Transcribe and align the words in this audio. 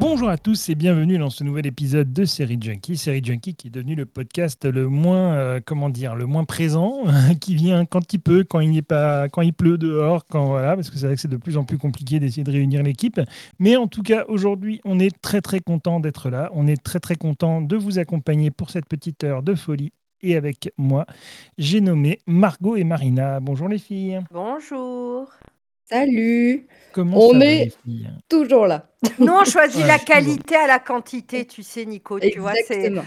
Bonjour 0.00 0.30
à 0.30 0.38
tous 0.38 0.70
et 0.70 0.74
bienvenue 0.74 1.18
dans 1.18 1.28
ce 1.28 1.44
nouvel 1.44 1.66
épisode 1.66 2.10
de 2.10 2.24
Série 2.24 2.56
Junkie. 2.58 2.96
Série 2.96 3.22
Junkie 3.22 3.54
qui 3.54 3.66
est 3.66 3.70
devenu 3.70 3.94
le 3.94 4.06
podcast 4.06 4.64
le 4.64 4.88
moins, 4.88 5.34
euh, 5.34 5.60
comment 5.62 5.90
dire, 5.90 6.14
le 6.14 6.24
moins 6.24 6.44
présent, 6.44 7.04
qui 7.40 7.54
vient 7.54 7.84
quand 7.84 8.14
il 8.14 8.18
peut, 8.18 8.42
quand 8.42 8.60
il, 8.60 8.82
pas, 8.82 9.28
quand 9.28 9.42
il 9.42 9.52
pleut 9.52 9.76
dehors, 9.76 10.24
quand 10.24 10.46
voilà, 10.46 10.74
parce 10.74 10.88
que 10.88 10.96
c'est 10.96 11.04
vrai 11.04 11.16
que 11.16 11.20
c'est 11.20 11.28
de 11.28 11.36
plus 11.36 11.58
en 11.58 11.64
plus 11.64 11.76
compliqué 11.76 12.18
d'essayer 12.18 12.44
de 12.44 12.50
réunir 12.50 12.82
l'équipe. 12.82 13.20
Mais 13.58 13.76
en 13.76 13.88
tout 13.88 14.02
cas, 14.02 14.24
aujourd'hui, 14.28 14.80
on 14.86 14.98
est 14.98 15.14
très 15.20 15.42
très 15.42 15.60
content 15.60 16.00
d'être 16.00 16.30
là. 16.30 16.50
On 16.54 16.66
est 16.66 16.82
très 16.82 16.98
très 16.98 17.16
content 17.16 17.60
de 17.60 17.76
vous 17.76 17.98
accompagner 17.98 18.50
pour 18.50 18.70
cette 18.70 18.86
petite 18.86 19.22
heure 19.22 19.42
de 19.42 19.54
folie. 19.54 19.92
Et 20.22 20.34
avec 20.34 20.72
moi, 20.78 21.04
j'ai 21.58 21.82
nommé 21.82 22.20
Margot 22.26 22.74
et 22.74 22.84
Marina. 22.84 23.38
Bonjour 23.40 23.68
les 23.68 23.78
filles. 23.78 24.20
Bonjour. 24.32 25.28
Salut. 25.90 26.66
Comment 26.92 27.18
On 27.18 27.32
ça 27.32 27.46
est 27.46 27.72
toujours 28.28 28.66
là. 28.66 28.86
Nous, 29.18 29.32
on 29.32 29.44
choisit 29.44 29.80
Ouais, 29.80 29.86
la 29.86 29.98
qualité 29.98 30.56
à 30.56 30.66
la 30.66 30.78
quantité, 30.78 31.46
tu 31.46 31.62
sais, 31.62 31.84
Nico. 31.84 32.18
Tu 32.20 32.38
vois, 32.38 32.52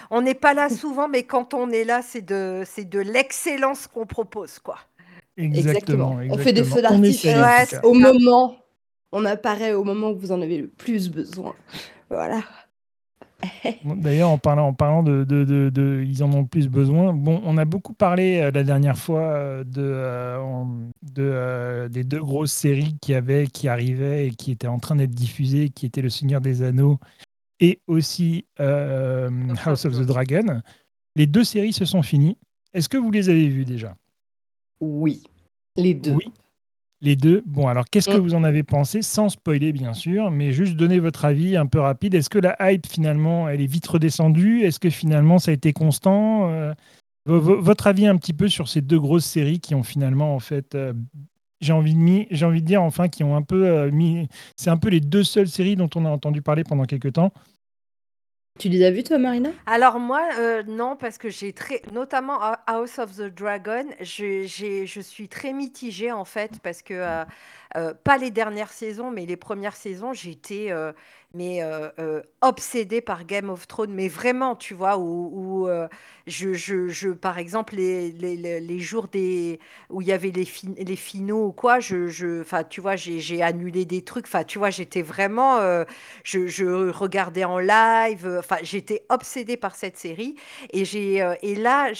on 0.09 0.21
n'est 0.21 0.33
pas 0.33 0.53
là 0.53 0.69
souvent, 0.69 1.07
mais 1.07 1.23
quand 1.23 1.53
on 1.53 1.69
est 1.69 1.83
là, 1.83 2.01
c'est 2.01 2.25
de, 2.25 2.63
c'est 2.65 2.87
de 2.87 2.99
l'excellence 2.99 3.87
qu'on 3.87 4.05
propose, 4.05 4.59
quoi. 4.59 4.79
Exactement. 5.37 6.17
On 6.29 6.37
fait 6.37 6.53
des 6.53 6.63
feux 6.63 6.81
d'artifice. 6.81 7.75
Au 7.83 7.93
moment, 7.93 8.57
on 9.11 9.25
apparaît 9.25 9.73
au 9.73 9.83
moment 9.83 10.11
où 10.11 10.17
vous 10.17 10.31
en 10.31 10.41
avez 10.41 10.57
le 10.57 10.67
plus 10.67 11.09
besoin. 11.09 11.53
Voilà. 12.09 12.41
D'ailleurs, 13.83 14.29
en 14.29 14.37
parlant, 14.37 14.67
en 14.67 14.73
parlant 14.73 15.03
de, 15.03 15.23
de, 15.23 15.43
de- 15.43 15.69
de- 15.69 16.03
ils 16.07 16.23
en 16.23 16.31
ont 16.33 16.45
plus 16.45 16.67
besoin. 16.69 17.13
Bon, 17.13 17.41
on 17.43 17.57
a 17.57 17.65
beaucoup 17.65 17.93
parlé 17.93 18.39
euh, 18.39 18.51
la 18.51 18.63
dernière 18.63 18.97
fois 18.97 19.21
euh, 19.21 19.63
de, 19.63 19.81
euh, 19.81 20.63
de, 21.01 21.23
euh, 21.23 21.89
des 21.89 22.03
deux 22.03 22.19
grosses 22.21 22.53
séries 22.53 22.95
qui 23.01 23.13
avaient, 23.13 23.47
qui 23.47 23.67
arrivaient 23.67 24.27
et 24.27 24.31
qui 24.31 24.51
étaient 24.51 24.67
en 24.67 24.79
train 24.79 24.95
d'être 24.95 25.11
diffusées, 25.11 25.69
qui 25.69 25.85
étaient 25.85 26.01
Le 26.01 26.09
Seigneur 26.09 26.41
des 26.41 26.63
Anneaux 26.63 26.99
et 27.59 27.79
aussi 27.87 28.45
euh, 28.59 29.29
House 29.65 29.85
of 29.85 29.93
the 29.97 30.05
Dragon. 30.05 30.61
Les 31.15 31.27
deux 31.27 31.43
séries 31.43 31.73
se 31.73 31.85
sont 31.85 32.01
finies. 32.01 32.37
Est-ce 32.73 32.89
que 32.89 32.97
vous 32.97 33.11
les 33.11 33.29
avez 33.29 33.47
vues 33.47 33.65
déjà? 33.65 33.95
Oui. 34.81 35.23
Les 35.75 35.93
deux. 35.93 36.13
Oui. 36.13 36.25
Les 37.05 37.17
deux. 37.17 37.43
Bon, 37.45 37.67
alors 37.67 37.83
qu'est-ce 37.91 38.09
que 38.09 38.15
Mm. 38.17 38.21
vous 38.21 38.33
en 38.33 38.43
avez 38.45 38.63
pensé 38.63 39.01
Sans 39.01 39.27
spoiler, 39.27 39.73
bien 39.73 39.93
sûr, 39.93 40.31
mais 40.31 40.53
juste 40.53 40.75
donner 40.77 40.99
votre 40.99 41.25
avis 41.25 41.57
un 41.57 41.65
peu 41.65 41.79
rapide. 41.79 42.15
Est-ce 42.15 42.29
que 42.29 42.39
la 42.39 42.55
hype, 42.71 42.87
finalement, 42.87 43.49
elle 43.49 43.59
est 43.59 43.67
vite 43.67 43.85
redescendue? 43.85 44.61
Est-ce 44.63 44.79
que 44.79 44.89
finalement, 44.89 45.37
ça 45.37 45.51
a 45.51 45.53
été 45.53 45.73
constant? 45.73 46.49
Euh, 46.49 46.73
vo- 47.25 47.41
vo- 47.41 47.61
Votre 47.61 47.87
avis 47.87 48.07
un 48.07 48.15
petit 48.15 48.31
peu 48.33 48.47
sur 48.47 48.69
ces 48.69 48.79
deux 48.81 48.99
grosses 49.01 49.25
séries 49.25 49.59
qui 49.59 49.75
ont 49.75 49.83
finalement, 49.83 50.33
en 50.33 50.39
fait, 50.39 50.75
euh, 50.75 50.93
j'ai 51.59 51.73
envie, 51.73 51.93
de 51.93 51.99
mi- 51.99 52.27
j'ai 52.31 52.45
envie 52.45 52.61
de 52.61 52.67
dire, 52.67 52.81
enfin, 52.81 53.09
qui 53.09 53.23
ont 53.25 53.35
un 53.35 53.41
peu 53.41 53.67
euh, 53.67 53.91
mis. 53.91 54.29
C'est 54.55 54.69
un 54.69 54.77
peu 54.77 54.87
les 54.89 55.01
deux 55.01 55.25
seules 55.25 55.49
séries 55.49 55.75
dont 55.75 55.89
on 55.95 56.05
a 56.05 56.09
entendu 56.09 56.41
parler 56.41 56.63
pendant 56.63 56.85
quelques 56.85 57.11
temps. 57.13 57.33
Tu 58.59 58.69
les 58.69 58.83
as 58.85 58.91
vus, 58.91 59.03
toi, 59.03 59.17
Marina? 59.17 59.49
Alors 59.65 59.99
moi, 59.99 60.29
euh, 60.37 60.61
non, 60.67 60.95
parce 60.95 61.17
que 61.17 61.29
j'ai 61.29 61.53
très, 61.53 61.81
notamment 61.91 62.39
à 62.39 62.61
House 62.67 62.99
of 62.99 63.15
the 63.15 63.33
Dragon, 63.33 63.85
je 63.99 65.01
suis 65.01 65.27
très 65.27 65.53
mitigée 65.53 66.11
en 66.11 66.23
fait, 66.23 66.59
parce 66.61 66.83
que 66.83 66.93
euh, 66.93 67.25
euh, 67.75 67.93
pas 68.03 68.17
les 68.17 68.31
dernières 68.31 68.71
saisons, 68.71 69.11
mais 69.11 69.25
les 69.25 69.37
premières 69.37 69.75
saisons, 69.75 70.13
j'étais 70.13 70.67
euh, 70.71 70.91
mais 71.35 71.63
euh, 71.63 72.21
obsédée 72.41 73.01
par 73.01 73.25
Game 73.25 73.49
of 73.49 73.67
Thrones, 73.67 73.91
mais 73.93 74.07
vraiment, 74.07 74.55
tu 74.55 74.75
vois, 74.75 74.99
où, 74.99 75.67
je, 76.27 76.53
je, 76.53 76.87
je, 76.89 77.09
par 77.09 77.37
exemple, 77.39 77.75
les, 77.75 78.11
les, 78.11 78.35
les- 78.59 78.79
jours 78.79 79.07
des 79.07 79.59
où 79.89 80.01
il 80.01 80.07
y 80.07 80.11
avait 80.11 80.29
les, 80.31 80.45
fin- 80.45 80.73
les 80.77 80.95
finaux 80.95 81.47
ou 81.47 81.51
quoi, 81.51 81.79
je, 81.79 82.07
je, 82.07 82.43
tu 82.69 82.81
vois, 82.81 82.95
j'ai, 82.95 83.41
annulé 83.41 83.85
des 83.85 84.03
trucs, 84.03 84.25
enfin, 84.27 84.43
tu 84.43 84.59
vois, 84.59 84.69
j'étais 84.69 85.01
vraiment, 85.01 85.59
je, 86.23 86.89
regardais 86.91 87.43
en 87.43 87.59
live, 87.59 88.37
enfin, 88.39 88.57
j'étais 88.61 89.03
obsédée 89.09 89.57
par 89.57 89.75
cette 89.75 89.97
série. 89.97 90.35
Et, 90.71 90.85
j'ai, 90.85 91.15
et 91.41 91.55
là, 91.55 91.91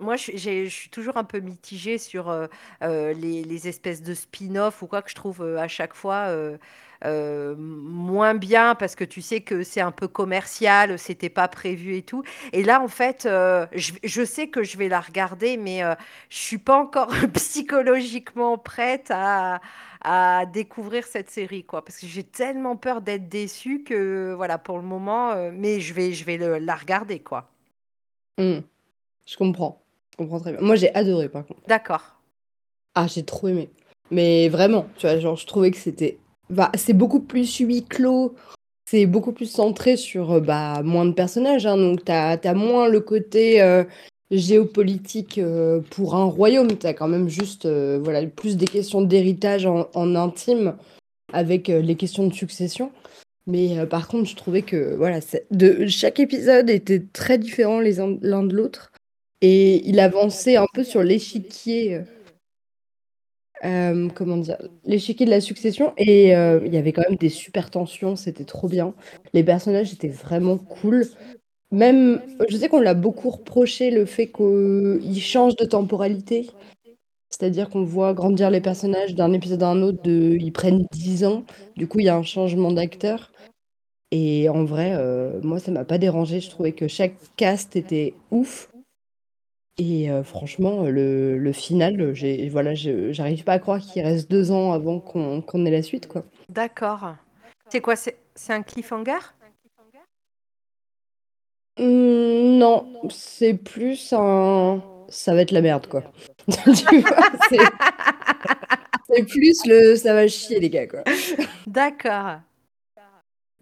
moi, 0.00 0.16
je, 0.16 0.66
suis 0.68 0.90
toujours 0.90 1.16
un 1.16 1.24
peu 1.24 1.40
mitigée 1.40 1.98
sur 1.98 2.32
les, 2.80 3.42
les 3.44 3.68
espèces 3.68 4.02
de 4.02 4.14
spin-off 4.14 4.82
ou 4.82 4.86
quoi 4.86 5.02
que 5.08 5.12
je 5.12 5.16
trouve 5.16 5.42
euh, 5.42 5.58
à 5.58 5.68
chaque 5.68 5.94
fois 5.94 6.26
euh, 6.28 6.58
euh, 7.04 7.54
moins 7.58 8.34
bien 8.34 8.74
parce 8.74 8.94
que 8.96 9.04
tu 9.04 9.20
sais 9.22 9.40
que 9.40 9.62
c'est 9.62 9.80
un 9.80 9.92
peu 9.92 10.08
commercial, 10.08 10.98
c'était 10.98 11.28
pas 11.30 11.48
prévu 11.48 11.96
et 11.96 12.02
tout. 12.02 12.22
Et 12.52 12.62
là, 12.64 12.80
en 12.82 12.88
fait, 12.88 13.26
euh, 13.26 13.66
je, 13.72 13.92
je 14.04 14.24
sais 14.24 14.48
que 14.48 14.62
je 14.64 14.76
vais 14.78 14.88
la 14.88 15.00
regarder, 15.00 15.56
mais 15.56 15.82
euh, 15.84 15.94
je 16.30 16.38
suis 16.38 16.58
pas 16.58 16.76
encore 16.78 17.08
psychologiquement 17.34 18.58
prête 18.58 19.08
à, 19.10 19.60
à 20.02 20.44
découvrir 20.46 21.06
cette 21.06 21.30
série, 21.30 21.64
quoi, 21.64 21.84
parce 21.84 21.98
que 21.98 22.06
j'ai 22.06 22.24
tellement 22.24 22.76
peur 22.76 23.00
d'être 23.00 23.28
déçue 23.28 23.82
que, 23.84 24.32
voilà, 24.36 24.58
pour 24.58 24.76
le 24.78 24.84
moment, 24.84 25.34
mais 25.52 25.80
je 25.80 25.94
vais, 25.94 26.12
je 26.12 26.24
vais 26.24 26.36
le- 26.36 26.58
la 26.58 26.74
regarder, 26.74 27.20
quoi. 27.20 27.50
Hmm. 28.38 28.60
Je 29.26 29.36
comprends. 29.36 29.82
Je 30.12 30.16
comprends 30.18 30.40
très 30.40 30.52
bien. 30.52 30.60
Moi, 30.62 30.76
j'ai 30.76 30.94
adoré, 30.94 31.28
par 31.28 31.46
contre. 31.46 31.62
D'accord. 31.68 32.16
Ah, 32.94 33.06
j'ai 33.06 33.24
trop 33.24 33.48
aimé. 33.48 33.70
Mais 34.10 34.48
vraiment, 34.48 34.86
tu 34.96 35.06
vois, 35.06 35.18
genre, 35.18 35.36
je 35.36 35.46
trouvais 35.46 35.70
que 35.70 35.76
c'était... 35.76 36.18
Bah, 36.50 36.70
c'est 36.76 36.94
beaucoup 36.94 37.20
plus 37.20 37.58
huis 37.58 37.84
clos. 37.84 38.34
C'est 38.90 39.04
beaucoup 39.04 39.32
plus 39.32 39.50
centré 39.50 39.98
sur 39.98 40.32
euh, 40.32 40.40
bah, 40.40 40.82
moins 40.82 41.04
de 41.04 41.12
personnages. 41.12 41.66
hein. 41.66 41.76
donc, 41.76 42.04
t'as 42.06 42.38
as 42.42 42.54
moins 42.54 42.88
le 42.88 43.00
côté 43.00 43.60
euh, 43.60 43.84
géopolitique 44.30 45.36
euh, 45.36 45.80
pour 45.90 46.14
un 46.14 46.24
royaume. 46.24 46.68
T'as 46.68 46.94
quand 46.94 47.08
même 47.08 47.28
juste 47.28 47.66
voilà, 47.66 48.24
plus 48.26 48.56
des 48.56 48.66
questions 48.66 49.02
d'héritage 49.02 49.66
en, 49.66 50.16
intime 50.16 50.74
avec 51.34 51.68
les 51.68 51.96
questions 51.96 52.26
de 52.26 52.32
succession. 52.32 52.90
Mais 53.46 53.86
par 53.86 54.08
contre, 54.08 54.28
je 54.28 54.36
trouvais 54.36 54.62
que 54.62 54.94
voilà, 54.96 55.20
de, 55.50 55.86
chaque 55.86 56.20
épisode 56.20 56.70
était 56.70 57.02
très 57.12 57.36
différent 57.36 57.80
l'un 57.80 58.42
de 58.42 58.54
l'autre. 58.54 58.92
Et 59.42 59.86
il 59.86 60.00
avançait 60.00 60.56
un 60.56 60.66
peu 60.72 60.82
sur 60.82 61.02
l'échiquier. 61.02 62.00
Euh, 63.64 64.08
comment 64.14 64.36
dire, 64.36 64.56
l'échiquier 64.84 65.26
de 65.26 65.30
la 65.30 65.40
succession 65.40 65.92
et 65.96 66.36
euh, 66.36 66.60
il 66.64 66.72
y 66.72 66.76
avait 66.76 66.92
quand 66.92 67.02
même 67.08 67.18
des 67.18 67.28
super 67.28 67.70
tensions, 67.70 68.16
c'était 68.16 68.44
trop 68.44 68.68
bien. 68.68 68.94
Les 69.32 69.42
personnages 69.42 69.92
étaient 69.92 70.08
vraiment 70.08 70.58
cool. 70.58 71.06
Même, 71.70 72.22
je 72.48 72.56
sais 72.56 72.68
qu'on 72.68 72.80
l'a 72.80 72.94
beaucoup 72.94 73.30
reproché 73.30 73.90
le 73.90 74.06
fait 74.06 74.28
qu'ils 74.28 75.20
changent 75.22 75.56
de 75.56 75.64
temporalité. 75.64 76.48
C'est-à-dire 77.30 77.68
qu'on 77.68 77.84
voit 77.84 78.14
grandir 78.14 78.50
les 78.50 78.60
personnages 78.60 79.14
d'un 79.14 79.32
épisode 79.32 79.62
à 79.62 79.68
un 79.68 79.82
autre, 79.82 80.02
de... 80.02 80.36
ils 80.40 80.52
prennent 80.52 80.86
10 80.92 81.24
ans. 81.24 81.44
Du 81.76 81.86
coup, 81.86 82.00
il 82.00 82.06
y 82.06 82.08
a 82.08 82.16
un 82.16 82.22
changement 82.22 82.72
d'acteur. 82.72 83.32
Et 84.10 84.48
en 84.48 84.64
vrai, 84.64 84.92
euh, 84.94 85.40
moi, 85.42 85.58
ça 85.58 85.70
m'a 85.70 85.84
pas 85.84 85.98
dérangé. 85.98 86.40
Je 86.40 86.48
trouvais 86.48 86.72
que 86.72 86.88
chaque 86.88 87.16
cast 87.36 87.76
était 87.76 88.14
ouf. 88.30 88.70
Et 89.78 90.10
euh, 90.10 90.24
franchement, 90.24 90.82
le, 90.82 91.38
le 91.38 91.52
final, 91.52 92.12
j'ai, 92.14 92.48
voilà, 92.48 92.74
je- 92.74 93.12
j'arrive 93.12 93.44
pas 93.44 93.52
à 93.52 93.58
croire 93.60 93.78
qu'il 93.80 94.02
reste 94.02 94.28
deux 94.30 94.50
ans 94.50 94.72
avant 94.72 94.98
qu'on 94.98 95.40
qu'on 95.40 95.64
ait 95.66 95.70
la 95.70 95.82
suite, 95.82 96.08
quoi. 96.08 96.24
D'accord. 96.48 97.14
C'est 97.70 97.80
quoi? 97.80 97.94
C'est 97.94 98.18
c'est 98.34 98.52
un 98.52 98.62
cliffhanger? 98.62 99.18
Hum, 101.78 102.58
non, 102.58 102.86
c'est 103.08 103.54
plus 103.54 104.12
un... 104.12 104.82
Ça 105.08 105.34
va 105.34 105.42
être 105.42 105.52
la 105.52 105.62
merde, 105.62 105.86
quoi. 105.86 106.02
Tu 106.48 106.98
vois, 107.00 107.30
c'est 107.48 107.58
c'est 109.08 109.22
plus 109.24 109.64
le... 109.64 109.94
Ça 109.96 110.12
va 110.12 110.26
chier, 110.26 110.58
les 110.60 110.70
gars, 110.70 110.86
quoi. 110.86 111.04
D'accord. 111.66 112.40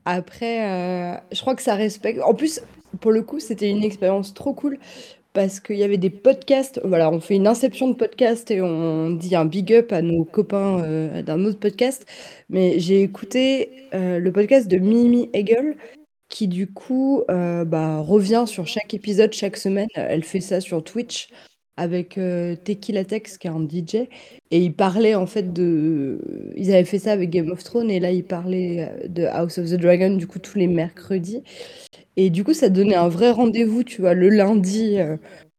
Après, 0.04 0.64
euh, 0.64 1.16
je 1.32 1.40
crois 1.40 1.54
que 1.56 1.62
ça 1.62 1.74
respecte. 1.74 2.20
En 2.22 2.32
plus, 2.32 2.60
pour 3.00 3.12
le 3.12 3.22
coup, 3.22 3.40
c'était 3.40 3.68
une 3.68 3.82
expérience 3.84 4.32
trop 4.34 4.54
cool 4.54 4.78
parce 5.36 5.60
qu'il 5.60 5.76
y 5.76 5.84
avait 5.84 5.98
des 5.98 6.08
podcasts. 6.08 6.80
Voilà, 6.82 7.10
on 7.10 7.20
fait 7.20 7.36
une 7.36 7.46
inception 7.46 7.88
de 7.88 7.94
podcast 7.94 8.50
et 8.50 8.62
on 8.62 9.10
dit 9.10 9.36
un 9.36 9.44
big 9.44 9.70
up 9.74 9.92
à 9.92 10.00
nos 10.00 10.24
copains 10.24 10.82
euh, 10.82 11.20
d'un 11.20 11.44
autre 11.44 11.58
podcast. 11.58 12.06
Mais 12.48 12.80
j'ai 12.80 13.02
écouté 13.02 13.70
euh, 13.92 14.18
le 14.18 14.32
podcast 14.32 14.66
de 14.66 14.78
Mimi 14.78 15.28
Hegel 15.34 15.76
qui, 16.30 16.48
du 16.48 16.72
coup, 16.72 17.22
euh, 17.30 17.66
bah, 17.66 17.98
revient 17.98 18.44
sur 18.46 18.66
chaque 18.66 18.94
épisode 18.94 19.34
chaque 19.34 19.58
semaine. 19.58 19.88
Elle 19.94 20.24
fait 20.24 20.40
ça 20.40 20.62
sur 20.62 20.82
Twitch 20.82 21.28
avec 21.76 22.18
euh, 22.18 22.56
Tequila 22.56 23.04
Tex, 23.04 23.38
qui 23.38 23.46
est 23.46 23.50
un 23.50 23.60
DJ. 23.60 24.08
Et 24.50 24.60
ils 24.60 24.72
parlaient 24.72 25.14
en 25.14 25.26
fait 25.26 25.52
de. 25.52 26.52
Ils 26.56 26.72
avaient 26.72 26.84
fait 26.84 26.98
ça 26.98 27.12
avec 27.12 27.30
Game 27.30 27.50
of 27.50 27.62
Thrones 27.64 27.90
et 27.90 28.00
là 28.00 28.10
ils 28.10 28.24
parlaient 28.24 28.88
euh, 28.88 29.08
de 29.08 29.24
House 29.24 29.58
of 29.58 29.70
the 29.70 29.74
Dragon 29.74 30.16
du 30.16 30.26
coup 30.26 30.38
tous 30.38 30.58
les 30.58 30.68
mercredis. 30.68 31.42
Et 32.16 32.30
du 32.30 32.44
coup 32.44 32.54
ça 32.54 32.68
donnait 32.68 32.94
un 32.94 33.08
vrai 33.08 33.30
rendez-vous, 33.30 33.82
tu 33.82 34.00
vois, 34.00 34.14
le 34.14 34.28
lundi 34.28 34.98
euh, 34.98 35.16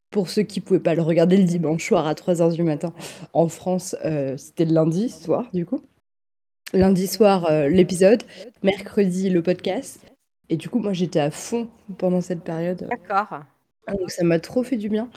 pour 0.10 0.30
ceux 0.30 0.44
qui 0.44 0.62
pouvaient 0.62 0.80
pas 0.80 0.96
le 0.96 1.02
regarder 1.02 1.38
le 1.38 1.44
dimanche 1.44 1.86
soir 1.86 2.08
à 2.08 2.14
3h 2.14 2.54
du 2.54 2.64
matin. 2.64 2.94
En 3.34 3.48
France, 3.50 3.96
euh, 4.06 4.38
c'était 4.38 4.66
le 4.66 4.74
lundi 4.74 5.10
soir 5.10 5.50
du 5.54 5.66
coup. 5.66 5.82
lundi 6.74 7.08
soir 7.08 7.52
l'épisode, 7.70 8.24
mercredi 8.64 9.30
le 9.30 9.44
podcast. 9.44 10.00
Et 10.50 10.56
du 10.56 10.70
coup, 10.70 10.80
moi 10.80 10.94
j'étais 10.94 11.20
à 11.20 11.30
fond 11.30 11.68
pendant 11.98 12.22
cette 12.22 12.42
période. 12.42 12.88
D'accord. 12.90 13.44
Donc 13.88 14.10
ça 14.10 14.24
m'a 14.24 14.40
trop 14.40 14.64
fait 14.64 14.78
du 14.78 14.88
bien. 14.90 15.10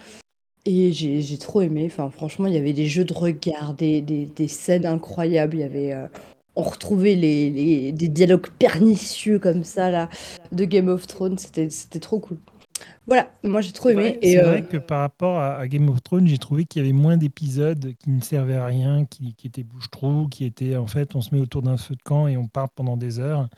Et 0.67 0.93
j'ai 0.93 1.39
trop 1.39 1.63
aimé. 1.63 1.85
Enfin, 1.87 2.11
franchement, 2.11 2.47
il 2.47 2.55
y 2.55 2.59
avait 2.59 2.73
des 2.73 2.87
jeux 2.87 3.05
de 3.05 3.15
regard, 3.15 3.75
des, 3.75 4.01
des, 4.03 4.49
scènes 4.49 4.85
incroyables. 4.85 5.57
Il 5.57 5.61
y 5.61 5.65
avait, 5.65 5.93
euh, 5.93 6.07
on 6.55 6.63
retrouvait 6.63 7.15
les, 7.15 7.51
les, 7.51 7.93
des 7.93 8.09
dialogues 8.09 8.49
pernicieux 8.59 9.39
comme 9.39 9.65
ça 9.65 9.91
là 9.91 10.09
de 10.53 10.65
Game 10.65 10.89
of 10.89 11.07
Thrones. 11.07 11.39
C'était 11.39 12.01
trop 12.01 12.19
cool. 12.19 12.39
Voilà, 13.07 13.31
moi 13.43 13.61
j'ai 13.61 13.73
trop 13.73 13.89
aimé. 13.89 14.19
C'est 14.23 14.37
vrai, 14.37 14.63
euh, 14.63 14.63
que 14.63 14.77
par 14.77 15.01
rapport 15.01 15.41
à, 15.41 15.67
Game 15.67 15.89
of 15.89 16.03
Thrones, 16.03 16.29
j'ai 16.29 16.39
trouvé 16.39 16.65
qu'il 16.65 16.83
y 16.83 16.85
avait 16.85 16.97
moins 16.97 17.17
d'épisodes 17.17 17.95
qui 17.99 18.11
ne 18.11 18.21
servaient 18.21 18.57
à 18.57 18.67
rien, 18.67 19.05
qui, 19.05 19.35
qui 19.35 19.47
étaient 19.47 19.65
bouche-trou, 19.65 20.29
qui 20.31 20.45
étaient 20.45 20.77
en 20.77 20.87
fait, 20.87 21.15
on 21.15 21.21
se 21.21 21.35
met 21.35 21.41
autour 21.41 21.63
d'un 21.63 21.77
feu 21.77 21.95
de 21.95 22.03
camp 22.03 22.29
et 22.29 22.37
on 22.37 22.47
parle 22.47 22.69
pendant 22.75 22.97
des 22.97 23.19
heures. 23.19 23.49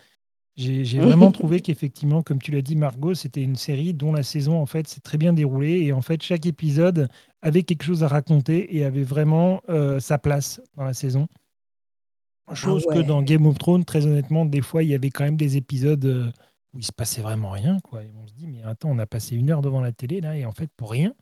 J'ai 0.57 0.99
vraiment 0.99 1.33
trouvé 1.33 1.61
qu'effectivement, 1.63 2.23
comme 2.23 2.41
tu 2.41 2.51
l'as 2.51 2.63
dit, 2.63 2.77
Margot, 2.77 3.15
c'était 3.15 3.43
une 3.43 3.57
série 3.57 3.95
dont 3.95 4.13
la 4.13 4.23
saison, 4.23 4.61
en 4.61 4.67
fait, 4.67 4.87
s'est 4.87 5.01
très 5.01 5.19
bien 5.19 5.33
déroulée. 5.33 5.81
Et 5.81 5.93
en 5.93 6.03
fait, 6.03 6.23
chaque 6.23 6.47
épisode 6.47 7.09
avait 7.41 7.63
quelque 7.63 7.85
chose 7.85 8.05
à 8.05 8.09
raconter 8.09 8.77
et 8.77 8.85
avait 8.85 9.03
vraiment 9.03 9.63
euh, 9.69 9.99
sa 9.99 10.19
place 10.19 10.61
dans 10.77 10.85
la 10.85 10.95
saison. 10.95 11.27
Ah 12.47 12.55
chose 12.55 12.85
que 12.85 12.99
dans 12.99 13.23
Game 13.23 13.47
of 13.47 13.57
Thrones, 13.59 13.85
très 13.85 14.05
honnêtement, 14.07 14.45
des 14.45 14.61
fois, 14.61 14.83
il 14.83 14.91
y 14.91 14.95
avait 14.95 15.11
quand 15.11 15.25
même 15.25 15.37
des 15.37 15.57
épisodes 15.57 16.05
euh, 16.05 16.31
où 16.75 16.79
il 16.79 16.85
se 16.85 16.93
passait 16.93 17.23
vraiment 17.23 17.51
rien. 17.51 17.79
Quoi. 17.81 18.03
Et 18.03 18.11
on 18.23 18.27
se 18.27 18.35
dit, 18.35 18.47
mais 18.47 18.63
attends, 18.65 18.91
on 18.91 18.99
a 18.99 19.07
passé 19.07 19.37
une 19.37 19.51
heure 19.51 19.63
devant 19.63 19.81
la 19.81 19.93
télé, 19.93 20.21
là, 20.21 20.37
et 20.37 20.45
en 20.45 20.53
fait, 20.53 20.71
pour 20.77 20.91
rien. 20.91 21.15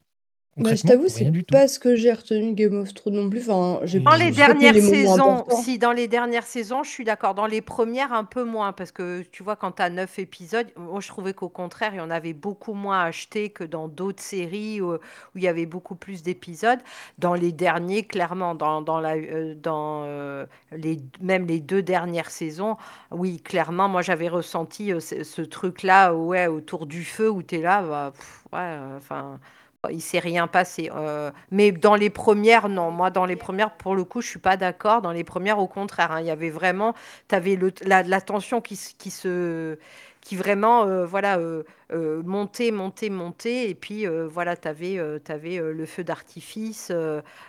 Bah, 0.61 0.75
je 0.75 0.83
t'avoue, 0.83 1.09
c'est 1.09 1.31
pas 1.47 1.69
ce 1.69 1.79
que 1.79 1.97
j'ai 1.97 2.13
retenu 2.13 2.53
Game 2.53 2.79
of 2.79 2.93
Thrones 2.93 3.15
non 3.15 3.31
plus. 3.31 3.41
Enfin, 3.41 3.81
dans 4.01 4.15
les 4.15 4.31
dernières 4.31 4.75
saisons, 4.75 5.45
si 5.63 5.79
dans 5.79 5.93
les 5.93 6.07
dernières 6.07 6.45
saisons, 6.45 6.83
je 6.83 6.91
suis 6.91 7.05
d'accord. 7.05 7.35
Dans 7.35 7.47
les 7.47 7.63
premières, 7.63 8.13
un 8.13 8.25
peu 8.25 8.45
moins, 8.45 8.73
parce 8.73 8.93
que 8.93 9.23
tu 9.33 9.43
vois, 9.43 9.57
quand 9.57 9.73
tu 9.73 9.83
as 9.83 9.91
neuf 9.91 10.19
épisodes, 10.19 10.67
moi 10.77 11.01
je 11.01 11.09
trouvais 11.09 11.33
qu'au 11.33 11.49
contraire, 11.49 11.93
il 11.95 11.99
y 11.99 12.01
en 12.01 12.11
avait 12.11 12.35
beaucoup 12.35 12.75
moins 12.75 13.03
acheté 13.03 13.51
que 13.51 13.65
dans 13.65 13.89
d'autres 13.89 14.23
séries 14.23 14.81
où, 14.81 14.99
il 15.35 15.43
y 15.43 15.49
avait 15.49 15.67
beaucoup 15.67 15.95
plus 15.95 16.23
d'épisodes. 16.23 16.81
Dans 17.19 17.35
les 17.35 17.53
derniers, 17.53 18.05
clairement, 18.05 18.55
dans, 18.55 18.83
dans, 18.83 19.01
la, 19.01 19.15
euh, 19.17 19.55
dans 19.55 20.05
euh, 20.05 20.47
les, 20.73 20.99
même 21.21 21.47
les 21.47 21.61
deux 21.61 21.83
dernières 21.83 22.31
saisons, 22.31 22.77
oui, 23.11 23.41
clairement, 23.41 23.89
moi 23.89 24.03
j'avais 24.03 24.29
ressenti 24.29 24.93
euh, 24.93 25.01
ce, 25.01 25.43
truc-là, 25.43 26.15
ouais, 26.15 26.47
autour 26.47 26.87
du 26.87 27.05
feu, 27.05 27.31
où 27.31 27.43
tu 27.43 27.57
es 27.57 27.63
là, 27.63 27.83
bah, 27.83 28.13
ouais, 28.53 28.79
enfin 28.97 29.41
il 29.89 30.03
s'est 30.03 30.19
rien 30.19 30.47
passé. 30.47 30.91
Euh, 30.95 31.31
mais 31.51 31.73
dans 31.73 31.95
les 31.95 32.11
premières, 32.11 32.69
non. 32.69 32.91
Moi, 32.91 33.11
dans 33.11 33.25
les 33.25 33.37
premières, 33.37 33.73
pour 33.73 33.95
le 33.95 34.05
coup, 34.05 34.21
je 34.21 34.29
suis 34.29 34.39
pas 34.39 34.57
d'accord. 34.57 35.01
Dans 35.01 35.13
les 35.13 35.25
premières, 35.25 35.59
au 35.59 35.69
contraire, 35.69 36.13
hein, 36.13 36.21
il 36.21 36.27
y 36.27 36.31
avait 36.31 36.51
vraiment, 36.51 36.95
tu 37.29 37.35
avais 37.35 37.59
la, 37.83 38.21
tension 38.21 38.61
qui, 38.61 38.79
qui 38.99 39.11
se 39.11 39.79
qui 40.21 40.37
vraiment 40.37 40.85
euh, 40.85 41.07
voilà 41.07 41.39
euh, 41.39 41.63
euh, 41.93 42.23
montait, 42.25 42.71
montait, 42.71 43.11
montait. 43.11 43.71
Et 43.71 43.75
puis 43.75 44.07
voilà, 44.07 44.57
tu 44.57 44.69
avais, 44.69 44.99
avais 45.29 45.59
le 45.59 45.87
feu 45.87 46.05
d'artifice. 46.05 46.93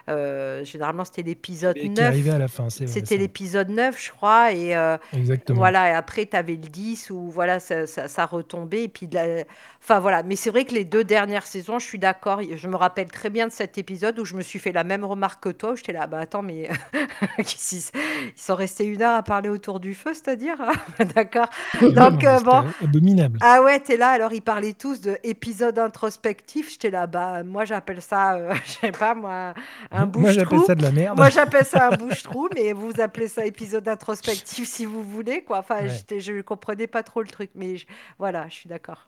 généralement, 0.08 1.06
c'était 1.06 1.24
l'épisode 1.24 1.78
9. 1.78 1.94
Qui 1.94 2.02
arrivait 2.02 2.32
à 2.32 2.40
la 2.40 2.48
fin, 2.48 2.70
C'était 2.70 3.18
l'épisode 3.18 3.70
9, 3.70 4.04
je 4.04 4.12
crois. 4.12 4.54
Et, 4.54 4.76
Exactement. 5.14 5.60
Voilà, 5.60 5.90
et 5.90 5.94
après, 5.94 6.26
tu 6.26 6.36
avais 6.36 6.54
le 6.54 6.70
10 6.70 7.10
où 7.12 7.30
voilà, 7.30 7.60
ça, 7.60 7.86
ça, 7.88 8.26
retombait. 8.26 8.84
Et 8.84 8.88
puis, 8.88 9.10
enfin 9.84 10.00
voilà. 10.00 10.24
Mais 10.24 10.36
c'est 10.36 10.50
vrai 10.50 10.66
que 10.66 10.74
les 10.74 10.86
deux 10.86 11.04
dernières 11.04 11.46
saisons, 11.46 11.80
je 11.80 11.86
suis 11.86 12.00
d'accord. 12.00 12.42
Je 12.56 12.68
me 12.68 12.76
rappelle 12.76 13.08
très 13.08 13.30
bien 13.30 13.48
de 13.48 13.52
cet 13.52 13.78
épisode 13.78 14.18
où 14.20 14.26
je 14.26 14.36
me 14.36 14.42
suis 14.42 14.60
fait 14.60 14.72
la 14.72 14.84
même 14.84 15.04
remarque 15.04 15.44
que 15.44 15.50
toi. 15.50 15.76
J'étais 15.76 15.94
là, 15.94 16.08
bah 16.08 16.20
attends, 16.20 16.42
mais 16.42 16.70
ils 17.38 17.82
sont 18.36 18.56
restés 18.56 18.86
une 18.86 19.02
heure 19.02 19.16
à 19.16 19.24
parler 19.24 19.50
autour 19.50 19.80
du 19.80 19.94
feu, 19.94 20.14
c'est-à-dire 20.14 20.58
D'accord. 21.16 21.48
Donc, 21.82 22.24
bon, 22.44 22.64
abominable. 22.84 23.40
Ah 23.42 23.62
ouais, 23.64 23.80
t'es 23.80 23.98
là, 23.98 24.10
alors 24.10 24.31
ils 24.34 24.42
parlaient 24.42 24.74
tous 24.74 25.02
de 25.02 25.18
épisode 25.24 25.80
introspectif. 25.80 26.72
J'étais 26.72 26.90
là, 26.90 27.08
bah 27.08 27.44
moi 27.44 27.66
j'appelle 27.66 28.02
ça, 28.02 28.36
euh, 28.36 28.54
je 28.66 28.72
sais 28.72 28.92
pas 28.92 29.16
moi, 29.16 29.54
un 29.92 30.06
bouche-trou. 30.06 30.22
Moi 30.22 30.32
j'appelle 30.32 30.60
ça 30.66 30.76
de 30.76 30.84
la 30.84 30.92
merde. 30.92 31.18
Moi 31.18 31.30
j'appelle 31.30 31.66
ça 31.66 31.90
un 31.90 31.96
bouche-trou, 31.96 32.50
mais 32.56 32.74
vous 32.74 32.94
appelez 33.00 33.28
ça 33.28 33.46
épisode 33.46 33.88
introspectif 33.88 34.68
si 34.68 34.86
vous 34.86 35.04
voulez, 35.04 35.44
quoi. 35.44 35.60
Enfin, 35.60 35.88
je 36.10 36.32
ne 36.32 36.42
comprenais 36.42 36.88
pas 36.88 37.04
trop 37.04 37.22
le 37.22 37.28
truc, 37.28 37.52
mais 37.56 37.76
voilà, 38.18 38.48
je 38.50 38.56
suis 38.56 38.70
d'accord. 38.70 39.08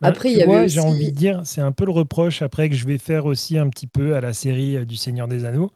Bah, 0.00 0.08
après, 0.08 0.32
il 0.32 0.38
y 0.38 0.42
avait 0.42 0.68
j'ai 0.68 0.80
envie 0.80 1.12
de 1.12 1.16
dire, 1.16 1.42
c'est 1.44 1.60
un 1.60 1.72
peu 1.72 1.84
le 1.84 1.92
reproche 1.92 2.42
après 2.42 2.68
que 2.68 2.74
je 2.74 2.86
vais 2.86 2.98
faire 2.98 3.26
aussi 3.26 3.58
un 3.58 3.68
petit 3.68 3.86
peu 3.86 4.16
à 4.16 4.20
la 4.20 4.32
série 4.32 4.76
euh, 4.76 4.84
du 4.84 4.96
Seigneur 4.96 5.28
des 5.28 5.44
Anneaux. 5.44 5.70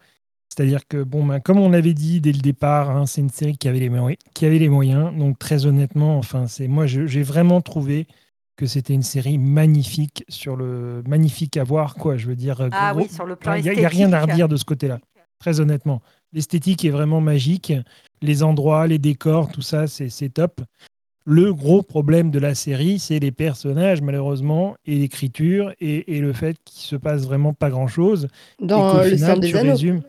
C'est-à-dire 0.59 0.89
que, 0.89 1.05
bon, 1.05 1.25
ben, 1.25 1.39
comme 1.39 1.61
on 1.61 1.69
l'avait 1.69 1.95
dit 1.95 2.21
dès 2.21 2.33
le 2.33 2.41
départ, 2.41 2.91
hein, 2.91 3.07
c'est 3.07 3.21
une 3.21 3.31
série 3.31 3.57
qui 3.57 3.69
avait, 3.69 3.79
les 3.79 3.91
qui 4.35 4.45
avait 4.45 4.59
les 4.59 4.69
moyens. 4.69 5.17
Donc, 5.17 5.39
très 5.39 5.67
honnêtement, 5.67 6.19
enfin, 6.19 6.49
c'est 6.49 6.67
moi, 6.67 6.85
j'ai 6.85 7.23
vraiment 7.23 7.61
trouvé 7.61 8.09
que 8.57 8.67
c'était 8.67 8.93
une 8.93 9.05
série 9.05 9.39
magnifique, 9.39 10.25
sur 10.29 10.57
le 10.57 11.05
magnifique 11.07 11.57
à 11.59 11.63
voir, 11.63 11.95
quoi. 11.95 12.17
Je 12.17 12.27
veux 12.27 12.35
dire, 12.35 12.61
euh, 12.61 12.71
ah 12.73 12.93
oui, 12.97 13.09
sur 13.09 13.25
le 13.25 13.37
plan 13.37 13.55
Il 13.55 13.63
n'y 13.63 13.85
a, 13.85 13.89
rien 13.89 14.13
à 14.13 14.21
redire 14.21 14.49
de 14.49 14.57
ce 14.57 14.65
côté-là, 14.65 14.99
très 15.39 15.61
honnêtement. 15.61 16.03
L'esthétique 16.33 16.85
est 16.85 16.91
vraiment 16.91 17.21
magique. 17.21 17.73
Les 18.21 18.43
endroits, 18.43 18.89
les 18.89 18.99
décors, 18.99 19.53
tout 19.53 19.63
ça, 19.63 19.87
c'est 19.87 20.29
top. 20.29 20.61
Le 21.25 21.55
gros 21.55 21.83
problème 21.83 22.33
de 22.33 22.41
la 22.41 22.57
série, 22.57 22.99
c'est 22.99 23.21
les 23.21 23.31
personnages, 23.31 24.03
malheureusement, 24.03 24.75
et 24.87 24.97
l'écriture, 24.97 25.73
et, 25.81 26.21
le 26.21 26.33
fait 26.33 26.57
qu'il 26.65 26.81
se 26.81 26.97
passe 26.97 27.27
vraiment 27.27 27.53
pas 27.53 27.71
grand-chose. 27.71 28.27
Dans 28.61 28.97
le 28.97 29.05
final, 29.05 29.39
des 29.39 29.53
Résumes, 29.53 30.03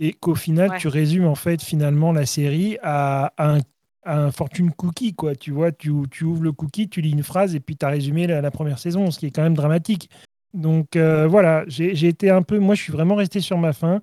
et 0.00 0.14
qu'au 0.14 0.34
final, 0.34 0.78
tu 0.78 0.88
résumes 0.88 1.26
en 1.26 1.34
fait 1.34 1.62
finalement 1.62 2.10
la 2.10 2.24
série 2.24 2.78
à, 2.82 3.32
un, 3.38 4.32
fortune 4.32 4.72
cookie, 4.72 5.14
quoi. 5.14 5.36
Tu 5.36 5.52
vois, 5.52 5.70
tu, 5.70 5.92
tu, 6.10 6.24
ouvres 6.24 6.42
le 6.42 6.52
cookie, 6.52 6.88
tu 6.88 7.02
lis 7.02 7.10
une 7.10 7.22
phrase 7.22 7.54
et 7.54 7.60
puis 7.60 7.76
tu 7.76 7.84
as 7.84 7.90
résumé 7.90 8.26
la, 8.26 8.50
première 8.50 8.78
saison, 8.78 9.10
ce 9.10 9.18
qui 9.18 9.26
est 9.26 9.30
quand 9.30 9.42
même 9.42 9.54
dramatique. 9.54 10.08
Donc 10.54 10.96
euh, 10.96 11.28
voilà, 11.28 11.64
j'ai 11.68 12.08
été 12.08 12.30
un 12.30 12.42
peu, 12.42 12.58
moi 12.58 12.74
je 12.74 12.82
suis 12.82 12.92
vraiment 12.92 13.14
resté 13.14 13.40
sur 13.40 13.58
ma 13.58 13.72
fin. 13.74 14.00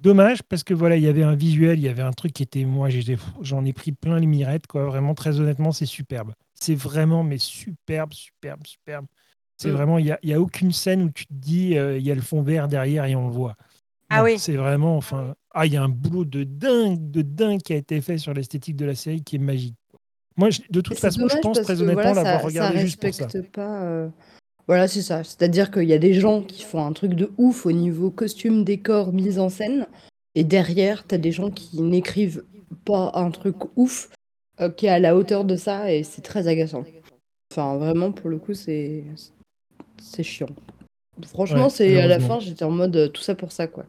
Dommage 0.00 0.42
parce 0.42 0.64
que 0.64 0.74
voilà, 0.74 0.96
il 0.96 1.02
y 1.02 1.08
avait 1.08 1.22
un 1.22 1.36
visuel, 1.36 1.78
il 1.78 1.84
y 1.84 1.88
avait 1.88 2.02
un 2.02 2.12
truc 2.12 2.32
qui 2.32 2.42
était, 2.42 2.64
moi 2.64 2.88
j'en 3.42 3.64
ai 3.64 3.72
pris 3.72 3.92
plein 3.92 4.18
les 4.18 4.26
mirettes, 4.26 4.66
quoi. 4.66 4.86
Vraiment, 4.86 5.14
très 5.14 5.40
honnêtement, 5.40 5.72
c'est 5.72 5.86
superbe. 5.86 6.32
C'est 6.54 6.74
vraiment, 6.74 7.22
mais 7.22 7.38
superbe, 7.38 8.12
superbe, 8.12 8.66
superbe. 8.66 9.06
C'est 9.56 9.68
mm. 9.68 9.72
vraiment, 9.72 9.98
il 9.98 10.06
n'y 10.06 10.10
a, 10.10 10.18
y 10.22 10.32
a, 10.32 10.40
aucune 10.40 10.72
scène 10.72 11.02
où 11.02 11.10
tu 11.10 11.26
te 11.26 11.32
dis, 11.34 11.76
euh, 11.76 11.98
il 11.98 12.04
y 12.04 12.10
a 12.10 12.14
le 12.14 12.22
fond 12.22 12.42
vert 12.42 12.66
derrière 12.66 13.04
et 13.04 13.14
on 13.14 13.28
le 13.28 13.32
voit. 13.32 13.56
Ah 14.10 14.22
oui. 14.22 14.38
C'est 14.38 14.56
vraiment, 14.56 14.96
enfin, 14.96 15.34
ah, 15.52 15.66
il 15.66 15.72
y 15.72 15.76
a 15.76 15.82
un 15.82 15.88
boulot 15.88 16.24
de 16.24 16.44
dingue, 16.44 17.10
de 17.10 17.22
dingue 17.22 17.60
qui 17.62 17.72
a 17.72 17.76
été 17.76 18.00
fait 18.00 18.18
sur 18.18 18.34
l'esthétique 18.34 18.76
de 18.76 18.86
la 18.86 18.94
série 18.94 19.22
qui 19.22 19.36
est 19.36 19.40
magique. 19.40 19.76
Moi, 20.36 20.48
de 20.70 20.80
toute 20.80 20.98
façon, 20.98 21.28
je 21.28 21.36
pense 21.38 21.60
très 21.60 21.80
honnêtement 21.80 22.12
l'avoir 22.12 22.42
regardé 22.42 22.80
juste 22.80 23.00
pour 23.00 23.14
ça. 23.14 23.28
Pas, 23.52 23.82
euh, 23.82 24.08
Voilà, 24.66 24.88
c'est 24.88 25.02
ça. 25.02 25.22
C'est-à-dire 25.22 25.70
qu'il 25.70 25.84
y 25.84 25.92
a 25.92 25.98
des 25.98 26.14
gens 26.14 26.42
qui 26.42 26.64
font 26.64 26.84
un 26.84 26.92
truc 26.92 27.14
de 27.14 27.30
ouf 27.38 27.66
au 27.66 27.72
niveau 27.72 28.10
costume, 28.10 28.64
décor, 28.64 29.12
mise 29.12 29.38
en 29.38 29.48
scène. 29.48 29.86
Et 30.34 30.42
derrière, 30.42 31.06
tu 31.06 31.14
as 31.14 31.18
des 31.18 31.30
gens 31.30 31.50
qui 31.50 31.80
n'écrivent 31.80 32.44
pas 32.84 33.12
un 33.14 33.30
truc 33.30 33.56
ouf 33.76 34.10
euh, 34.60 34.70
qui 34.70 34.86
est 34.86 34.90
à 34.90 34.98
la 34.98 35.16
hauteur 35.16 35.44
de 35.44 35.54
ça. 35.54 35.92
Et 35.92 36.02
c'est 36.02 36.22
très 36.22 36.48
agaçant. 36.48 36.84
Enfin, 37.52 37.76
vraiment, 37.76 38.10
pour 38.10 38.28
le 38.28 38.38
coup, 38.38 38.54
c'est 38.54 39.04
c'est 40.02 40.24
chiant. 40.24 40.48
Franchement, 41.28 41.68
c'est 41.68 42.00
à 42.00 42.06
la 42.06 42.20
fin, 42.20 42.40
j'étais 42.40 42.64
en 42.64 42.70
mode 42.70 42.96
euh, 42.96 43.08
tout 43.08 43.22
ça 43.22 43.34
pour 43.34 43.52
ça, 43.52 43.66
quoi. 43.66 43.84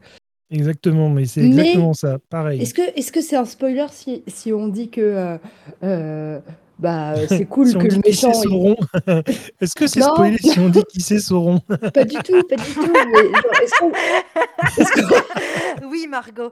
Exactement, 0.52 1.10
mais 1.10 1.26
c'est 1.26 1.42
exactement 1.42 1.94
ça, 1.94 2.20
pareil. 2.30 2.62
Est-ce 2.62 2.74
que 2.74 2.82
est-ce 2.96 3.12
que 3.12 3.22
c'est 3.22 3.36
un 3.36 3.46
spoiler 3.46 3.88
si, 3.92 4.24
si 4.28 4.54
on 4.54 4.68
dit 4.68 4.90
que 4.90 5.02
euh, 5.02 5.38
euh, 5.84 6.40
bah 6.78 7.16
c'est 7.28 7.46
cool 7.46 7.74
que 7.78 7.88
le 7.88 8.00
méchant 8.06 8.30
Est-ce 9.62 9.74
que 9.74 9.88
c'est 9.88 10.02
spoiler 10.02 10.38
si 10.38 10.60
on 10.60 10.70
dit 10.70 10.84
qui 10.88 11.02
c'est 11.02 11.18
Sauron? 11.18 11.62
Pas 11.94 12.04
du 12.04 12.16
tout, 12.18 12.44
pas 12.44 12.56
du 12.58 12.74
tout. 12.74 13.92
Oui, 15.90 16.06
Margot. 16.08 16.52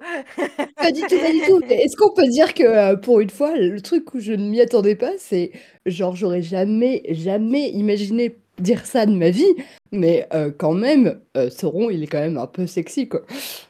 Pas 0.76 0.92
du 0.92 1.02
tout, 1.02 1.20
pas 1.20 1.32
du 1.32 1.42
tout. 1.48 1.62
Est-ce 1.70 1.96
qu'on 1.96 2.14
peut 2.14 2.28
dire 2.28 2.56
que 2.56 2.96
pour 2.96 3.20
une 3.20 3.30
fois, 3.30 3.56
le 3.56 3.80
truc 3.80 4.12
où 4.16 4.20
je 4.20 4.34
ne 4.34 4.50
m'y 4.50 4.60
attendais 4.60 4.96
pas, 4.96 5.12
c'est 5.20 5.52
genre 5.86 6.16
j'aurais 6.16 6.42
jamais 6.42 7.04
jamais 7.10 7.70
imaginé 7.70 8.36
dire 8.60 8.86
ça 8.86 9.06
de 9.06 9.12
ma 9.12 9.30
vie, 9.30 9.54
mais 9.92 10.28
euh, 10.34 10.52
quand 10.56 10.74
même, 10.74 11.20
euh, 11.38 11.50
Sauron, 11.50 11.90
il 11.90 12.04
est 12.04 12.08
quand 12.08 12.20
même 12.20 12.38
un 12.38 12.48
peu 12.48 12.68
sexy, 12.68 13.08
quoi. 13.08 13.22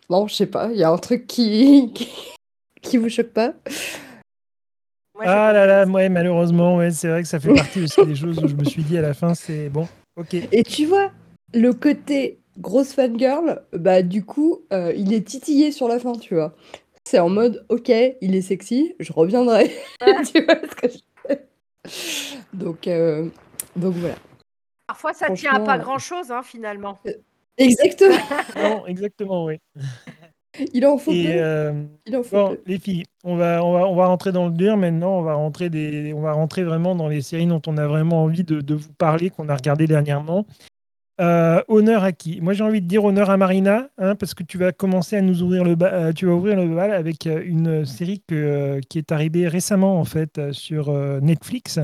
Non, 0.10 0.28
je 0.28 0.36
sais 0.36 0.48
pas, 0.48 0.70
il 0.72 0.78
y 0.78 0.84
a 0.84 0.90
un 0.90 0.98
truc 0.98 1.28
qui... 1.28 1.94
qui, 2.82 2.98
vous 2.98 3.10
choque 3.10 3.32
pas? 3.32 3.54
Ah 5.20 5.54
là 5.54 5.66
là, 5.66 5.86
ouais, 5.86 6.10
malheureusement, 6.10 6.78
ouais, 6.78 6.92
c'est 6.92 7.08
vrai 7.08 7.22
que 7.22 7.28
ça 7.28 7.40
fait 7.40 7.54
partie 7.54 7.82
aussi 7.82 8.06
des 8.06 8.16
choses 8.16 8.44
où 8.44 8.48
je 8.48 8.56
me 8.56 8.66
suis 8.66 8.84
dit 8.84 8.98
à 8.98 9.02
la 9.02 9.13
fin, 9.13 9.36
c'est 9.36 9.70
bon, 9.70 9.88
ok. 10.18 10.36
Et 10.52 10.63
tu 10.63 10.86
vois, 10.86 11.12
le 11.54 11.72
côté 11.74 12.40
grosse 12.58 12.94
fangirl, 12.94 13.62
bah 13.72 14.02
du 14.02 14.25
coup, 14.25 14.63
euh, 14.74 14.92
il 14.96 15.13
est 15.13 15.25
titillé 15.25 15.72
sur 15.72 15.88
la 15.88 16.00
fin, 16.00 16.13
tu 16.13 16.36
vois. 16.36 16.56
C'est 17.06 17.20
en 17.20 17.30
mode, 17.30 17.66
ok, 17.70 17.90
il 18.22 18.36
est 18.36 18.42
sexy, 18.42 18.96
je 19.00 19.13
reviendrai. 19.13 19.72
tu 20.34 20.44
vois 20.44 20.56
ce 20.56 20.75
que 20.75 20.88
je 20.90 21.36
Donc, 22.54 22.90
donc 23.75 23.94
voilà. 23.96 24.16
Parfois, 24.88 25.13
ça 25.13 25.30
tient 25.32 25.54
à 25.54 25.60
pas 25.60 25.78
grand-chose, 25.78 26.32
hein, 26.32 26.42
finalement. 26.44 27.00
Euh, 27.08 27.12
exactement. 27.58 28.16
non, 28.62 28.86
exactement, 28.86 29.46
oui. 29.46 29.58
Il 30.74 30.86
en 30.86 30.98
faut 31.00 31.12
Et, 31.12 31.24
peu. 31.25 31.32
euh, 31.38 31.84
Il 32.06 32.16
en 32.16 32.22
faut 32.24 32.36
bon, 32.36 32.50
peu. 32.52 32.62
les 32.68 32.78
filles, 32.78 33.06
on 33.24 33.36
va, 33.36 33.63
on 33.63 33.74
va, 33.74 33.88
on 33.88 33.96
va 33.96 34.06
rentrer 34.06 34.32
dans 34.32 34.46
le 34.48 34.54
dur 34.54 34.78
maintenant. 34.78 35.18
On 35.18 35.24
va 35.24 35.34
rentrer 35.34 35.70
des, 35.70 36.13
on 36.13 36.22
va 36.22 36.34
rentrer 36.34 36.63
vraiment 36.63 36.94
dans 36.96 37.08
les 37.08 37.22
séries 37.22 37.48
dont 37.48 37.62
on 37.66 37.78
a 37.78 37.88
vraiment 37.88 38.24
envie 38.24 38.44
de, 38.44 38.62
de 38.62 38.75
vous 38.75 38.94
parler, 38.94 39.30
qu'on 39.32 39.50
a 39.50 39.56
regardé 39.56 39.88
dernièrement. 39.88 40.46
Euh, 41.22 41.62
honneur 41.68 42.04
à 42.04 42.12
qui? 42.12 42.42
Moi, 42.42 42.54
j'ai 42.54 42.63
envie 42.63 42.82
de 42.82 42.88
dire 42.88 43.04
honneur 43.06 43.30
à 43.30 43.38
Marina, 43.38 43.88
hein, 43.98 44.16
parce 44.16 44.34
que 44.34 44.44
tu 44.44 44.58
vas 44.58 44.72
commencer 44.72 45.16
à 45.16 45.22
nous 45.22 45.42
ouvrir 45.44 45.63
le 45.63 45.75
bal, 45.75 46.13
tu 46.13 46.25
vas 46.25 46.34
ouvrir 46.34 46.56
le 46.56 46.68
bal 46.68 46.92
avec 46.92 47.25
une 47.25 47.86
série 47.86 48.22
que, 48.28 48.80
qui 48.90 48.98
est 48.98 49.12
arrivée 49.12 49.48
récemment 49.48 50.00
en 50.00 50.06
fait 50.06 50.52
sur 50.52 50.92
Netflix, 51.22 51.80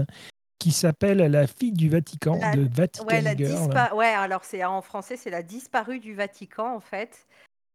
qui 0.59 0.71
s'appelle 0.71 1.17
La 1.19 1.47
fille 1.47 1.71
du 1.71 1.89
Vatican 1.89 2.37
La- 2.39 2.55
de 2.55 2.67
Vatican 2.67 3.05
Ouais, 3.07 3.21
la 3.21 3.35
Girl. 3.35 3.51
dispa- 3.69 3.93
ouais, 3.95 4.07
alors 4.07 4.43
c'est 4.43 4.63
en 4.63 4.81
français, 4.81 5.15
c'est 5.17 5.29
la 5.29 5.41
disparue 5.41 5.99
du 5.99 6.13
Vatican 6.13 6.75
en 6.75 6.79
fait, 6.81 7.25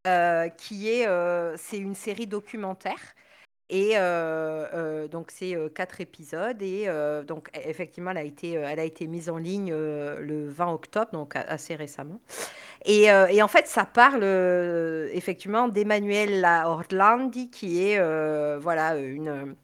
euh, 0.07 0.49
qui 0.51 0.91
est, 0.91 1.07
euh, 1.09 1.57
c'est 1.57 1.79
une 1.79 1.95
série 1.95 2.27
documentaire. 2.27 3.01
Et 3.71 3.93
euh, 3.97 4.67
euh, 4.75 5.09
donc 5.09 5.31
c'est 5.31 5.57
euh, 5.57 5.71
quatre 5.71 6.03
épisodes 6.03 6.61
et 6.61 6.85
euh, 6.87 7.23
donc 7.25 7.49
e- 7.57 7.61
effectivement 7.67 8.11
elle 8.11 8.19
a 8.19 8.23
été, 8.23 8.59
euh, 8.59 8.69
elle 8.69 8.79
a 8.79 8.85
été 8.85 9.07
mise 9.07 9.31
en 9.31 9.39
ligne 9.39 9.71
euh, 9.73 10.21
le 10.21 10.47
20 10.51 10.71
octobre, 10.71 11.11
donc 11.13 11.35
a- 11.35 11.41
assez 11.41 11.75
récemment. 11.75 12.21
Et, 12.85 13.11
euh, 13.11 13.27
et 13.29 13.43
en 13.43 13.49
fait 13.49 13.67
ça 13.67 13.87
parle 13.87 14.21
euh, 14.23 15.09
effectivement 15.15 15.69
d'Emanuela 15.69 16.69
Orlandi 16.69 17.49
qui 17.49 17.83
est 17.83 17.99
euh, 17.99 18.59
voilà 18.61 18.97
une 18.99 19.57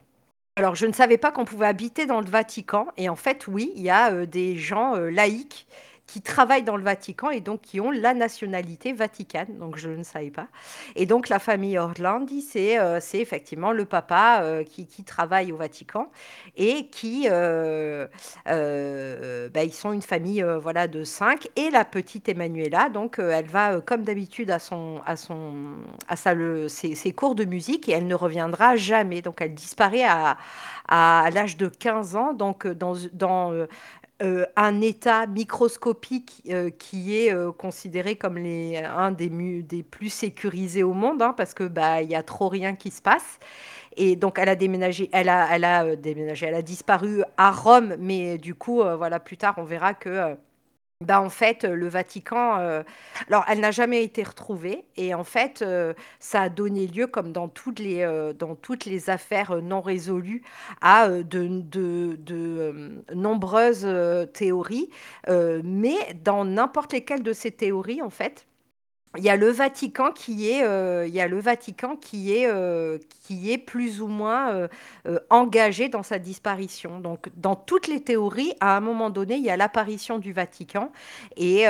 alors, 0.56 0.74
je 0.74 0.86
ne 0.86 0.92
savais 0.92 1.16
pas 1.16 1.32
qu'on 1.32 1.44
pouvait 1.44 1.66
habiter 1.66 2.06
dans 2.06 2.20
le 2.20 2.26
Vatican. 2.26 2.88
Et 2.96 3.08
en 3.08 3.16
fait, 3.16 3.46
oui, 3.46 3.72
il 3.76 3.82
y 3.82 3.90
a 3.90 4.12
euh, 4.12 4.26
des 4.26 4.58
gens 4.58 4.94
euh, 4.96 5.08
laïcs 5.10 5.66
qui 6.10 6.22
travaillent 6.22 6.64
dans 6.64 6.76
le 6.76 6.82
Vatican 6.82 7.30
et 7.30 7.40
donc 7.40 7.60
qui 7.60 7.80
ont 7.80 7.92
la 7.92 8.14
nationalité 8.14 8.92
vaticane. 8.92 9.58
Donc, 9.60 9.76
je 9.76 9.88
ne 9.88 10.02
savais 10.02 10.30
pas. 10.30 10.48
Et 10.96 11.06
donc, 11.06 11.28
la 11.28 11.38
famille 11.38 11.78
Orlandi, 11.78 12.42
c'est 12.42 12.80
euh, 12.80 12.98
effectivement 13.14 13.70
le 13.70 13.84
papa 13.84 14.40
euh, 14.42 14.64
qui, 14.64 14.86
qui 14.86 15.04
travaille 15.04 15.52
au 15.52 15.56
Vatican 15.56 16.10
et 16.56 16.88
qui, 16.88 17.28
euh, 17.30 18.08
euh, 18.48 19.48
bah, 19.50 19.62
ils 19.62 19.72
sont 19.72 19.92
une 19.92 20.02
famille 20.02 20.44
voilà, 20.60 20.88
de 20.88 21.04
cinq. 21.04 21.48
Et 21.54 21.70
la 21.70 21.84
petite 21.84 22.28
Emanuela, 22.28 22.88
donc, 22.88 23.20
elle 23.20 23.46
va, 23.46 23.80
comme 23.80 24.02
d'habitude, 24.02 24.50
à, 24.50 24.58
son, 24.58 25.00
à, 25.06 25.14
son, 25.14 25.76
à 26.08 26.16
sa, 26.16 26.34
le, 26.34 26.68
ses, 26.68 26.96
ses 26.96 27.12
cours 27.12 27.36
de 27.36 27.44
musique 27.44 27.88
et 27.88 27.92
elle 27.92 28.08
ne 28.08 28.16
reviendra 28.16 28.74
jamais. 28.74 29.22
Donc, 29.22 29.40
elle 29.40 29.54
disparaît 29.54 30.04
à, 30.04 30.36
à 30.88 31.30
l'âge 31.32 31.56
de 31.56 31.68
15 31.68 32.16
ans, 32.16 32.32
donc 32.32 32.66
dans, 32.66 32.94
dans 33.12 33.52
euh, 34.22 34.44
un 34.54 34.82
état 34.82 35.26
microscopique 35.26 36.42
euh, 36.50 36.68
qui 36.68 37.16
est 37.16 37.32
euh, 37.32 37.52
considéré 37.52 38.16
comme 38.16 38.36
un 38.36 39.12
des, 39.12 39.82
plus 39.82 40.10
sécurisés 40.10 40.82
au 40.82 40.92
monde, 40.92 41.22
hein, 41.22 41.34
parce 41.34 41.54
que 41.54 41.64
bah, 41.64 42.02
il 42.02 42.10
y 42.10 42.14
a 42.14 42.22
trop 42.22 42.48
rien 42.48 42.74
qui 42.74 42.90
se 42.90 43.00
passe. 43.00 43.38
Et 43.96 44.16
donc 44.16 44.38
elle 44.38 44.50
a 44.50 44.56
déménagé, 44.56 45.08
elle 45.12 45.28
a, 45.28 45.48
elle 45.54 45.64
a 45.64 45.96
déménagé, 45.96 46.46
elle 46.46 46.54
a 46.54 46.62
disparu 46.62 47.22
à 47.38 47.50
Rome, 47.50 47.96
mais 47.98 48.38
du 48.38 48.54
coup, 48.54 48.82
voilà, 48.82 49.18
plus 49.20 49.36
tard, 49.36 49.54
on 49.56 49.64
verra 49.64 49.94
que 49.94 50.36
bah, 51.00 51.22
en 51.22 51.30
fait, 51.30 51.64
le 51.64 51.88
Vatican, 51.88 52.58
euh, 52.58 52.82
alors 53.28 53.44
elle 53.48 53.60
n'a 53.60 53.70
jamais 53.70 54.04
été 54.04 54.22
retrouvée 54.22 54.84
et 54.96 55.14
en 55.14 55.24
fait, 55.24 55.62
euh, 55.62 55.94
ça 56.18 56.42
a 56.42 56.48
donné 56.50 56.86
lieu, 56.86 57.06
comme 57.06 57.32
dans 57.32 57.48
toutes 57.48 57.78
les, 57.78 58.02
euh, 58.02 58.34
dans 58.34 58.54
toutes 58.54 58.84
les 58.84 59.08
affaires 59.08 59.52
euh, 59.52 59.60
non 59.62 59.80
résolues, 59.80 60.42
à 60.82 61.06
euh, 61.08 61.22
de, 61.22 61.48
de- 61.48 62.16
de, 62.20 62.34
euh, 62.36 63.02
nombreuses 63.14 63.84
euh, 63.86 64.26
théories. 64.26 64.90
Euh, 65.28 65.62
mais 65.64 65.96
dans 66.22 66.44
n'importe 66.44 66.92
lesquelles 66.92 67.22
de 67.22 67.32
ces 67.32 67.50
théories, 67.50 68.02
en 68.02 68.10
fait, 68.10 68.46
il 69.16 69.24
y 69.24 69.28
a 69.28 69.34
le 69.34 69.50
Vatican 69.50 70.12
qui 70.12 70.50
est, 70.50 70.62
euh, 70.62 71.04
il 71.04 71.12
y 71.12 71.20
a 71.20 71.26
le 71.26 71.40
Vatican 71.40 71.96
qui 71.96 72.32
est, 72.32 72.46
euh, 72.46 72.98
qui 73.24 73.50
est 73.50 73.58
plus 73.58 74.00
ou 74.00 74.06
moins 74.06 74.52
euh, 74.52 75.18
engagé 75.30 75.88
dans 75.88 76.04
sa 76.04 76.20
disparition. 76.20 77.00
Donc, 77.00 77.28
dans 77.36 77.56
toutes 77.56 77.88
les 77.88 78.00
théories, 78.02 78.54
à 78.60 78.76
un 78.76 78.80
moment 78.80 79.10
donné, 79.10 79.34
il 79.34 79.42
y 79.42 79.50
a 79.50 79.56
l'apparition 79.56 80.20
du 80.20 80.32
Vatican 80.32 80.92
et, 81.36 81.62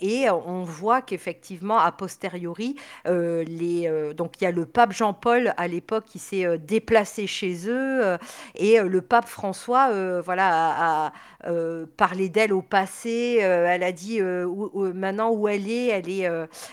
et 0.00 0.30
on 0.30 0.62
voit 0.62 1.02
qu'effectivement, 1.02 1.78
a 1.78 1.90
posteriori, 1.90 2.76
les, 3.06 4.12
donc 4.16 4.40
il 4.40 4.44
y 4.44 4.46
a 4.46 4.50
le 4.50 4.66
pape 4.66 4.92
Jean-Paul 4.92 5.54
à 5.56 5.68
l'époque 5.68 6.04
qui 6.06 6.18
s'est 6.18 6.58
déplacé 6.58 7.26
chez 7.26 7.68
eux 7.68 8.18
et 8.54 8.80
le 8.80 9.02
pape 9.02 9.26
François, 9.26 10.20
voilà, 10.20 11.06
a, 11.06 11.12
euh, 11.46 11.86
parlé 11.96 12.28
d'elle 12.28 12.52
au 12.52 12.62
passé. 12.62 13.38
euh, 13.42 13.68
elle 13.68 13.84
a 13.84 13.92
dit 13.92 14.20
euh, 14.20 14.92
maintenant 14.92 15.30
où 15.30 15.46
elle 15.46 15.70
est, 15.70 15.86
elle 15.86 16.10
est 16.10 16.28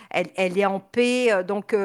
elle, 0.10 0.58
est 0.58 0.66
en 0.66 0.80
paix. 0.80 1.44
Donc, 1.48 1.76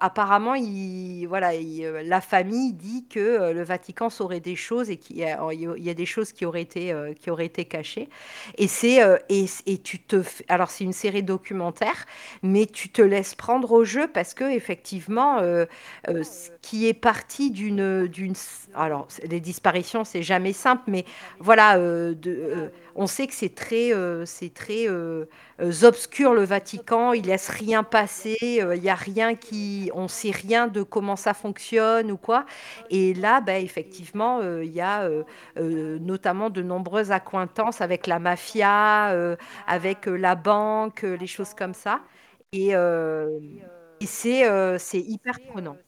apparemment, 0.00 0.54
il, 0.54 1.26
voilà, 1.26 1.54
il, 1.54 1.84
la 1.84 2.20
famille 2.20 2.72
dit 2.72 3.06
que 3.08 3.52
le 3.52 3.62
Vatican 3.62 4.10
saurait 4.10 4.40
des 4.40 4.56
choses 4.56 4.90
et 4.90 4.96
qu'il 4.96 5.18
y 5.18 5.24
a, 5.24 5.40
a 5.40 5.94
des 5.94 6.06
choses 6.06 6.32
qui 6.32 6.44
auraient 6.44 6.62
été, 6.62 6.92
qui 7.20 7.30
auraient 7.30 7.46
été 7.46 7.66
cachées. 7.66 8.08
Et 8.58 8.66
c'est 8.66 9.00
et, 9.28 9.78
tu 9.78 10.00
te, 10.00 10.22
alors 10.48 10.70
c'est 10.70 10.84
une 10.84 10.92
série 10.92 11.22
documentaire, 11.22 12.06
mais 12.42 12.66
tu 12.66 12.88
te 12.88 13.02
laisses 13.02 13.34
prendre 13.34 13.70
au 13.72 13.84
jeu 13.84 14.08
parce 14.12 14.34
que 14.34 14.50
effectivement, 14.50 15.38
ce 16.06 16.50
qui 16.62 16.88
est 16.88 16.94
parti 16.94 17.50
d'une, 17.50 18.06
d'une, 18.08 18.34
alors 18.74 19.06
les 19.22 19.40
disparitions, 19.40 20.04
c'est 20.04 20.22
jamais 20.22 20.52
simple, 20.52 20.84
mais 20.88 21.04
voilà, 21.38 21.78
euh, 22.26 22.68
on 22.94 23.06
sait 23.06 23.26
que 23.26 23.34
c'est 23.34 23.54
très, 23.54 23.92
euh, 23.94 24.24
c'est 24.26 24.52
très 24.52 24.88
euh, 24.88 25.26
obscur 25.82 26.34
le 26.34 26.44
Vatican, 26.44 27.12
il 27.12 27.26
laisse 27.26 27.48
rien 27.48 27.82
passer, 27.84 28.36
il 28.42 28.82
y 28.82 28.88
a 28.88 28.94
rien 28.94 29.34
qui, 29.34 29.90
on 29.94 30.08
sait 30.08 30.30
rien 30.30 30.66
de 30.68 30.82
comment 30.82 31.16
ça 31.16 31.34
fonctionne 31.34 32.10
ou 32.10 32.16
quoi. 32.16 32.46
Et 32.90 33.14
là, 33.14 33.40
bah, 33.40 33.58
effectivement, 33.58 34.40
il 34.60 34.70
y 34.72 34.80
a 34.80 35.08
notamment 35.56 36.50
de 36.50 36.62
nombreuses 36.62 37.12
accointances 37.12 37.80
avec 37.80 38.06
la 38.06 38.18
mafia, 38.18 39.36
avec 39.66 40.06
la 40.06 40.34
banque, 40.34 41.02
les 41.02 41.26
choses 41.26 41.54
comme 41.54 41.74
ça. 41.74 42.00
Et, 42.52 42.74
et 44.00 44.06
c'est 44.06 44.44
c'est 44.78 45.00
hyper 45.00 45.40
prenant. 45.48 45.78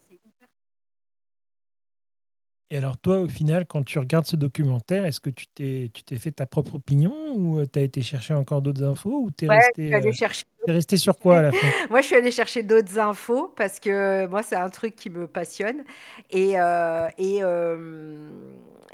Et 2.71 2.77
alors 2.79 2.99
toi, 2.99 3.21
au 3.21 3.29
final, 3.29 3.65
quand 3.67 3.85
tu 3.85 3.99
regardes 4.01 4.27
ce 4.27 4.35
documentaire, 4.37 5.05
est-ce 5.05 5.21
que 5.21 5.31
tu 5.31 5.47
t'es, 5.49 5.91
tu 5.95 6.03
t'es 6.03 6.17
fait 6.19 6.33
ta 6.33 6.47
propre 6.47 6.75
opinion 6.77 7.15
ou 7.37 7.65
tu 7.65 7.79
as 7.79 7.83
été 7.83 8.03
chercher 8.03 8.35
encore 8.35 8.61
d'autres 8.61 8.83
infos 8.83 9.23
ou 9.23 9.31
t'es 9.31 9.49
Ouais, 9.49 9.61
je 9.61 9.67
resté, 9.67 9.87
suis 9.87 9.95
allée 9.95 10.09
euh, 10.09 10.13
chercher 10.13 10.45
t'es 10.67 10.73
resté 10.73 10.97
sur 10.97 11.19
quoi 11.19 11.39
à 11.39 11.51
Moi, 11.91 12.01
je 12.01 12.07
suis 12.07 12.17
allée 12.17 12.31
chercher 12.33 12.63
d'autres 12.63 12.99
infos 12.99 13.53
parce 13.57 13.81
que 13.81 13.91
euh, 13.91 14.29
moi, 14.29 14.43
c'est 14.43 14.57
un 14.57 14.69
truc 14.71 14.97
qui 14.97 15.11
me 15.11 15.27
passionne. 15.27 15.85
Et, 16.31 16.61
euh, 16.61 17.09
et, 17.19 17.39
euh, 17.43 18.29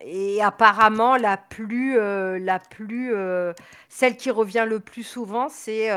et 0.05 0.43
apparemment, 0.43 1.17
la 1.17 1.37
plus, 1.37 1.97
la 1.97 2.59
plus, 2.59 3.15
celle 3.89 4.17
qui 4.17 4.31
revient 4.31 4.67
le 4.69 4.81
plus 4.81 5.05
souvent, 5.05 5.49
c'est 5.49 5.91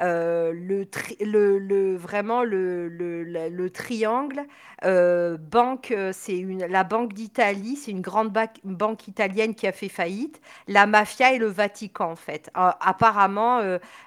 le, 0.00 0.84
tri- 0.84 1.16
le, 1.20 1.58
le- 1.58 1.96
vraiment 1.96 2.42
le, 2.42 2.88
le, 2.88 3.22
le- 3.24 3.48
le 3.50 3.70
triangle. 3.70 4.42
Banque, 4.82 5.94
c'est 6.12 6.36
une, 6.38 6.66
la 6.66 6.84
Banque 6.84 7.12
d'Italie, 7.12 7.76
c'est 7.76 7.90
une 7.90 8.00
grande 8.02 8.30
ba- 8.32 8.46
banque 8.64 9.08
italienne 9.08 9.54
qui 9.54 9.66
a 9.66 9.72
fait 9.72 9.88
faillite. 9.90 10.40
La 10.68 10.86
mafia 10.86 11.32
et 11.34 11.38
le 11.38 11.46
Vatican, 11.46 12.12
en 12.12 12.16
fait. 12.16 12.50
Apparemment, 12.54 13.60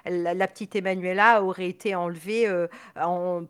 la, 0.04 0.34
la 0.34 0.48
petite 0.48 0.74
Emanuela 0.98 1.42
aurait 1.42 1.68
été 1.68 1.94
enlevée 1.94 2.48
euh, 2.48 2.66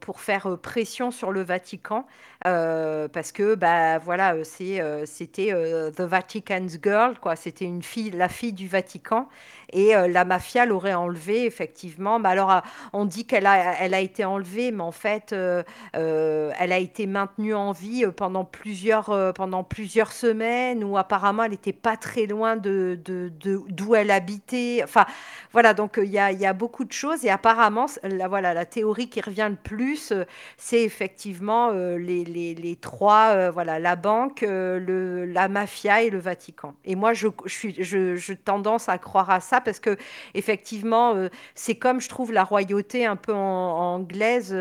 pour 0.00 0.20
faire 0.20 0.46
euh, 0.46 0.56
pression 0.56 1.10
sur 1.10 1.32
le 1.32 1.42
Vatican 1.42 2.06
euh, 2.46 3.08
parce 3.08 3.32
que 3.32 3.56
bah 3.56 3.98
voilà 3.98 4.36
c'était 4.44 5.50
the 5.96 6.00
Vatican's 6.02 6.78
girl 6.80 7.18
quoi. 7.20 7.34
C'était 7.34 7.64
une 7.64 7.82
fille 7.82 8.10
la 8.10 8.28
fille 8.28 8.52
du 8.52 8.68
Vatican. 8.68 9.28
Et 9.70 9.92
la 9.92 10.24
mafia 10.24 10.64
l'aurait 10.64 10.94
enlevée 10.94 11.44
effectivement. 11.44 12.18
Mais 12.18 12.30
alors 12.30 12.50
euh, 12.50 12.60
on 12.92 13.04
dit 13.04 13.26
qu'elle 13.26 13.44
a 13.46 13.74
elle 13.80 13.92
a 13.92 14.00
été 14.00 14.24
enlevée 14.24 14.70
mais 14.70 14.82
en 14.82 14.92
fait 14.92 15.32
elle 15.32 16.72
a 16.72 16.78
été 16.78 17.06
maintenue 17.06 17.54
en 17.54 17.72
vie 17.72 18.06
pendant 18.16 18.44
plusieurs 18.44 19.32
pendant 19.34 19.64
plusieurs 19.64 20.12
semaines 20.12 20.84
où 20.84 20.96
apparemment 20.96 21.44
elle 21.44 21.50
n'était 21.50 21.72
pas 21.72 21.96
très 21.96 22.26
loin 22.26 22.56
de 22.56 22.98
d'où 23.04 23.94
elle 23.94 24.10
habitait. 24.10 24.80
Enfin 24.84 25.06
voilà, 25.52 25.74
donc 25.74 25.98
il 26.02 26.10
y 26.10 26.18
a, 26.18 26.30
y 26.32 26.46
a 26.46 26.52
beaucoup 26.52 26.84
de 26.84 26.92
choses. 26.92 27.24
Et 27.24 27.30
apparemment, 27.38 27.86
la, 28.02 28.28
voilà, 28.28 28.52
la 28.54 28.64
théorie 28.66 29.08
qui 29.08 29.20
revient 29.20 29.48
le 29.50 29.56
plus, 29.56 30.12
euh, 30.12 30.24
c'est 30.56 30.82
effectivement 30.82 31.70
euh, 31.72 31.96
les, 31.98 32.24
les- 32.24 32.54
les 32.54 32.76
trois, 32.76 33.30
euh, 33.34 33.50
voilà, 33.50 33.78
la 33.78 33.96
banque, 33.96 34.40
le, 34.42 35.24
la 35.24 35.48
mafia 35.48 36.02
et 36.02 36.10
le 36.10 36.18
Vatican. 36.18 36.74
Et 36.84 36.94
moi, 36.96 37.12
je, 37.14 37.28
je 37.44 37.52
suis, 37.52 37.74
je, 37.82 38.16
je 38.16 38.32
tendance 38.34 38.88
à 38.88 38.98
croire 38.98 39.30
à 39.30 39.40
ça 39.40 39.60
parce 39.60 39.80
que 39.80 39.96
effectivement, 40.34 41.14
c'est 41.54 41.76
comme 41.76 42.00
je 42.00 42.08
trouve 42.08 42.32
la 42.32 42.44
royauté 42.44 43.06
un 43.06 43.16
peu 43.16 43.32
anglaise, 43.34 44.56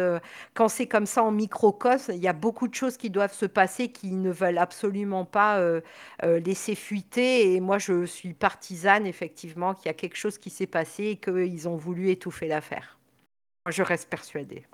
quand 0.53 0.67
c'est 0.67 0.87
comme 0.87 1.05
ça 1.05 1.23
en 1.23 1.31
microcosme, 1.31 2.13
il 2.13 2.21
y 2.21 2.27
a 2.27 2.33
beaucoup 2.33 2.67
de 2.67 2.75
choses 2.75 2.97
qui 2.97 3.09
doivent 3.09 3.33
se 3.33 3.45
passer 3.45 3.89
qui 3.91 4.11
ne 4.11 4.31
veulent 4.31 4.57
absolument 4.57 5.25
pas 5.25 5.59
laisser 6.23 6.75
fuiter. 6.75 7.53
Et 7.55 7.59
moi, 7.59 7.77
je 7.77 8.05
suis 8.05 8.33
partisane, 8.33 9.05
effectivement, 9.05 9.73
qu'il 9.73 9.87
y 9.87 9.89
a 9.89 9.93
quelque 9.93 10.15
chose 10.17 10.37
qui 10.37 10.49
s'est 10.49 10.67
passé 10.67 11.03
et 11.05 11.15
qu'ils 11.17 11.67
ont 11.67 11.77
voulu 11.77 12.09
étouffer 12.09 12.47
l'affaire. 12.47 12.56
Moi, 13.65 13.71
Je 13.71 13.83
reste 13.83 14.09
persuadée. 14.09 14.65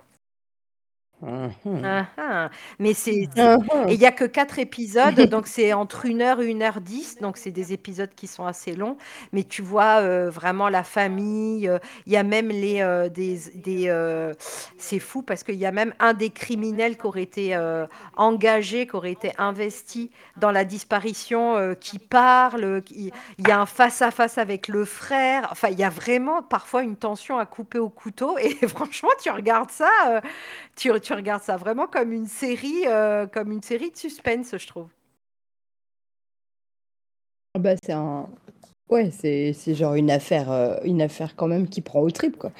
Mmh 1.24 1.48
Ah 1.82 2.06
ah. 2.18 2.50
Mais 2.78 2.94
c'est 2.94 3.26
c'est 3.34 3.48
Mmh 3.48 3.58
et 3.88 3.94
il 3.94 4.00
y 4.00 4.06
a 4.06 4.12
que 4.12 4.24
4 4.24 4.58
épisodes, 4.58 5.20
donc 5.28 5.46
c'est 5.46 5.72
entre 5.74 6.06
1 6.06 6.22
heure 6.22 6.40
et 6.40 6.46
1 6.46 6.62
heure 6.62 6.80
10, 6.80 7.18
donc 7.20 7.36
c'est 7.36 7.50
des 7.50 7.72
épisodes 7.74 8.10
qui 8.14 8.26
sont 8.26 8.46
assez 8.46 8.74
longs. 8.74 8.96
Mais 9.32 9.44
tu 9.44 9.60
vois, 9.62 10.00
heu, 10.02 10.28
vraiment 10.30 10.68
la 10.70 10.84
famille, 10.84 11.68
heu, 11.68 11.80
il 12.06 12.12
y 12.12 12.16
a 12.16 12.22
même 12.22 12.48
les, 12.48 12.80
heu, 12.82 13.10
des 13.10 13.38
des, 13.56 13.88
heu 13.90 14.34
c'est 14.78 14.98
fou 15.00 15.22
parce 15.22 15.42
qu'il 15.44 15.56
y 15.56 15.66
a 15.66 15.72
même 15.72 15.94
un 15.98 16.14
des 16.14 16.30
criminels 16.30 16.96
qui 16.98 17.06
aurait 17.06 17.22
été, 17.22 17.54
heu, 17.56 17.86
engagé, 18.16 18.86
qui 18.86 18.96
aurait 18.96 19.12
été 19.12 19.32
investi 19.38 20.10
dans 20.36 20.50
la 20.52 20.64
disparition, 20.64 21.58
heu, 21.58 21.74
qui 21.74 21.98
parle, 21.98 22.64
heu, 22.64 22.80
qui 22.80 23.12
il 23.38 23.46
y 23.46 23.50
a 23.50 23.60
un 23.60 23.66
face 23.66 24.00
à 24.02 24.10
face 24.10 24.38
avec 24.38 24.68
le 24.68 24.84
frère. 24.86 25.48
Enfin, 25.50 25.68
il 25.70 25.78
y 25.78 25.84
a 25.84 25.90
vraiment 25.90 26.42
parfois 26.42 26.82
une 26.82 26.96
tension 26.96 27.38
à 27.38 27.46
couper 27.46 27.78
au 27.78 27.90
couteau 27.90 28.38
et 28.38 28.54
franchement, 28.68 29.10
tu 29.22 29.30
regardes 29.30 29.70
ça, 29.70 29.88
heu, 30.08 30.20
tu 30.76 30.90
tu 31.00 31.12
regardes 31.14 31.42
ça 31.42 31.56
vraiment 31.56 31.86
comme 31.86 32.12
une 32.12 32.26
série, 32.26 32.86
heu, 32.86 33.26
comme 33.32 33.52
une 33.52 33.62
série 33.62 33.90
de 33.90 33.96
suspense, 33.96 34.56
je 34.56 34.66
trouve. 34.66 34.88
Ah 37.54 37.60
bah, 37.60 37.74
c'est 37.82 37.92
un 37.92 38.28
ouais, 38.90 39.10
c'est 39.12 39.54
genre 39.74 39.94
une 39.94 40.10
affaire, 40.10 40.50
heu, 40.52 40.76
une 40.84 41.02
affaire 41.02 41.36
quand 41.36 41.46
même 41.48 41.68
qui 41.68 41.80
prend 41.80 42.00
aux 42.00 42.10
tripes, 42.10 42.36
quoi. 42.38 42.52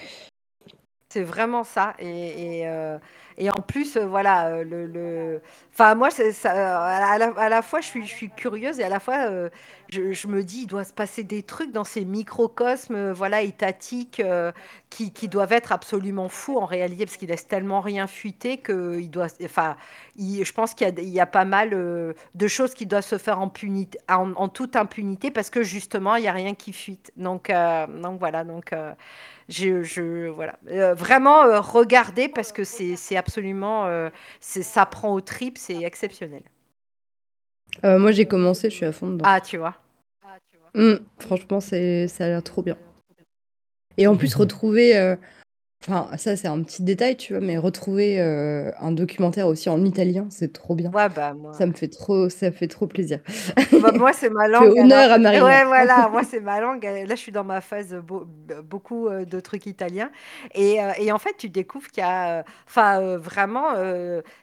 C'est 1.08 1.22
vraiment 1.22 1.64
ça 1.64 1.94
et 1.98 2.58
et 2.60 2.66
heu 2.68 2.98
et 3.38 3.50
en 3.50 3.54
plus, 3.66 3.96
heu, 3.96 4.04
voilà, 4.04 4.50
heu, 4.58 4.62
le 4.64 5.40
enfin 5.72 5.94
moi 5.96 6.10
ça, 6.10 6.28
heu, 6.54 7.32
à 7.38 7.48
la 7.48 7.62
fois 7.62 7.80
je 7.80 7.88
suis 8.04 8.30
curieuse 8.30 8.78
et 8.80 8.84
à 8.84 8.88
la 8.88 9.00
fois, 9.00 9.28
je 9.90 10.26
me 10.28 10.42
dis: 10.44 10.62
«Il 10.62 10.66
doit 10.66 10.84
se 10.84 10.92
passer 10.92 11.22
des 11.24 11.42
trucs 11.42 11.72
dans 11.72 11.84
ces 11.84 12.04
microcosmes, 12.04 13.12
voilà, 13.12 13.42
étatiques, 13.42 14.22
qui 14.90 15.28
doivent 15.28 15.52
être 15.52 15.72
absolument 15.72 16.28
fous 16.28 16.58
en 16.58 16.64
réalité» 16.66 17.06
parce 17.06 17.16
qu'ils 17.16 17.28
laissent 17.28 17.48
tellement 17.48 17.80
rien 17.80 18.06
fuiter 18.06 18.58
qu'il 18.58 19.10
doit 19.10 19.26
s 19.26 19.36
enfin, 19.44 19.76
il 20.16 20.44
je 20.44 20.52
pense 20.52 20.74
qu'il 20.74 20.86
y 20.88 20.90
a 21.20 21.24
il 21.24 21.30
pas 21.30 21.44
mal, 21.44 21.70
de 21.70 22.48
choses 22.48 22.74
qui 22.74 22.86
doivent 22.86 23.04
se 23.04 23.18
faire 23.18 23.40
en 23.40 23.48
punit 23.48 23.88
en 24.08 24.48
toute 24.48 24.76
impunité 24.76 25.30
parce 25.30 25.50
que 25.50 25.62
justement 25.62 26.16
il 26.16 26.24
y 26.24 26.28
a 26.28 26.32
rien 26.32 26.54
qui 26.54 26.72
fuite. 26.72 27.12
Donc 27.16 27.50
donc 28.02 28.18
voilà 28.20 28.44
donc 28.44 28.72
je 29.48 30.28
voilà, 30.28 30.54
vraiment, 30.94 31.60
regarder 31.60 32.28
parce 32.28 32.52
que 32.52 32.64
c'est 32.64 33.16
absolument, 33.24 34.10
c'est 34.40 34.62
ça 34.62 34.86
prend 34.86 35.14
aux 35.14 35.20
tripes, 35.20 35.58
c'est 35.58 35.82
exceptionnel. 35.82 36.42
Heu, 37.84 37.98
moi 37.98 38.12
j'ai 38.12 38.26
commencé, 38.26 38.70
je 38.70 38.76
suis 38.76 38.86
à 38.86 38.92
fond 38.92 39.10
dedans. 39.10 39.24
Ah, 39.26 39.40
tu 39.40 39.56
vois? 39.58 39.74
Mmh, 40.74 40.94
franchement, 41.18 41.60
c'est 41.60 42.08
ça 42.08 42.24
a 42.24 42.28
l'air 42.28 42.42
trop 42.42 42.62
bien 42.62 42.76
et 43.96 44.06
en 44.06 44.16
plus 44.16 44.34
retrouver, 44.34 44.96
heu, 44.96 45.18
enfin 45.88 46.16
ça 46.16 46.36
c'est 46.36 46.48
un 46.48 46.62
petit 46.62 46.82
détail, 46.82 47.16
tu 47.16 47.34
vois? 47.34 47.42
Mais 47.42 47.58
retrouver, 47.58 48.20
heu, 48.20 48.72
un 48.80 48.92
documentaire 48.92 49.46
aussi 49.48 49.68
en 49.68 49.84
italien, 49.84 50.26
c'est 50.30 50.52
trop 50.52 50.74
bien. 50.74 50.92
Ouais, 50.92 51.08
bah, 51.10 51.34
Ça 51.52 51.66
moi 51.66 51.66
me 51.66 51.72
fait 51.74 51.88
trop 51.88 52.28
ça 52.30 52.52
fait 52.52 52.68
trop 52.68 52.86
plaisir. 52.86 53.20
Ah 53.72 53.78
bah, 53.80 53.90
moi, 53.96 54.12
c'est 54.12 54.30
ma 54.30 54.46
langue, 54.48 54.72
alors 54.78 54.78
honneur 54.78 55.10
à 55.12 55.18
Marina. 55.18 55.60
ouais, 55.60 55.64
voilà, 55.64 56.08
moi, 56.08 56.22
c'est 56.22 56.38
ma 56.40 56.60
langue, 56.60 56.84
là, 56.84 57.06
je 57.08 57.14
suis 57.20 57.32
dans 57.32 57.42
ma 57.42 57.60
phase, 57.60 57.92
beau 57.94 58.24
beaucoup, 58.62 59.08
heu, 59.08 59.26
de 59.26 59.40
trucs 59.40 59.66
italiens 59.66 60.10
et 60.54 60.80
heu 60.80 60.90
et 60.98 61.10
en 61.10 61.18
fait, 61.18 61.34
tu 61.36 61.48
découvres 61.48 61.88
qu'il 61.88 62.02
y 62.02 62.06
a, 62.06 62.44
enfin, 62.68 63.16
vraiment, 63.16 63.74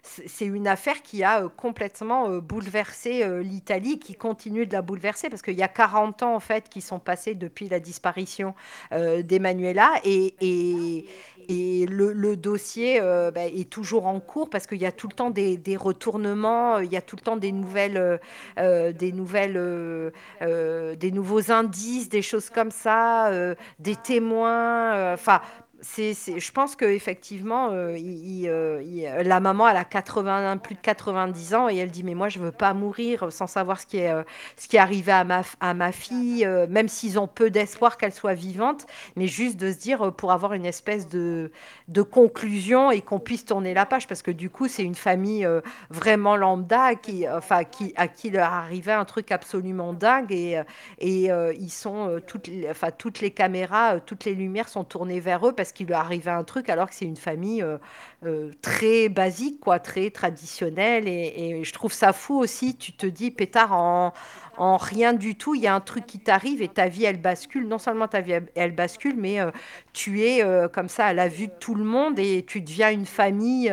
c'est 0.04 0.46
une 0.46 0.68
affaire 0.68 1.02
qui 1.02 1.24
a, 1.24 1.48
complètement, 1.50 2.30
bouleversé, 2.40 3.26
l'Italie, 3.42 4.00
qui 4.00 4.16
continue 4.16 4.66
de 4.66 4.74
la 4.74 4.82
bouleverser 4.82 5.30
parce 5.30 5.42
qu'il 5.42 5.58
y 5.58 5.64
a 5.64 5.68
40 5.70 6.24
ans, 6.24 6.36
en 6.36 6.40
fait, 6.42 6.68
qui 6.70 6.82
sont 6.82 7.00
passés 7.00 7.34
depuis 7.36 7.70
la 7.70 7.80
disparition, 7.80 8.54
heu, 8.94 9.24
d'Emanuela 9.24 9.94
et 10.04 10.36
et 10.42 11.06
et 11.50 11.86
le 11.88 12.36
dossier, 12.36 13.02
heu, 13.02 13.32
bah, 13.32 13.46
est 13.46 13.70
toujours 13.70 14.08
en 14.08 14.20
cours 14.20 14.50
parce 14.50 14.68
qu'il 14.68 14.82
y 14.82 14.86
a 14.86 14.92
tout 14.92 15.08
le 15.08 15.14
temps 15.14 15.30
des 15.30 15.78
retournements, 15.78 16.78
heu, 16.80 16.86
il 16.86 16.92
y 16.92 16.98
a 16.98 17.02
tout 17.02 17.16
le 17.16 17.22
temps 17.22 17.38
des 17.38 17.52
nouvelles, 17.52 18.20
heu, 18.60 18.94
des 18.94 19.12
nouvelles, 19.12 20.12
des 20.42 21.12
nouveaux 21.12 21.52
indices, 21.52 22.10
des 22.10 22.22
choses 22.22 22.50
comme 22.50 22.72
ça, 22.72 23.32
des 23.80 23.96
témoins, 23.96 25.14
enfin, 25.14 25.42
c'est 25.82 26.14
je 26.40 26.52
pense 26.52 26.76
qu'effectivement, 26.76 27.72
i 27.96 28.48
heu, 28.48 28.82
la 29.24 29.40
maman, 29.40 29.68
elle 29.68 29.78
a 29.78 29.84
80 29.86 30.58
plus 30.58 30.76
de 30.76 30.80
90 30.82 31.54
ans 31.56 31.70
et 31.70 31.78
elle 31.78 31.90
dit: 31.92 32.04
«Mais 32.04 32.14
moi, 32.14 32.30
je 32.30 32.40
veux 32.40 32.52
pas 32.52 32.74
mourir 32.74 33.32
sans 33.32 33.48
savoir 33.48 33.80
ce 33.80 33.86
qui 33.88 33.98
est, 33.98 34.12
heu, 34.14 34.24
ce 34.58 34.68
qui 34.68 34.76
est 34.76 34.80
arrivé 34.80 35.12
à 35.12 35.24
ma 35.24 35.42
à 35.60 35.74
ma 35.74 35.92
fille», 35.92 36.46
heu, 36.46 36.68
même 36.68 36.88
s'ils 36.88 37.18
ont 37.20 37.28
peu 37.28 37.50
d'espoir 37.50 37.98
qu'elle 37.98 38.14
soit 38.14 38.34
vivante, 38.36 38.86
mais 39.16 39.28
juste 39.28 39.58
de 39.58 39.72
se 39.72 39.78
dire, 39.80 40.14
pour 40.14 40.32
avoir 40.32 40.54
une 40.54 40.66
espèce 40.66 41.08
de 41.08 41.52
de 41.88 42.02
conclusion 42.04 42.92
et 42.92 43.02
qu'on 43.02 43.20
puisse 43.20 43.46
tourner 43.46 43.74
la 43.74 43.86
page. 43.86 44.08
Parce 44.08 44.22
que 44.22 44.32
du 44.32 44.50
coup, 44.50 44.68
c'est 44.68 44.84
une 44.84 44.96
famille, 44.96 45.48
vraiment 45.90 46.36
lambda 46.36 46.96
qui, 46.96 47.28
enfin, 47.28 47.64
qui 47.64 47.94
à 47.96 48.08
qui 48.08 48.30
leur 48.30 48.54
arrivait 48.54 48.92
un 48.94 49.06
truc 49.06 49.32
absolument 49.32 49.94
dingue 49.94 50.32
et 50.32 50.62
et 51.00 51.30
ils 51.60 51.72
sont, 51.72 52.20
toutes 52.28 52.48
les 52.48 52.70
enfin, 52.70 52.90
toutes 52.96 53.20
les 53.22 53.32
caméras, 53.32 54.00
toutes 54.00 54.26
les 54.26 54.36
lumières 54.36 54.70
sont 54.70 54.84
tournées 54.84 55.20
vers 55.20 55.48
eux 55.48 55.54
parce 55.54 55.71
qu'il 55.74 55.88
leur 55.88 56.00
arrivait 56.02 56.32
un 56.32 56.44
truc 56.44 56.70
alors 56.70 56.90
que 56.90 56.96
c'est 56.96 57.06
une 57.06 57.18
famille, 57.18 57.62
heu 57.62 57.80
heu, 58.26 58.52
très 58.62 59.10
basique 59.10 59.60
quoi, 59.60 59.80
très 59.80 60.10
traditionnelle 60.12 61.08
et 61.08 61.64
je 61.64 61.74
trouve 61.74 61.92
ça 61.94 62.14
fou 62.14 62.38
aussi. 62.40 62.76
Tu 62.78 62.94
te 62.94 63.06
dis: 63.08 63.32
«Pétard, 63.32 63.74
en 63.74 64.14
en 64.58 64.78
rien 64.78 65.14
du 65.14 65.36
tout, 65.36 65.56
il 65.56 65.62
y 65.62 65.68
a 65.68 65.74
un 65.74 65.80
truc 65.80 66.06
qui 66.06 66.20
t'arrive 66.20 66.62
et 66.62 66.68
ta 66.68 66.88
vie, 66.88 67.06
elle 67.06 67.22
bascule». 67.22 67.68
Non 67.68 67.78
seulement 67.80 68.08
ta 68.08 68.22
vie, 68.22 68.34
elle 68.56 68.76
bascule, 68.76 69.16
mais 69.18 69.40
heu, 69.42 69.52
tu 69.94 70.22
es, 70.22 70.44
comme 70.74 70.90
ça 70.90 71.06
à 71.08 71.14
la 71.14 71.28
vue 71.28 71.48
de 71.48 71.54
tout 71.60 71.74
le 71.76 71.84
monde 71.84 72.20
et 72.20 72.44
tu 72.46 72.62
deviens 72.62 72.92
une 72.92 73.06
famille, 73.06 73.70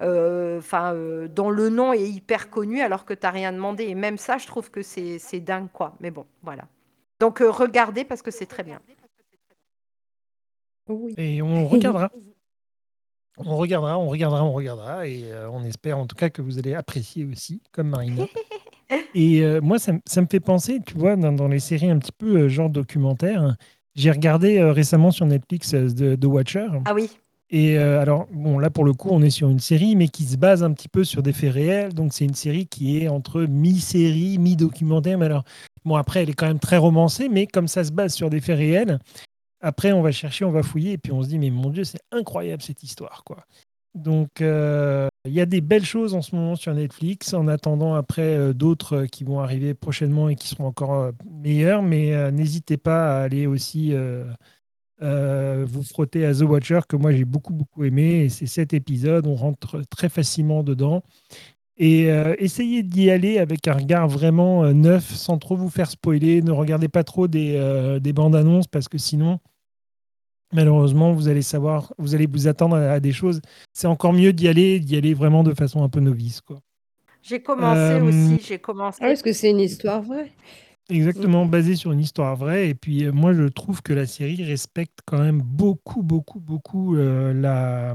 dont 0.00 1.50
le 1.50 1.68
nom 1.68 1.92
est 1.92 2.08
hyper 2.08 2.50
connu 2.50 2.80
alors 2.82 3.04
que 3.04 3.14
tu 3.14 3.26
as 3.26 3.30
rien 3.30 3.52
demandé 3.52 3.84
et 3.84 3.94
même 3.94 4.18
ça, 4.18 4.36
je 4.38 4.46
trouve 4.46 4.70
que 4.70 4.82
c'est 4.82 5.40
dingue, 5.40 5.68
quoi. 5.72 5.94
Mais 6.00 6.10
bon, 6.10 6.26
voilà. 6.42 6.64
Donc 7.20 7.38
regardez 7.40 8.04
parce 8.04 8.22
que 8.22 8.30
c'est 8.30 8.46
très 8.46 8.62
bien. 8.62 8.80
Oui. 10.90 11.14
Et 11.16 11.40
on 11.42 11.66
regardera. 11.68 12.10
On 13.38 13.56
regardera, 13.56 13.98
on 13.98 14.08
regardera, 14.08 14.44
on 14.44 14.52
regardera 14.52 15.06
et 15.06 15.22
heu, 15.24 15.48
on 15.50 15.64
espère 15.64 15.96
en 15.98 16.06
tout 16.06 16.16
cas 16.16 16.28
que 16.28 16.42
vous 16.42 16.58
allez 16.58 16.74
apprécier 16.74 17.24
aussi, 17.24 17.62
comme 17.72 17.88
Marina. 17.88 18.24
Et 19.14 19.40
heu, 19.42 19.60
moi, 19.60 19.78
ça 19.78 19.92
me 19.92 20.00
ça 20.04 20.20
me 20.20 20.26
fait 20.30 20.40
penser, 20.40 20.80
tu 20.84 20.94
vois, 20.98 21.16
dans 21.16 21.32
dans 21.32 21.48
les 21.48 21.60
séries 21.60 21.90
un 21.90 21.98
petit 21.98 22.12
peu, 22.12 22.42
heu, 22.42 22.48
genre 22.48 22.68
documentaire, 22.68 23.56
j'ai 23.94 24.10
regardé, 24.10 24.62
récemment 24.62 25.10
sur 25.10 25.26
Netflix, 25.26 25.72
heu, 25.74 25.88
The 25.92 26.24
Watcher 26.24 26.66
Ah 26.84 26.94
oui. 26.94 27.08
et 27.50 27.78
alors 27.78 28.26
bon, 28.32 28.58
là, 28.58 28.68
pour 28.70 28.84
le 28.84 28.92
coup, 28.92 29.08
on 29.10 29.22
est 29.22 29.30
sur 29.30 29.48
une 29.48 29.58
série, 29.60 29.96
mais 29.96 30.08
qui 30.08 30.24
se 30.24 30.36
base 30.36 30.62
un 30.62 30.72
petit 30.72 30.88
peu 30.88 31.04
sur 31.04 31.22
des 31.22 31.32
faits 31.32 31.52
réels. 31.54 31.94
Donc 31.94 32.12
c'est 32.12 32.24
une 32.24 32.34
série 32.34 32.66
qui 32.66 32.98
est 32.98 33.08
entre 33.08 33.42
mi-série, 33.42 34.38
mi-documentaire. 34.38 35.18
Mais 35.18 35.26
alors, 35.26 35.44
bon, 35.84 35.94
après, 35.96 36.22
elle 36.22 36.30
est 36.30 36.34
quand 36.34 36.46
même 36.48 36.60
très 36.60 36.76
romancée, 36.76 37.28
mais 37.28 37.46
comme 37.46 37.68
ça 37.68 37.84
se 37.84 37.92
base 37.92 38.12
sur 38.14 38.28
des 38.28 38.40
faits 38.40 38.58
réels, 38.58 38.98
après, 39.60 39.92
on 39.92 40.02
va 40.02 40.12
chercher, 40.12 40.44
on 40.44 40.50
va 40.52 40.62
fouiller 40.62 40.92
et 40.92 40.98
puis 40.98 41.12
on 41.12 41.22
se 41.22 41.28
dit: 41.28 41.38
«Mais 41.38 41.50
mon 41.50 41.70
Dieu, 41.70 41.84
c'est 41.84 42.00
incroyable 42.12 42.62
cette 42.62 42.82
histoire, 42.82 43.22
quoi». 43.24 43.44
Donc 43.94 44.40
heu, 44.40 45.08
il 45.26 45.32
y 45.34 45.40
a 45.40 45.46
des 45.46 45.60
belles 45.60 45.84
choses 45.84 46.14
en 46.14 46.22
ce 46.22 46.36
moment 46.36 46.56
sur 46.56 46.72
Netflix. 46.74 47.34
En 47.34 47.48
attendant 47.48 47.94
après, 47.94 48.36
heu, 48.36 48.54
d'autres, 48.54 49.04
heu, 49.04 49.06
qui 49.06 49.24
vont 49.24 49.40
arriver 49.40 49.74
prochainement 49.74 50.28
et 50.28 50.36
qui 50.36 50.48
seront 50.48 50.66
encore, 50.66 51.10
meilleures. 51.30 51.82
Mais 51.82 52.30
n'hésitez 52.32 52.76
pas 52.76 53.18
à 53.20 53.22
aller 53.24 53.46
aussi, 53.48 53.94
vous 55.00 55.82
frotter 55.84 56.26
à 56.26 56.34
The 56.34 56.42
Watcher 56.42 56.80
que 56.88 56.96
moi 56.96 57.12
j'ai 57.12 57.24
beaucoup, 57.24 57.52
beaucoup 57.54 57.84
aimé 57.84 58.24
et 58.24 58.28
c'est 58.30 58.46
7 58.46 58.74
épisodes, 58.74 59.26
on 59.26 59.34
rentre 59.36 59.82
très 59.90 60.08
facilement 60.10 60.62
dedans 60.62 61.02
et 61.78 62.04
essayez 62.38 62.82
d'y 62.84 63.10
aller 63.10 63.38
avec 63.38 63.68
un 63.68 63.74
regard 63.74 64.08
vraiment, 64.08 64.72
neuf, 64.74 65.10
sans 65.14 65.38
trop 65.38 65.56
vous 65.56 65.70
faire 65.70 65.90
spoiler. 65.90 66.42
Ne 66.42 66.52
regardez 66.52 66.88
pas 66.88 67.04
trop 67.04 67.28
des 67.28 68.12
bandes 68.14 68.36
annonces 68.36 68.66
parce 68.68 68.88
que 68.88 68.98
sinon 68.98 69.40
malheureusement, 70.52 71.12
vous 71.12 71.28
allez 71.28 71.42
savoir 71.42 71.92
vous 71.98 72.14
allez 72.14 72.26
vous 72.26 72.48
attendre 72.48 72.76
à 72.76 72.92
à 72.92 73.00
des 73.00 73.12
choses. 73.12 73.40
C'est 73.72 73.86
encore 73.86 74.12
mieux 74.12 74.32
d'y 74.32 74.48
aller 74.48 74.80
d'y 74.80 74.96
aller 74.96 75.14
vraiment 75.14 75.42
de 75.44 75.54
façon 75.54 75.82
un 75.82 75.88
peu 75.88 76.00
novice, 76.00 76.40
quoi. 76.40 76.60
J'ai 77.22 77.42
commencé 77.42 77.94
Hem 77.94 78.08
aussi, 78.08 78.46
j'ai 78.46 78.58
commencé. 78.58 78.98
Ah 79.02 79.08
parce 79.08 79.22
que 79.22 79.32
c'est 79.32 79.50
une 79.50 79.60
histoire 79.60 80.02
vraie? 80.02 80.30
Exactement, 80.88 81.46
basée 81.46 81.76
sur 81.76 81.92
une 81.92 82.00
histoire 82.00 82.34
vraie 82.34 82.68
et 82.70 82.74
puis, 82.74 83.04
heu, 83.04 83.12
moi 83.12 83.32
je 83.32 83.44
trouve 83.44 83.80
que 83.80 83.92
la 83.92 84.06
série 84.06 84.42
respecte 84.42 84.98
quand 85.06 85.18
même 85.20 85.40
beaucoup, 85.40 86.02
beaucoup, 86.02 86.40
beaucoup, 86.40 86.96
la, 86.96 87.94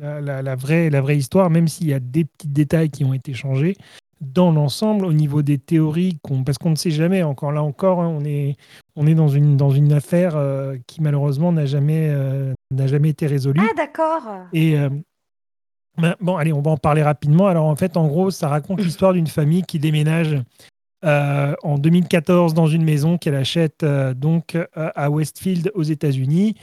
la 0.00 0.20
la 0.20 0.40
la 0.42 0.56
vraie 0.56 0.88
la 0.88 1.02
vraie 1.02 1.18
histoire, 1.18 1.50
même 1.50 1.68
s'il 1.68 1.88
y 1.88 1.92
a 1.92 2.00
des 2.00 2.24
petits 2.24 2.48
détails 2.48 2.88
qui 2.90 3.04
ont 3.04 3.12
été 3.12 3.34
changés. 3.34 3.76
Dans 4.22 4.52
l'ensemble, 4.52 5.04
au 5.04 5.12
niveau 5.12 5.42
des 5.42 5.58
théories 5.58 6.18
qu'on 6.22 6.44
parce 6.44 6.56
qu'on 6.56 6.70
ne 6.70 6.76
sait 6.76 6.92
jamais, 6.92 7.24
encore 7.24 7.50
là 7.50 7.62
encore, 7.62 8.00
hein, 8.00 8.08
on 8.08 8.24
est 8.24 8.54
on 8.94 9.06
est 9.08 9.14
dans 9.14 9.26
une 9.28 9.56
dans 9.56 9.70
une 9.70 9.92
affaire, 9.92 10.36
heu, 10.36 10.78
qui 10.86 11.02
malheureusement 11.02 11.50
n'a 11.50 11.66
jamais, 11.66 12.14
n'a 12.70 12.86
jamais 12.86 13.08
été 13.08 13.26
résolue 13.26 13.60
Ah 13.62 13.74
d'accord! 13.76 14.22
et 14.52 14.72
hem, 14.72 15.02
ben, 15.98 16.14
bon, 16.20 16.36
allez, 16.36 16.52
on 16.52 16.62
va 16.62 16.70
en 16.70 16.76
parler 16.76 17.02
rapidement. 17.02 17.48
Alors 17.48 17.66
en 17.66 17.76
fait, 17.76 17.96
en 17.96 18.06
gros, 18.06 18.30
ça 18.30 18.48
raconte 18.48 18.80
l'histoire 18.84 19.12
d'une 19.12 19.26
famille 19.26 19.62
qui 19.62 19.78
déménage, 19.78 20.40
en 21.04 21.78
2014 21.78 22.54
dans 22.54 22.68
une 22.68 22.84
maison 22.84 23.18
qu'elle 23.18 23.34
achète, 23.34 23.84
donc, 24.14 24.56
à 24.74 25.10
Westfield 25.10 25.72
aux 25.74 25.82
États-Unis. 25.82 26.54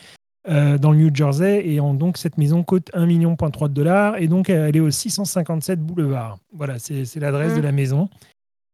Euh, 0.49 0.77
dans 0.77 0.91
le 0.91 0.97
New 0.97 1.15
Jersey. 1.15 1.67
Et 1.67 1.79
en, 1.79 1.93
donc, 1.93 2.17
cette 2.17 2.37
maison 2.37 2.63
coûte 2.63 2.89
1,3 2.93 3.05
million 3.05 3.35
de 3.35 3.67
dollars. 3.67 4.17
Et 4.17 4.27
donc, 4.27 4.49
elle 4.49 4.75
est 4.75 4.79
au 4.79 4.89
657 4.89 5.79
boulevard. 5.79 6.37
Voilà, 6.53 6.79
c'est 6.79 7.15
l'adresse 7.17 7.53
de 7.53 7.59
Mmh. 7.59 7.63
la 7.63 7.71
maison. 7.71 8.09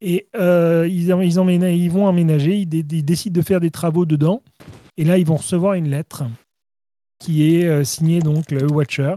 Et 0.01 0.27
euh, 0.35 0.87
ils, 0.89 1.07
vont 1.89 2.05
emménager, 2.05 2.57
ils, 2.57 2.73
ils 2.73 3.05
décident 3.05 3.33
de 3.39 3.45
faire 3.45 3.59
des 3.59 3.71
travaux 3.71 4.05
dedans. 4.05 4.41
Et 4.97 5.03
là, 5.03 5.17
ils 5.17 5.25
vont 5.25 5.37
recevoir 5.37 5.73
une 5.73 5.89
lettre 5.89 6.23
qui 7.19 7.55
est 7.55 7.65
euh, 7.65 7.83
signée 7.83 8.19
donc 8.19 8.51
le 8.51 8.71
Watcher. 8.71 9.15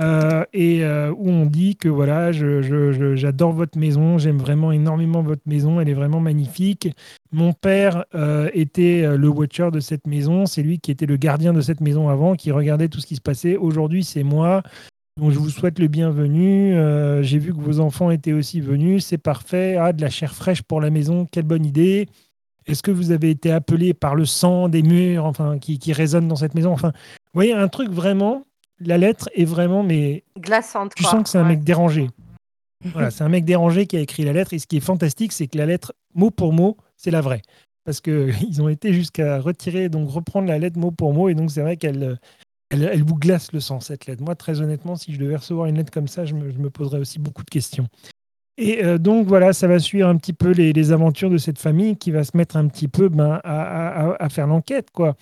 Euh, 0.00 0.44
et 0.52 0.82
euh, 0.82 1.12
où 1.12 1.28
on 1.28 1.44
dit 1.44 1.76
que 1.76 1.88
voilà, 1.88 2.32
j'adore 2.32 3.52
votre 3.52 3.78
maison, 3.78 4.18
j'aime 4.18 4.38
vraiment 4.38 4.72
énormément 4.72 5.22
votre 5.22 5.42
maison, 5.46 5.80
elle 5.80 5.88
est 5.88 5.94
vraiment 5.94 6.20
magnifique. 6.20 6.88
Mon 7.32 7.52
père 7.52 8.04
euh, 8.14 8.48
était 8.54 9.16
le 9.16 9.28
watcher 9.28 9.70
de 9.70 9.80
cette 9.80 10.06
maison, 10.06 10.46
c'est 10.46 10.62
lui 10.62 10.78
qui 10.78 10.90
était 10.90 11.06
le 11.06 11.16
gardien 11.16 11.52
de 11.52 11.60
cette 11.60 11.80
maison 11.80 12.08
avant, 12.08 12.34
qui 12.34 12.50
regardait 12.50 12.88
tout 12.88 13.00
ce 13.00 13.06
qui 13.06 13.16
se 13.16 13.20
passait. 13.20 13.56
Aujourd'hui, 13.56 14.02
c'est 14.04 14.22
moi. 14.22 14.62
Donc 15.18 15.32
je 15.32 15.38
vous 15.38 15.50
souhaite 15.50 15.78
le 15.78 15.88
bienvenu. 15.88 16.74
J'ai 17.22 17.38
vu 17.38 17.52
que 17.52 17.60
vos 17.60 17.80
enfants 17.80 18.10
étaient 18.10 18.32
aussi 18.32 18.60
venus, 18.60 19.04
c'est 19.04 19.18
parfait. 19.18 19.76
Ah, 19.76 19.92
de 19.92 20.00
la 20.00 20.08
chair 20.08 20.34
fraîche 20.34 20.62
pour 20.62 20.80
la 20.80 20.90
maison, 20.90 21.26
quelle 21.30 21.44
bonne 21.44 21.66
idée. 21.66 22.08
Est-ce 22.66 22.82
que 22.82 22.90
vous 22.90 23.10
avez 23.10 23.30
été 23.30 23.50
appelé 23.50 23.92
par 23.92 24.14
le 24.14 24.24
sang 24.24 24.68
des 24.68 24.82
murs, 24.82 25.24
enfin, 25.26 25.58
qui, 25.58 25.78
qui 25.78 25.92
résonnent 25.92 26.28
dans 26.28 26.36
cette 26.36 26.54
maison? 26.54 26.72
Enfin, 26.72 26.92
vous 26.94 27.34
voyez, 27.34 27.52
un 27.52 27.68
truc 27.68 27.90
vraiment. 27.90 28.44
La 28.80 28.98
lettre 28.98 29.28
est 29.34 29.44
vraiment, 29.44 29.82
mais 29.82 30.24
Glaçante. 30.38 30.92
tu 30.96 31.02
quoi. 31.02 31.12
sens 31.12 31.22
que 31.24 31.28
c'est 31.28 31.38
un 31.38 31.42
Ouais. 31.42 31.48
mec 31.50 31.64
dérangé. 31.64 32.08
Voilà, 32.94 33.10
c'est 33.10 33.24
un 33.24 33.28
mec 33.28 33.44
dérangé 33.44 33.86
qui 33.86 33.96
a 33.98 34.00
écrit 34.00 34.24
la 34.24 34.32
lettre. 34.32 34.54
Et 34.54 34.58
ce 34.58 34.66
qui 34.66 34.78
est 34.78 34.80
fantastique, 34.80 35.32
c'est 35.32 35.46
que 35.48 35.58
la 35.58 35.66
lettre, 35.66 35.92
mot 36.14 36.30
pour 36.30 36.52
mot, 36.54 36.78
c'est 36.96 37.10
la 37.10 37.20
vraie. 37.20 37.42
Parce 37.84 38.00
qu'ils 38.00 38.32
ont 38.62 38.68
été 38.70 38.94
jusqu'à 38.94 39.38
retirer, 39.38 39.88
donc 39.90 40.08
reprendre 40.08 40.48
la 40.48 40.58
lettre 40.58 40.78
mot 40.78 40.90
pour 40.90 41.12
mot. 41.12 41.28
Et 41.28 41.34
donc, 41.34 41.50
c'est 41.50 41.60
vrai 41.60 41.76
qu'elle 41.76 42.18
elle, 42.70 42.84
elle 42.84 43.02
vous 43.04 43.16
glace 43.16 43.52
le 43.52 43.60
sang, 43.60 43.80
cette 43.80 44.06
lettre. 44.06 44.22
Moi, 44.22 44.34
très 44.34 44.60
honnêtement, 44.62 44.96
si 44.96 45.12
je 45.12 45.18
devais 45.18 45.36
recevoir 45.36 45.66
une 45.66 45.76
lettre 45.76 45.90
comme 45.92 46.08
ça, 46.08 46.24
je 46.24 46.34
me, 46.34 46.50
je 46.50 46.58
me 46.58 46.70
poserais 46.70 46.98
aussi 47.00 47.18
beaucoup 47.18 47.42
de 47.44 47.50
questions. 47.50 47.86
Et 48.56 48.84
euh, 48.84 48.96
donc, 48.96 49.26
voilà, 49.26 49.52
ça 49.52 49.66
va 49.66 49.78
suivre 49.78 50.08
un 50.08 50.16
petit 50.16 50.32
peu 50.32 50.50
les, 50.52 50.72
les 50.72 50.92
aventures 50.92 51.30
de 51.30 51.38
cette 51.38 51.58
famille 51.58 51.96
qui 51.96 52.10
va 52.12 52.24
se 52.24 52.36
mettre 52.36 52.56
un 52.56 52.66
petit 52.68 52.88
peu 52.88 53.08
ben, 53.08 53.40
à- 53.44 54.16
à 54.24 54.28
faire 54.30 54.46
l'enquête, 54.46 54.88
quoi. 54.92 55.16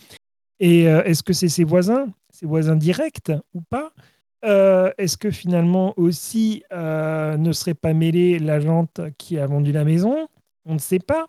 Et 0.61 0.88
euh, 0.88 1.03
est-ce 1.05 1.23
que 1.23 1.33
c'est 1.33 1.49
ses 1.49 1.64
voisins, 1.64 2.09
ses 2.31 2.47
voisins 2.47 2.77
directs 2.77 3.33
ou 3.55 3.61
pas? 3.61 3.92
Euh, 4.44 4.90
Est-ce 4.99 5.16
que 5.16 5.31
finalement 5.31 5.94
aussi 5.97 6.62
euh, 6.73 7.37
ne 7.37 7.53
serait 7.53 7.75
pas 7.75 7.92
mêlée 7.92 8.38
l'agente 8.38 9.01
qui 9.18 9.38
a 9.38 9.47
vendu 9.47 9.73
la 9.73 9.85
maison? 9.85 10.29
On 10.64 10.75
ne 10.75 10.79
sait 10.79 11.01
pas. 11.01 11.27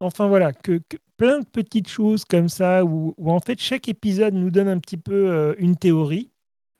Enfin 0.00 0.26
voilà, 0.26 0.52
que, 0.52 0.80
plein 1.16 1.40
de 1.40 1.44
petites 1.44 1.88
choses 1.88 2.24
comme 2.24 2.48
ça 2.48 2.84
où, 2.84 3.14
en 3.24 3.40
fait 3.40 3.60
chaque 3.60 3.88
épisode 3.88 4.34
nous 4.34 4.50
donne 4.50 4.68
un 4.68 4.78
petit 4.78 4.96
peu 4.96 5.54
une 5.58 5.76
théorie. 5.76 6.30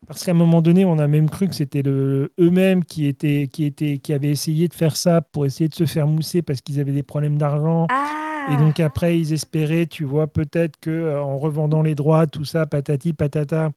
Parce 0.08 0.24
qu'à 0.24 0.32
un 0.32 0.34
moment 0.34 0.62
donné, 0.62 0.84
on 0.84 0.98
a 0.98 1.06
même 1.06 1.30
cru 1.30 1.46
que 1.46 1.54
c'était 1.54 1.84
eux-mêmes 1.86 2.84
qui, 2.84 3.06
étaient, 3.06 3.46
qui, 3.46 3.64
étaient, 3.64 3.98
qui 3.98 4.12
avaient 4.12 4.30
essayé 4.30 4.66
de 4.66 4.74
faire 4.74 4.96
ça 4.96 5.20
pour 5.20 5.46
essayer 5.46 5.68
de 5.68 5.74
se 5.74 5.86
faire 5.86 6.08
mousser 6.08 6.42
parce 6.42 6.60
qu'ils 6.60 6.80
avaient 6.80 6.90
des 6.90 7.04
problèmes 7.04 7.38
d'argent. 7.38 7.86
Ah 7.88 8.31
Et 8.50 8.56
donc 8.56 8.80
après, 8.80 9.18
ils 9.18 9.32
espéraient, 9.32 9.86
tu 9.86 10.04
vois, 10.04 10.26
peut-être 10.26 10.78
que 10.80 10.90
euh, 10.90 11.22
en 11.22 11.38
revendant 11.38 11.82
les 11.82 11.94
droits, 11.94 12.26
tout 12.26 12.44
ça, 12.44 12.66
patati 12.66 13.12
patata, 13.12 13.70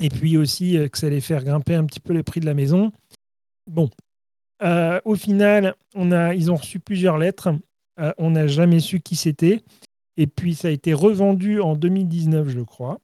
et 0.00 0.08
puis 0.08 0.36
aussi 0.36 0.76
euh, 0.76 0.88
que 0.88 0.98
ça 0.98 1.06
allait 1.06 1.20
faire 1.20 1.44
grimper 1.44 1.74
un 1.74 1.84
petit 1.84 2.00
peu 2.00 2.12
le 2.12 2.22
prix 2.22 2.40
de 2.40 2.46
la 2.46 2.54
maison. 2.54 2.92
Bon, 3.66 3.90
Euh, 4.62 5.00
au 5.04 5.14
final, 5.14 5.74
on 5.94 6.12
a, 6.12 6.34
ils 6.34 6.50
ont 6.50 6.56
reçu 6.56 6.78
plusieurs 6.78 7.18
lettres. 7.18 7.50
On 8.18 8.30
n'a 8.30 8.46
jamais 8.46 8.80
su 8.80 9.00
qui 9.00 9.14
c'était. 9.14 9.62
Et 10.16 10.26
puis 10.26 10.54
ça 10.54 10.68
a 10.68 10.70
été 10.70 10.94
revendu 10.94 11.60
en 11.60 11.74
2019, 11.74 12.48
je 12.48 12.60
crois. 12.60 13.00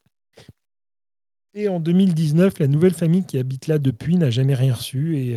Et 1.55 1.69
en 1.69 1.81
2019, 1.81 2.61
la 2.61 2.69
nouvelle 2.69 2.95
famille 2.95 3.27
qui 3.27 3.37
habite 3.37 3.67
là 3.67 3.79
depuis 3.79 4.17
n'a 4.17 4.31
jamais 4.31 4.55
rien 4.55 4.75
reçu 4.75 5.19
et 5.19 5.37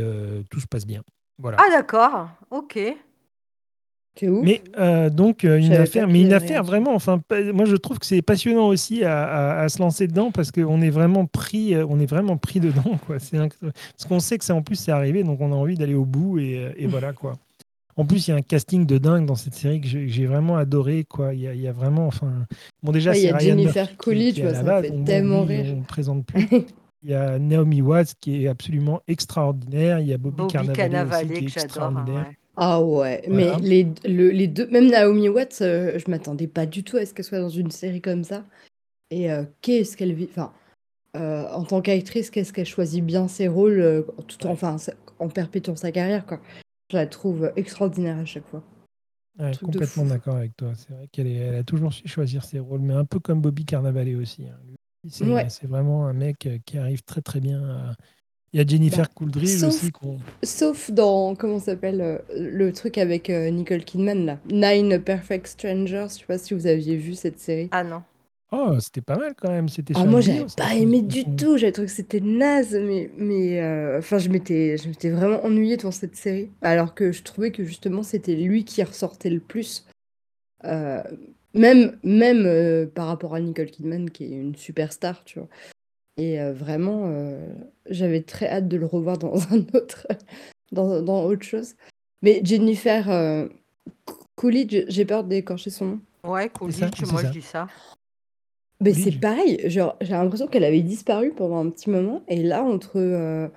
tout 0.49 0.59
se 0.59 0.67
passe 0.67 0.85
bien. 0.85 1.01
Voilà. 1.39 1.57
Ah 1.59 1.69
d'accord, 1.71 2.29
ok. 2.51 2.79
Ouf. 4.21 4.43
Mais 4.43 4.61
euh, 4.77 5.09
donc 5.09 5.43
euh, 5.43 5.57
une 5.57 5.73
affaire, 5.73 6.07
mais 6.07 6.21
une 6.21 6.33
affaire 6.33 6.63
vraiment. 6.63 6.93
Enfin, 6.93 7.19
moi 7.53 7.65
je 7.65 7.75
trouve 7.75 7.97
que 7.99 8.05
c'est 8.05 8.21
passionnant 8.21 8.67
aussi 8.67 9.03
à, 9.03 9.23
à- 9.23 9.61
à 9.63 9.69
se 9.69 9.79
lancer 9.79 10.07
dedans 10.07 10.29
parce 10.31 10.51
qu'on 10.51 10.81
est 10.81 10.89
vraiment 10.91 11.25
pris, 11.25 11.73
euh, 11.73 11.85
on 11.89 11.99
est 11.99 12.05
vraiment 12.05 12.37
pris 12.37 12.59
dedans 12.59 12.99
quoi. 13.07 13.17
C'est 13.19 13.37
parce 13.37 14.05
qu'on 14.07 14.19
sait 14.19 14.37
que 14.37 14.45
c'est 14.45 14.53
en 14.53 14.61
plus 14.61 14.75
c'est 14.75 14.91
arrivé, 14.91 15.23
donc 15.23 15.41
on 15.41 15.51
a 15.51 15.55
envie 15.55 15.75
d'aller 15.75 15.95
au 15.95 16.05
bout 16.05 16.37
et, 16.39 16.73
et 16.77 16.87
voilà 16.87 17.13
quoi. 17.13 17.33
En 17.95 18.05
plus, 18.05 18.27
il 18.27 18.31
y 18.31 18.33
a 18.33 18.37
un 18.37 18.41
casting 18.41 18.87
de 18.87 18.97
dingue 18.97 19.27
dans 19.27 19.35
cette 19.35 19.53
série 19.53 19.79
que 19.79 19.87
j'ai 19.87 20.25
vraiment 20.25 20.57
adoré 20.57 21.03
quoi. 21.07 21.33
Il 21.35 21.41
y, 21.41 21.47
a, 21.47 21.53
il 21.53 21.61
y 21.61 21.67
a 21.67 21.71
vraiment, 21.71 22.07
enfin, 22.07 22.31
bon 22.81 22.91
déjà 22.91 23.11
Ouais, 23.11 23.17
il 23.19 23.23
y 23.23 23.27
c'est 23.27 23.33
a 23.33 23.37
Ryan 23.37 23.49
Jennifer 23.57 23.83
Murphy 23.85 24.41
moi, 24.41 24.51
la 24.51 24.57
ça 24.57 24.63
me 24.63 24.67
base, 24.67 24.81
fait 24.85 25.03
tellement 25.05 25.43
rire. 25.43 25.65
On 25.75 25.79
ne 25.81 25.83
présente 25.85 26.25
plus. 26.27 26.47
Il 27.03 27.11
y 27.11 27.13
a 27.13 27.37
Naomi 27.37 27.81
Watts 27.83 28.13
qui 28.19 28.45
est 28.45 28.47
absolument 28.47 29.01
extraordinaire. 29.07 29.99
Il 29.99 30.07
y 30.07 30.13
a 30.13 30.17
Bobby, 30.17 30.37
Bobby 30.37 30.53
Cannavale, 30.73 31.27
qui 31.27 31.33
est 31.33 31.45
que 31.45 31.51
j'adore. 31.51 31.65
extraordinaire. 31.65 32.25
ouais. 32.29 32.37
Ah 32.55 32.81
ouais, 32.83 33.23
Voilà. 33.27 33.57
mais 33.59 33.67
les, 33.67 33.87
le- 34.05 34.29
les 34.29 34.47
deux, 34.47 34.67
même 34.67 34.89
Naomi 34.89 35.27
Watts, 35.29 35.61
euh, 35.61 35.97
je 35.97 36.09
m'attendais 36.11 36.47
pas 36.47 36.65
du 36.65 36.83
tout 36.83 36.97
à 36.97 37.05
ce 37.05 37.13
qu'elle 37.13 37.25
soit 37.25 37.39
dans 37.39 37.49
une 37.49 37.71
série 37.71 38.01
comme 38.01 38.23
ça. 38.23 38.45
Et 39.09 39.31
euh, 39.31 39.43
qu'est-ce 39.61 39.97
qu'elle 39.97 40.13
vit, 40.13 40.27
enfin, 40.29 40.53
euh, 41.15 41.47
en 41.49 41.63
tant 41.63 41.81
qu'actrice, 41.81 42.29
qu'est-ce 42.29 42.53
qu'elle 42.53 42.65
choisit 42.67 43.03
bien 43.03 43.27
ses 43.27 43.47
rôles, 43.47 43.79
euh, 43.79 44.03
tout 44.27 44.45
en, 44.45 44.51
enfin, 44.51 44.77
sa- 44.77 44.93
en 45.19 45.29
perpétuant 45.29 45.75
sa 45.75 45.91
carrière, 45.91 46.25
quoi. 46.25 46.39
Je 46.91 46.97
la 46.97 47.07
trouve 47.07 47.51
extraordinaire 47.55 48.17
à 48.19 48.25
chaque 48.25 48.45
fois. 48.47 48.63
Ouais, 49.39 49.51
Truc 49.51 49.69
de 49.69 49.79
complètement 49.79 50.03
fou. 50.03 50.09
d'accord 50.09 50.35
avec 50.35 50.55
toi. 50.55 50.73
C'est 50.75 50.91
vrai 50.93 51.07
qu'elle 51.11 51.25
est- 51.27 51.35
elle 51.37 51.55
a 51.55 51.63
toujours 51.63 51.91
su 51.91 52.07
choisir 52.07 52.43
ses 52.43 52.59
rôles, 52.59 52.81
mais 52.81 52.93
un 52.93 53.05
peu 53.05 53.19
comme 53.19 53.41
Bobby 53.41 53.65
Carnavale 53.65 54.15
aussi. 54.15 54.43
hein. 54.47 54.59
Lui, 54.67 54.75
C'est 55.09 55.25
Ouais. 55.25 55.49
c'est 55.49 55.67
vraiment 55.67 56.05
un 56.07 56.13
mec 56.13 56.45
euh, 56.45 56.59
qui 56.65 56.77
arrive 56.77 57.03
très 57.03 57.21
très 57.21 57.39
bien. 57.41 57.95
Il 58.53 58.59
y 58.59 58.63
a 58.63 58.67
Jennifer 58.67 59.05
Bah, 59.05 59.11
Coolidge 59.15 59.57
sauf- 59.59 59.69
aussi. 59.73 59.91
qu'on- 59.91 60.19
Sauf 60.43 60.91
dans, 60.91 61.35
comment 61.35 61.57
ça 61.59 61.65
s'appelle, 61.73 62.01
euh, 62.01 62.17
le 62.37 62.71
truc 62.71 62.97
avec 62.99 63.29
euh, 63.31 63.49
Nicole 63.49 63.83
Kidman, 63.83 64.25
là. 64.25 64.39
Nine 64.51 64.99
Perfect 64.99 65.47
Strangers, 65.47 66.05
je 66.09 66.19
sais 66.19 66.25
pas 66.25 66.37
si 66.37 66.53
vous 66.53 66.67
aviez 66.67 66.95
vu 66.95 67.15
cette 67.15 67.39
série. 67.39 67.67
Ah 67.71 67.83
non. 67.83 68.03
Oh, 68.51 68.79
c'était 68.79 69.01
pas 69.01 69.17
mal 69.17 69.33
quand 69.35 69.49
même. 69.49 69.67
C'était 69.67 69.95
Ah, 69.97 70.05
moi, 70.05 70.21
j'avais 70.21 70.47
ça, 70.47 70.55
pas 70.57 70.75
aimé 70.75 71.01
du 71.01 71.25
tout. 71.35 71.57
J'avais 71.57 71.71
trouvé 71.71 71.87
que 71.87 71.93
c'était 71.93 72.19
naze, 72.19 72.75
mais, 72.75 73.09
mais 73.17 73.59
euh, 73.59 73.97
enfin, 73.97 74.19
je 74.19 74.29
m'étais, 74.29 74.77
je 74.77 74.87
m'étais 74.87 75.09
vraiment 75.09 75.43
ennuyée 75.43 75.75
devant 75.75 75.89
cette 75.89 76.15
série. 76.15 76.51
Alors 76.61 76.93
que 76.93 77.11
je 77.11 77.23
trouvais 77.23 77.49
que 77.49 77.63
justement, 77.63 78.03
c'était 78.03 78.35
lui 78.35 78.63
qui 78.63 78.83
ressortait 78.83 79.31
le 79.31 79.39
plus. 79.39 79.87
Euh, 80.65 81.01
même 81.55 81.97
même 82.03 82.45
euh, 82.45 82.85
par 82.85 83.07
rapport 83.07 83.33
à 83.33 83.39
Nicole 83.39 83.71
Kidman, 83.71 84.11
qui 84.11 84.25
est 84.25 84.37
une 84.37 84.55
superstar, 84.55 85.23
tu 85.23 85.39
vois. 85.39 85.49
Et 86.17 86.39
euh, 86.39 86.53
vraiment, 86.53 87.03
euh, 87.07 87.47
j'avais 87.89 88.21
très 88.21 88.47
hâte 88.47 88.67
de 88.67 88.77
le 88.77 88.85
revoir 88.85 89.17
dans 89.17 89.33
un 89.51 89.59
autre, 89.73 90.07
dans, 90.71 91.01
dans 91.01 91.23
autre 91.25 91.43
chose. 91.43 91.75
Mais 92.21 92.41
Jennifer 92.43 93.09
euh, 93.09 93.47
Coolidge, 94.35 94.85
j'ai 94.87 95.05
peur 95.05 95.23
d'écorcher 95.23 95.69
son 95.69 95.85
nom. 95.85 95.99
Ouais, 96.25 96.43
ça, 96.43 96.49
Coolidge, 96.49 96.91
c'est 96.99 97.11
moi 97.11 97.21
ça. 97.21 97.27
je 97.27 97.33
dis 97.33 97.41
ça. 97.41 97.67
Mais 98.81 98.91
Coolidge. 98.91 99.13
c'est 99.13 99.19
pareil, 99.19 99.69
genre, 99.69 99.95
j'ai 100.01 100.11
l'impression 100.13 100.47
qu'elle 100.47 100.63
avait 100.63 100.81
disparu 100.81 101.31
pendant 101.35 101.57
un 101.65 101.69
petit 101.69 101.89
moment, 101.89 102.21
et 102.27 102.41
là, 102.43 102.63
entre 102.63 102.97
euh, 102.97 103.47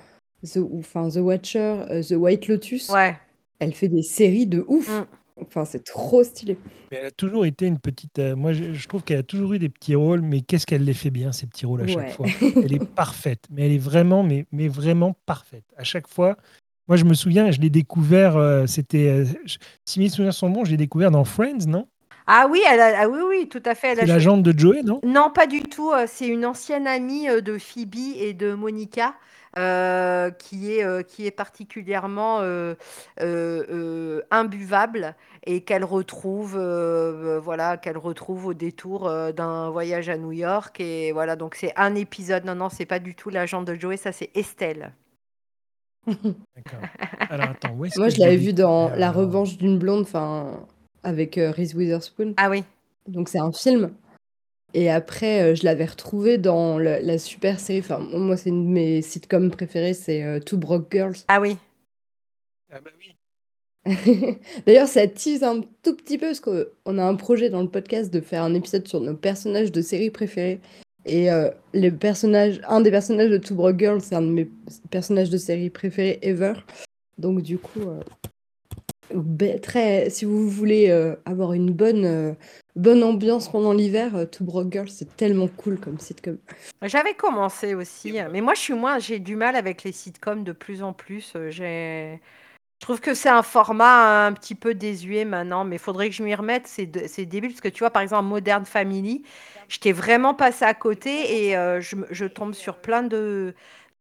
The, 0.44 0.58
enfin, 0.78 1.08
The 1.10 1.16
Watcher, 1.16 1.84
euh, 1.90 2.02
The 2.02 2.12
White 2.12 2.48
Lotus, 2.48 2.88
Ouais. 2.90 3.16
elle 3.58 3.74
fait 3.74 3.88
des 3.88 4.02
séries 4.02 4.46
de 4.46 4.64
ouf. 4.66 4.88
Mm. 4.88 5.06
Enfin, 5.40 5.64
c'est 5.64 5.84
trop 5.84 6.24
stylé. 6.24 6.56
Mais 6.90 6.98
elle 6.98 7.06
a 7.06 7.10
toujours 7.10 7.44
été 7.44 7.66
une 7.66 7.78
petite. 7.78 8.18
euh, 8.18 8.34
moi, 8.36 8.52
je, 8.52 8.72
je 8.72 8.88
trouve 8.88 9.02
qu'elle 9.02 9.18
a 9.18 9.22
toujours 9.22 9.52
eu 9.52 9.58
des 9.58 9.68
petits 9.68 9.94
rôles, 9.94 10.22
mais 10.22 10.40
qu'est-ce 10.40 10.66
qu'elle 10.66 10.84
les 10.84 10.94
fait 10.94 11.10
bien, 11.10 11.32
ces 11.32 11.46
petits 11.46 11.66
rôles 11.66 11.82
à 11.82 11.86
chaque 11.86 12.12
fois? 12.12 12.26
Elle 12.40 12.72
est 12.72 12.84
parfaite, 12.94 13.44
mais 13.50 13.66
elle 13.66 13.72
est 13.72 13.78
vraiment, 13.78 14.22
mais, 14.22 14.46
mais 14.52 14.68
vraiment 14.68 15.14
parfaite. 15.26 15.64
À 15.76 15.84
chaque 15.84 16.08
fois. 16.08 16.36
Moi, 16.88 16.96
je 16.96 17.04
me 17.04 17.14
souviens, 17.14 17.50
je 17.50 17.60
l'ai 17.60 17.68
découvert, 17.70 18.36
euh, 18.36 18.66
c'était. 18.66 19.08
euh, 19.08 19.24
si 19.84 19.98
mes 19.98 20.08
souvenirs 20.08 20.32
sont 20.34 20.48
bons, 20.48 20.64
je 20.64 20.70
l'ai 20.70 20.76
découvert 20.76 21.10
dans 21.10 21.24
Friends, 21.24 21.66
non? 21.66 21.88
Ah 22.26 22.48
oui, 22.50 22.60
elle 22.68 22.80
a- 22.80 23.02
ah 23.02 23.08
oui, 23.08 23.20
oui, 23.28 23.48
tout 23.48 23.62
à 23.64 23.74
fait. 23.74 23.94
C'est 23.94 24.00
joué- 24.02 24.06
l'agente 24.06 24.42
de 24.42 24.58
Joey, 24.58 24.82
non? 24.82 25.00
Non, 25.04 25.30
pas 25.30 25.46
du 25.46 25.62
tout. 25.62 25.92
euh, 25.92 26.06
C'est 26.08 26.26
une 26.26 26.44
ancienne 26.44 26.86
amie 26.86 27.28
euh, 27.28 27.40
de 27.40 27.56
Phoebe 27.58 27.94
et 28.16 28.34
de 28.34 28.52
Monica 28.54 29.14
euh, 29.58 30.30
qui, 30.30 30.72
est, 30.72 30.84
euh, 30.84 31.02
qui 31.02 31.26
est 31.26 31.30
particulièrement 31.30 32.40
euh, 32.40 32.74
euh, 33.20 33.64
euh, 33.70 34.22
imbuvable 34.32 35.14
et 35.46 35.60
qu'elle 35.62 35.84
retrouve, 35.84 36.58
voilà, 36.58 37.76
qu'elle 37.76 37.96
retrouve 37.96 38.46
au 38.46 38.54
détour 38.54 39.06
euh, 39.06 39.30
d'un 39.30 39.70
voyage 39.70 40.08
à 40.08 40.16
New 40.18 40.32
York. 40.32 40.80
Et 40.80 41.12
voilà, 41.12 41.36
donc 41.36 41.54
c'est 41.54 41.72
un 41.76 41.94
épisode. 41.94 42.44
Non, 42.44 42.56
non, 42.56 42.68
c'est 42.68 42.86
pas 42.86 42.98
du 42.98 43.14
tout 43.14 43.30
l'agent 43.30 43.62
de 43.62 43.74
Joey, 43.76 43.96
ça 43.96 44.10
c'est 44.10 44.30
Estelle. 44.36 44.92
D'accord. 46.06 46.80
Alors 47.30 47.50
attends, 47.50 47.72
où 47.76 47.84
est-ce 47.84 47.98
Moi, 47.98 48.08
que 48.08 48.14
je 48.14 48.20
l'avais 48.20 48.36
vu 48.36 48.52
dans 48.52 48.90
La 48.96 49.10
Revanche 49.10 49.56
d'une 49.56 49.78
blonde, 49.78 50.02
enfin, 50.02 50.66
avec 51.06 51.38
euh, 51.38 51.50
Reese 51.50 51.74
Witherspoon. 51.74 52.34
Ah 52.36 52.50
oui. 52.50 52.64
Donc, 53.06 53.28
c'est 53.28 53.38
un 53.38 53.52
film. 53.52 53.92
Et 54.74 54.90
après, 54.90 55.42
euh, 55.42 55.54
je 55.54 55.64
l'avais 55.64 55.84
retrouvé 55.84 56.36
dans 56.38 56.78
le- 56.78 56.98
la 57.00 57.18
super 57.18 57.60
série. 57.60 57.78
Enfin, 57.78 57.98
moi, 58.00 58.36
c'est 58.36 58.50
une 58.50 58.66
de 58.66 58.70
mes 58.72 59.02
sitcoms 59.02 59.50
préférés, 59.50 59.94
c'est 59.94 60.22
euh, 60.24 60.40
Two 60.40 60.58
Broke 60.58 60.88
Girls. 60.90 61.16
Ah 61.28 61.40
oui. 61.40 61.56
Ah 62.72 62.80
bah 62.80 62.90
oui. 62.98 63.14
D'ailleurs, 64.66 64.88
ça 64.88 65.06
tease 65.06 65.44
un 65.44 65.60
tout 65.82 65.94
petit 65.94 66.18
peu 66.18 66.26
parce 66.26 66.40
qu'on 66.40 66.98
a 66.98 67.04
un 67.04 67.14
projet 67.14 67.50
dans 67.50 67.62
le 67.62 67.68
podcast 67.68 68.12
de 68.12 68.20
faire 68.20 68.42
un 68.42 68.54
épisode 68.54 68.88
sur 68.88 69.00
nos 69.00 69.14
personnages 69.14 69.70
de 69.70 69.80
séries 69.80 70.10
préférées. 70.10 70.60
Et 71.04 71.30
euh, 71.30 71.50
les 71.72 71.92
personnages, 71.92 72.60
un 72.66 72.80
des 72.80 72.90
personnages 72.90 73.30
de 73.30 73.38
Two 73.38 73.54
Broke 73.54 73.78
Girls, 73.78 74.00
c'est 74.00 74.16
un 74.16 74.22
de 74.22 74.26
mes 74.32 74.50
personnages 74.90 75.30
de 75.30 75.38
série 75.38 75.70
préférés 75.70 76.18
ever. 76.22 76.54
Donc 77.16 77.42
du 77.42 77.58
coup, 77.58 77.82
euh, 77.82 78.00
très, 79.62 80.10
si 80.10 80.24
vous 80.24 80.48
voulez 80.48 80.90
euh, 80.90 81.14
avoir 81.24 81.52
une 81.52 81.72
bonne, 81.72 82.04
euh, 82.04 82.32
bonne 82.74 83.02
ambiance 83.02 83.48
pendant 83.50 83.72
l'hiver, 83.72 84.16
euh, 84.16 84.24
Two 84.24 84.44
Broke 84.44 84.72
Girls, 84.72 84.88
c'est 84.88 85.16
tellement 85.16 85.48
cool 85.48 85.78
comme 85.78 85.98
sitcom. 85.98 86.38
J'avais 86.82 87.14
commencé 87.14 87.74
aussi, 87.74 88.18
hein, 88.18 88.28
mais 88.32 88.40
moi 88.40 88.54
je 88.54 88.60
suis 88.60 88.74
moins, 88.74 88.98
j'ai 88.98 89.18
du 89.18 89.36
mal 89.36 89.56
avec 89.56 89.84
les 89.84 89.92
sitcoms 89.92 90.44
de 90.44 90.52
plus 90.52 90.82
en 90.82 90.92
plus. 90.92 91.32
je 91.34 92.16
trouve 92.80 93.00
que 93.00 93.14
c'est 93.14 93.28
un 93.28 93.42
format 93.42 94.26
un 94.26 94.32
petit 94.32 94.54
peu 94.54 94.74
désuet 94.74 95.24
maintenant, 95.24 95.64
mais 95.64 95.76
il 95.76 95.80
faudrait 95.80 96.10
que 96.10 96.14
je 96.14 96.22
m'y 96.22 96.34
remette. 96.34 96.66
C'est 96.66 96.86
débile 97.26 97.50
parce 97.50 97.60
que 97.60 97.68
tu 97.68 97.80
vois, 97.80 97.90
par 97.90 98.02
exemple, 98.02 98.28
Modern 98.28 98.66
Family, 98.66 99.22
j'étais 99.68 99.92
vraiment 99.92 100.34
passé 100.34 100.64
à 100.64 100.74
côté 100.74 101.48
et 101.48 101.52
je, 101.80 101.96
je 102.10 102.24
tombe 102.26 102.54
sur 102.54 102.76
plein 102.76 103.02
de, 103.02 103.54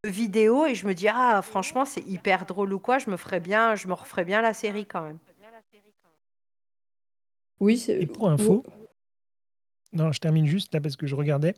de 0.06 0.12
vidéos 0.12 0.66
et 0.66 0.76
je 0.76 0.86
me 0.88 0.94
dis 0.94 1.08
ah 1.08 1.42
franchement 1.42 1.86
c'est 1.86 2.06
hyper 2.08 2.46
drôle 2.46 2.72
ou 2.74 2.80
quoi, 2.80 2.98
je 3.00 3.10
me 3.10 3.18
ferais 3.18 3.40
bien, 3.40 3.76
je 3.76 3.88
me 3.88 3.94
referais 3.94 4.26
bien 4.26 4.42
la 4.42 4.54
série 4.54 4.86
quand 4.86 5.02
même. 5.02 5.18
Oui, 7.60 7.78
c'est... 7.78 8.00
Et 8.02 8.06
pour 8.06 8.30
info, 8.30 8.64
non, 9.94 10.12
je 10.12 10.20
termine 10.20 10.46
juste 10.46 10.74
là 10.74 10.82
parce 10.82 10.96
que 10.98 11.08
je 11.08 11.16
regardais. 11.16 11.56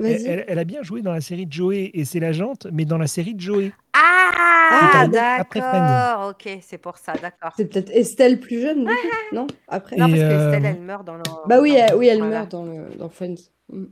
Elle, 0.00 0.26
elle- 0.26 0.44
elle 0.46 0.58
a 0.58 0.64
bien 0.64 0.82
joué 0.82 1.02
dans 1.02 1.12
la 1.12 1.20
série 1.20 1.46
de 1.46 1.52
Joey 1.52 1.90
et 1.94 2.04
c'est 2.04 2.20
l'agente, 2.20 2.66
mais 2.70 2.84
dans 2.84 2.98
la 2.98 3.06
série 3.08 3.34
de 3.34 3.40
Joey. 3.40 3.72
Ah 3.94 5.06
d'accord, 5.10 6.28
ok, 6.30 6.58
c'est 6.60 6.76
pour 6.78 6.98
ça, 6.98 7.14
d'accord. 7.14 7.52
C'est 7.56 7.64
peut-être 7.66 7.90
Estelle 7.90 8.38
plus 8.38 8.60
jeune, 8.60 8.80
du 8.84 8.92
coup, 8.92 9.08
non 9.32 9.46
Après 9.66 9.96
Non 9.96 10.06
parce 10.08 10.20
que 10.20 10.24
euh, 10.26 10.46
Estelle 10.52 10.66
elle 10.66 10.80
meurt 10.82 11.04
dans 11.06 11.16
le. 11.16 11.22
Bah 11.46 11.60
oui, 11.60 11.70
dans- 11.72 11.76
elle, 11.78 11.94
oui, 11.96 12.06
elle 12.08 12.18
voilà. 12.18 12.40
meurt 12.40 12.50
dans, 12.50 12.64
le, 12.66 12.94
dans 12.96 13.08
Friends. 13.08 13.50
Mm. 13.72 13.84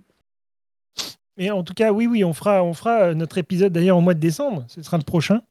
Mais 1.39 1.51
en 1.51 1.63
tout 1.63 1.75
cas, 1.75 1.93
oui, 1.93 2.07
oui, 2.07 2.25
on 2.25 2.33
fera, 2.33 2.63
on 2.65 2.73
fera 2.73 3.01
euh, 3.09 3.15
notre 3.15 3.39
épisode 3.39 3.73
d'ailleurs 3.73 3.99
au 3.99 4.01
mois 4.01 4.15
de 4.15 4.21
décembre. 4.21 4.65
Ce 4.69 4.83
sera 4.83 4.97
le 4.97 5.03
prochain. 5.03 5.43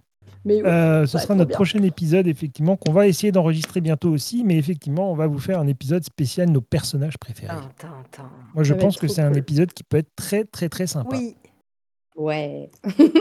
Mais 0.43 0.55
oui. 0.55 0.61
Euh, 0.65 1.05
ce 1.07 1.17
Ouais, 1.17 1.23
sera 1.23 1.35
notre 1.35 1.49
bien. 1.49 1.55
prochain 1.55 1.81
épisode, 1.83 2.27
effectivement, 2.27 2.75
qu'on 2.75 2.91
va 2.91 3.07
essayer 3.07 3.31
d'enregistrer 3.31 3.81
bientôt 3.81 4.09
aussi. 4.09 4.43
Mais 4.43 4.57
effectivement, 4.57 5.11
on 5.11 5.15
va 5.15 5.27
vous 5.27 5.39
faire 5.39 5.59
un 5.59 5.67
épisode 5.67 6.03
spécial 6.03 6.49
nos 6.49 6.61
personnages 6.61 7.17
préférés. 7.17 7.51
Attends, 7.53 7.87
attends. 8.05 8.29
Moi, 8.53 8.63
je 8.63 8.73
Ça 8.73 8.79
pense 8.79 8.97
que 8.97 9.07
c'est 9.07 9.21
un 9.21 9.33
épisode 9.33 9.73
qui 9.73 9.83
peut 9.83 9.97
être 9.97 10.15
très, 10.15 10.43
très, 10.43 10.69
très 10.69 10.87
sympa. 10.87 11.17
Oui. 11.17 11.35
Ouais. 12.15 12.69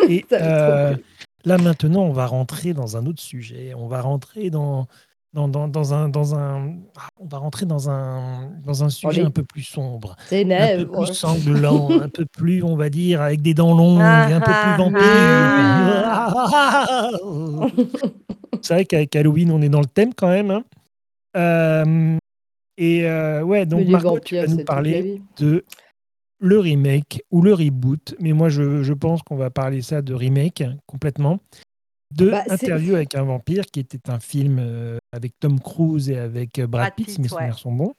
Et 0.08 0.24
euh, 0.32 0.94
cool. 0.94 1.02
là, 1.44 1.58
maintenant, 1.58 2.02
on 2.02 2.12
va 2.12 2.26
rentrer 2.26 2.72
dans 2.74 2.96
un 2.96 3.06
autre 3.06 3.20
sujet. 3.22 3.72
On 3.74 3.88
va 3.88 4.00
rentrer 4.02 4.50
dans, 4.50 4.86
dans, 5.34 5.48
dans, 5.48 5.66
dans 5.68 5.92
un, 5.94 6.08
dans 6.08 6.34
un, 6.36 6.76
ah, 6.96 7.08
on 7.20 7.26
va 7.26 7.36
rentrer 7.38 7.66
dans 7.66 7.90
un, 7.90 8.50
dans 8.64 8.84
un 8.84 8.88
sujet 8.88 9.22
un 9.22 9.30
peu 9.30 9.42
plus 9.42 9.62
sombre, 9.64 10.12
un 10.12 10.14
peu 10.14 10.24
Ténèbres. 10.30 11.04
plus 11.04 11.12
sanglant, 11.14 11.90
un 12.00 12.08
peu 12.08 12.24
plus, 12.24 12.62
on 12.62 12.76
va 12.76 12.88
dire, 12.88 13.20
avec 13.20 13.42
des 13.42 13.52
dents 13.52 13.76
longues, 13.76 14.00
Ah, 14.00 14.26
un 14.26 14.40
peu 14.40 14.52
ah, 14.54 14.62
plus 14.62 14.76
vampire. 14.84 15.00
C'est 18.62 18.74
vrai 18.74 18.84
qu'avec 18.84 19.14
Halloween, 19.16 19.50
on 19.50 19.60
est 19.60 19.68
dans 19.68 19.80
le 19.80 19.86
thème 19.86 20.14
quand 20.14 20.28
même. 20.28 20.50
hein. 20.50 20.64
Euh, 21.36 22.16
et 22.78 23.06
euh, 23.06 23.42
ouais, 23.42 23.66
donc 23.66 23.86
Margot, 23.88 24.18
tu 24.20 24.36
vas 24.36 24.46
nous 24.46 24.64
parler 24.64 25.20
de 25.38 25.64
le 26.40 26.58
remake 26.60 27.22
ou 27.30 27.42
le 27.42 27.54
reboot, 27.54 28.14
mais 28.20 28.32
moi 28.32 28.48
je, 28.48 28.82
je 28.82 28.92
pense 28.92 29.22
qu'on 29.22 29.36
va 29.36 29.50
parler 29.50 29.82
ça 29.82 30.02
de 30.02 30.14
remake 30.14 30.60
hein, 30.60 30.76
complètement, 30.86 31.38
de 32.12 32.30
Bah, 32.30 32.44
Interview 32.48 32.94
avec 32.94 33.14
un 33.14 33.22
vampire, 33.24 33.64
qui 33.66 33.80
était 33.80 34.10
un 34.10 34.20
film 34.20 34.58
euh, 34.60 34.98
avec 35.12 35.32
Tom 35.40 35.58
Cruise 35.60 36.10
et 36.10 36.16
avec 36.18 36.58
euh, 36.58 36.66
Brad, 36.66 36.82
Brad 36.86 36.94
Pitt, 36.94 37.10
si 37.10 37.20
mes 37.20 37.28
souvenirs 37.28 37.54
ouais. 37.54 37.60
sont 37.60 37.72
bons, 37.72 37.94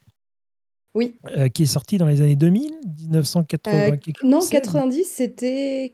Oui. 0.94 1.16
euh, 1.38 1.50
qui 1.50 1.64
est 1.64 1.68
sorti 1.68 1.98
dans 1.98 2.08
les 2.08 2.22
années 2.22 2.36
2000, 2.36 2.72
1980, 3.02 3.78
Euh, 3.78 3.92
quelque 3.98 4.20
chose. 4.22 4.30
non, 4.30 4.42
c'est- 4.42 4.52
90, 4.56 5.04
c'était 5.06 5.92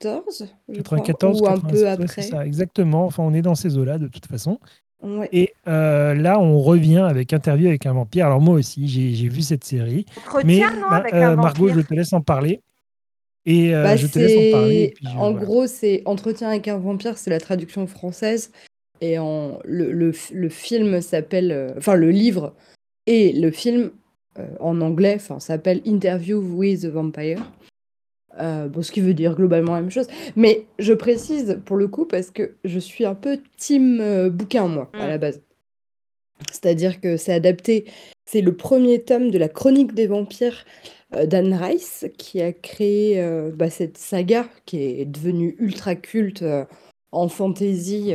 94, 0.00 0.46
je 0.68 0.82
crois, 0.82 0.98
94, 0.98 1.40
ou 1.40 1.46
un 1.46 1.54
96, 1.54 1.72
peu 1.80 1.84
ouais, 1.84 1.90
après. 2.04 2.22
ça, 2.22 2.46
exactement. 2.46 3.04
Enfin, 3.06 3.22
on 3.24 3.34
est 3.34 3.42
dans 3.42 3.54
ces 3.54 3.76
eaux-là 3.76 3.98
de 3.98 4.08
toute 4.08 4.26
façon. 4.26 4.58
Ouais. 5.02 5.28
Et 5.32 5.52
euh, 5.68 6.14
là, 6.14 6.40
on 6.40 6.58
revient 6.60 6.98
avec 7.08 7.32
Interview 7.32 7.68
avec 7.68 7.86
un 7.86 7.92
vampire. 7.92 8.26
Alors 8.26 8.40
moi 8.40 8.54
aussi, 8.54 8.88
j'ai 8.88 9.28
vu 9.28 9.42
cette 9.42 9.62
série. 9.64 10.04
Mais 10.44 10.58
Entretien, 10.64 10.74
non, 10.74 10.88
bah, 10.90 10.96
avec 10.96 11.14
euh, 11.14 11.26
un 11.32 11.36
Margot, 11.36 11.68
je 11.68 11.80
te 11.80 11.94
laisse 11.94 12.12
en 12.12 12.20
parler. 12.20 12.60
Et 13.50 13.74
euh, 13.74 13.82
Bah, 13.82 13.96
je 13.96 14.06
te 14.06 14.18
laisse 14.18 14.36
en 14.54 14.58
parler. 14.58 14.92
puis 14.94 15.06
En 15.16 15.30
voilà. 15.32 15.44
gros, 15.46 15.66
c'est 15.66 16.02
Entretien 16.04 16.48
avec 16.50 16.68
un 16.68 16.76
vampire, 16.76 17.16
c'est 17.16 17.30
la 17.30 17.40
traduction 17.40 17.86
française. 17.86 18.52
Et 19.00 19.18
en... 19.18 19.58
le, 19.64 19.90
le, 19.92 20.12
le 20.32 20.48
film 20.50 21.00
s'appelle. 21.00 21.50
euh, 21.50 21.70
Enfin, 21.78 21.94
le 21.94 22.10
livre 22.10 22.54
et 23.06 23.32
le 23.32 23.50
film 23.50 23.90
euh, 24.38 24.46
en 24.60 24.80
anglais 24.82 25.18
s'appelle 25.38 25.80
Interview 25.86 26.38
with 26.40 26.84
a 26.84 26.90
Vampire. 26.90 27.50
Euh, 28.38 28.68
bon, 28.68 28.82
ce 28.82 28.92
qui 28.92 29.00
veut 29.00 29.14
dire 29.14 29.34
globalement 29.34 29.74
la 29.74 29.80
même 29.80 29.90
chose. 29.90 30.08
Mais 30.36 30.66
je 30.78 30.92
précise 30.92 31.58
pour 31.64 31.76
le 31.76 31.88
coup 31.88 32.04
parce 32.04 32.30
que 32.30 32.54
je 32.64 32.78
suis 32.78 33.04
un 33.06 33.14
peu 33.14 33.40
team 33.56 33.98
euh, 34.00 34.28
bouquin, 34.30 34.68
moi, 34.68 34.90
à 34.92 35.06
Mm. 35.06 35.08
la 35.08 35.18
base. 35.18 35.40
C'est-à-dire 36.52 37.00
que 37.00 37.16
c'est 37.16 37.32
adapté. 37.32 37.86
C'est 38.26 38.42
le 38.42 38.52
premier 38.54 39.00
tome 39.02 39.30
de 39.30 39.38
la 39.38 39.48
Chronique 39.48 39.94
des 39.94 40.06
vampires 40.06 40.64
euh, 41.14 41.26
d'Anne 41.26 41.54
Rice 41.54 42.06
qui 42.18 42.42
a 42.42 42.52
créé 42.52 43.20
euh, 43.20 43.50
bah, 43.54 43.70
cette 43.70 43.96
saga 43.96 44.46
qui 44.66 44.82
est 44.82 45.04
devenue 45.06 45.56
ultra 45.58 45.94
culte 45.94 46.42
euh, 46.42 46.64
en 47.12 47.28
fantasy 47.28 48.12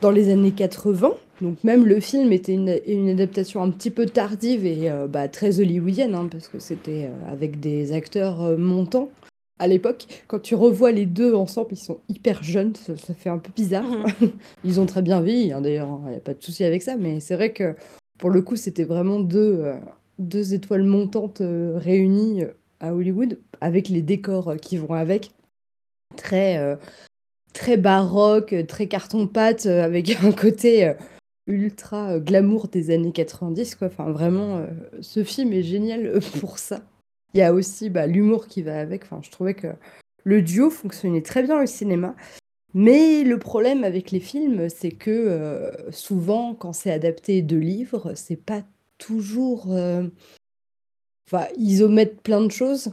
dans 0.00 0.12
les 0.12 0.30
années 0.30 0.52
80. 0.52 1.14
Donc 1.40 1.64
même 1.64 1.84
le 1.84 1.98
film 1.98 2.32
était 2.32 2.52
une, 2.52 2.78
une 2.86 3.08
adaptation 3.08 3.60
un 3.60 3.70
petit 3.70 3.90
peu 3.90 4.06
tardive 4.06 4.64
et 4.64 4.90
bah, 5.08 5.28
très 5.28 5.58
hollywoodienne 5.58 6.14
hein, 6.14 6.28
parce 6.30 6.46
que 6.46 6.60
c'était 6.60 7.10
avec 7.28 7.58
des 7.58 7.92
acteurs 7.92 8.56
montants 8.56 9.10
à 9.58 9.66
l'époque. 9.66 10.06
Quand 10.28 10.38
tu 10.38 10.54
revois 10.54 10.92
les 10.92 11.04
deux 11.04 11.34
ensemble, 11.34 11.70
ils 11.72 11.78
sont 11.78 11.98
hyper 12.08 12.44
jeunes, 12.44 12.76
ça, 12.76 12.96
ça 12.96 13.12
fait 13.12 13.28
un 13.28 13.38
peu 13.38 13.50
bizarre. 13.56 13.82
Mhm. 13.90 14.30
Ils 14.64 14.78
ont 14.80 14.86
très 14.86 15.02
bien 15.02 15.20
vieilli, 15.20 15.52
hein, 15.52 15.60
d'ailleurs, 15.60 15.98
il 16.04 16.10
n'y 16.10 16.16
a 16.16 16.20
pas 16.20 16.34
de 16.34 16.42
souci 16.42 16.62
avec 16.62 16.82
ça, 16.82 16.96
mais 16.96 17.18
c'est 17.18 17.34
vrai 17.34 17.52
que 17.52 17.74
pour 18.18 18.30
le 18.30 18.40
coup, 18.40 18.56
c'était 18.56 18.84
vraiment 18.84 19.18
deux, 19.18 19.64
deux 20.18 20.54
étoiles 20.54 20.84
montantes 20.84 21.40
euh, 21.40 21.78
réunies 21.78 22.44
euh, 22.44 22.52
à 22.80 22.94
Hollywood, 22.94 23.38
avec 23.60 23.88
les 23.88 24.02
décors 24.02 24.48
euh, 24.48 24.56
qui 24.56 24.76
vont 24.76 24.94
avec. 24.94 25.30
Très, 26.16 26.78
très 27.52 27.76
baroque, 27.76 28.54
très 28.68 28.86
carton-pâte, 28.86 29.66
avec 29.66 30.10
un 30.22 30.32
côté 30.32 30.94
ultra 31.46 32.18
glamour 32.20 32.68
des 32.68 32.90
années 32.90 33.12
90. 33.12 33.74
Quoi. 33.74 33.88
Enfin, 33.88 34.10
vraiment, 34.12 34.64
ce 35.00 35.24
film 35.24 35.52
est 35.52 35.64
génial 35.64 36.20
pour 36.40 36.58
ça. 36.58 36.80
Il 37.34 37.40
y 37.40 37.42
a 37.42 37.52
aussi 37.52 37.90
bah, 37.90 38.06
l'humour 38.06 38.46
qui 38.46 38.62
va 38.62 38.78
avec. 38.78 39.02
Enfin, 39.02 39.20
je 39.22 39.30
trouvais 39.30 39.52
que 39.52 39.66
le 40.24 40.40
duo 40.40 40.70
fonctionnait 40.70 41.22
très 41.22 41.42
bien 41.42 41.60
au 41.60 41.66
cinéma. 41.66 42.14
Mais 42.72 43.24
le 43.24 43.38
problème 43.38 43.84
avec 43.84 44.12
les 44.12 44.20
films, 44.20 44.68
c'est 44.70 44.92
que 44.92 45.72
souvent, 45.90 46.54
quand 46.54 46.72
c'est 46.72 46.92
adapté 46.92 47.42
de 47.42 47.56
livres, 47.56 48.12
c'est 48.14 48.36
pas 48.36 48.62
toujours. 48.98 49.66
euh, 49.70 50.04
Enfin, 51.28 51.46
ils 51.58 51.82
omettent 51.82 52.20
plein 52.20 52.40
de 52.40 52.50
choses 52.52 52.92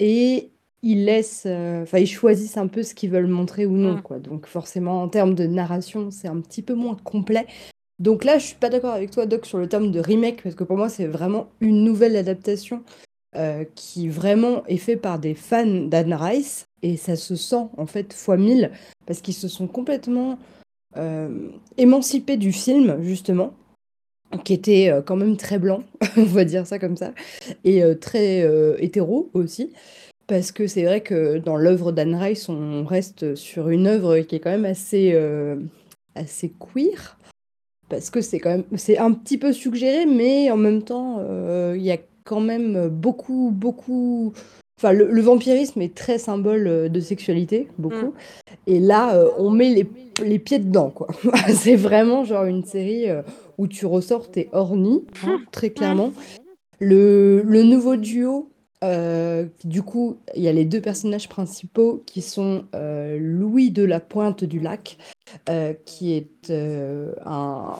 et 0.00 0.50
ils 0.82 1.04
laissent. 1.04 1.44
euh, 1.46 1.82
Enfin, 1.82 1.98
ils 1.98 2.06
choisissent 2.06 2.56
un 2.56 2.66
peu 2.66 2.82
ce 2.82 2.94
qu'ils 2.94 3.10
veulent 3.10 3.26
montrer 3.26 3.66
ou 3.66 3.76
non, 3.76 3.96
Mm. 3.96 4.02
quoi. 4.02 4.18
Donc, 4.18 4.46
forcément, 4.46 5.02
en 5.02 5.08
termes 5.08 5.34
de 5.34 5.46
narration, 5.46 6.10
c'est 6.10 6.28
un 6.28 6.40
petit 6.40 6.62
peu 6.62 6.74
moins 6.74 6.96
complet. 7.04 7.46
Donc 7.98 8.24
là, 8.24 8.38
je 8.38 8.46
suis 8.46 8.56
pas 8.56 8.70
d'accord 8.70 8.94
avec 8.94 9.10
toi, 9.10 9.26
Doc, 9.26 9.46
sur 9.46 9.58
le 9.58 9.68
terme 9.68 9.90
de 9.92 10.00
remake, 10.00 10.42
parce 10.42 10.54
que 10.54 10.64
pour 10.64 10.76
moi, 10.76 10.88
c'est 10.88 11.06
vraiment 11.06 11.48
une 11.60 11.84
nouvelle 11.84 12.16
adaptation 12.16 12.82
euh, 13.36 13.64
qui 13.74 14.08
vraiment 14.08 14.64
est 14.66 14.78
fait 14.78 14.96
par 14.96 15.18
des 15.18 15.34
fans 15.34 15.66
d'Anne 15.66 16.14
Rice, 16.14 16.64
et 16.82 16.96
ça 16.96 17.16
se 17.16 17.36
sent 17.36 17.66
en 17.76 17.86
fait 17.86 18.12
fois 18.12 18.36
mille, 18.36 18.72
parce 19.06 19.20
qu'ils 19.20 19.34
se 19.34 19.48
sont 19.48 19.66
complètement 19.68 20.38
euh, 20.96 21.48
émancipés 21.76 22.36
du 22.36 22.50
film, 22.52 23.00
justement, 23.02 23.54
qui 24.44 24.52
était 24.52 24.90
euh, 24.90 25.02
quand 25.02 25.16
même 25.16 25.36
très 25.36 25.58
blanc, 25.58 25.82
on 26.16 26.24
va 26.24 26.44
dire 26.44 26.66
ça 26.66 26.78
comme 26.78 26.96
ça, 26.96 27.12
et 27.64 27.82
euh, 27.82 27.94
très 27.94 28.42
euh, 28.42 28.76
hétéro 28.78 29.30
aussi. 29.34 29.70
Parce 30.26 30.52
que 30.52 30.66
c'est 30.66 30.84
vrai 30.84 31.02
que 31.02 31.38
dans 31.38 31.56
l'œuvre 31.56 31.92
d'Anne 31.92 32.14
Rice, 32.14 32.48
on 32.48 32.84
reste 32.84 33.34
sur 33.34 33.68
une 33.68 33.86
œuvre 33.86 34.20
qui 34.20 34.36
est 34.36 34.40
quand 34.40 34.50
même 34.50 34.64
assez, 34.64 35.10
euh, 35.12 35.56
assez 36.14 36.50
queer. 36.58 37.18
Parce 37.90 38.08
que 38.08 38.22
c'est 38.22 38.38
quand 38.38 38.50
même 38.50 38.64
c'est 38.76 38.96
un 38.96 39.12
petit 39.12 39.36
peu 39.36 39.52
suggéré, 39.52 40.06
mais 40.06 40.50
en 40.50 40.56
même 40.56 40.82
temps, 40.82 41.18
euh, 41.20 41.74
il 41.76 41.82
y 41.82 41.92
a 41.92 41.98
quand 42.24 42.40
même 42.40 42.88
beaucoup, 42.88 43.50
beaucoup. 43.54 44.32
Enfin, 44.78 44.92
le, 44.92 45.10
le 45.10 45.20
vampirisme 45.20 45.82
est 45.82 45.94
très 45.94 46.16
symbole 46.16 46.90
de 46.90 47.00
sexualité, 47.00 47.68
beaucoup. 47.76 48.14
Et 48.66 48.80
là, 48.80 49.22
on 49.38 49.50
met 49.50 49.74
les, 49.74 49.86
les 50.24 50.38
pieds 50.38 50.58
dedans, 50.58 50.88
quoi. 50.88 51.08
c'est 51.48 51.76
vraiment 51.76 52.24
genre 52.24 52.44
une 52.44 52.64
série 52.64 53.06
où 53.58 53.66
tu 53.66 53.86
ressors, 53.86 54.30
t'es 54.30 54.48
horny, 54.52 55.04
hein, 55.26 55.40
très 55.52 55.70
clairement. 55.70 56.12
Le, 56.80 57.42
le 57.42 57.62
nouveau 57.62 57.96
duo 57.96 58.50
Euh, 58.84 59.46
du 59.64 59.82
coup, 59.82 60.18
il 60.36 60.42
y 60.42 60.48
a 60.48 60.52
les 60.52 60.66
deux 60.66 60.80
personnages 60.80 61.28
principaux 61.28 62.02
qui 62.06 62.20
sont 62.20 62.64
euh, 62.74 63.16
Louis 63.18 63.70
de 63.70 63.82
la 63.82 63.98
Pointe 63.98 64.44
du 64.44 64.60
Lac, 64.60 64.98
euh, 65.48 65.72
qui 65.86 66.12
est 66.12 66.50
un, 66.50 67.74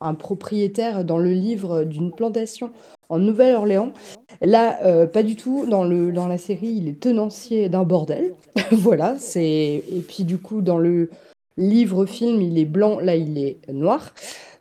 un, 0.00 0.14
propriétaire 0.14 1.04
dans 1.04 1.18
le 1.18 1.32
livre 1.32 1.84
d'une 1.84 2.10
plantation 2.10 2.70
en 3.10 3.18
Nouvelle-Orléans. 3.18 3.92
Là, 4.40 5.06
pas 5.08 5.22
du 5.22 5.36
tout. 5.36 5.66
Dans, 5.66 5.84
le, 5.84 6.10
dans 6.12 6.26
la 6.26 6.38
série, 6.38 6.68
il 6.68 6.88
est 6.88 7.00
tenancier 7.00 7.68
d'un 7.68 7.82
bordel. 7.82 8.34
voilà. 8.72 9.16
C'est 9.18 9.82
et 9.92 10.04
puis 10.06 10.24
du 10.24 10.38
coup, 10.38 10.62
dans 10.62 10.78
le 10.78 11.10
livre-film, 11.58 12.40
il 12.40 12.56
est 12.56 12.64
blanc. 12.64 12.98
Là, 13.00 13.16
il 13.16 13.36
est 13.36 13.58
noir. 13.68 14.14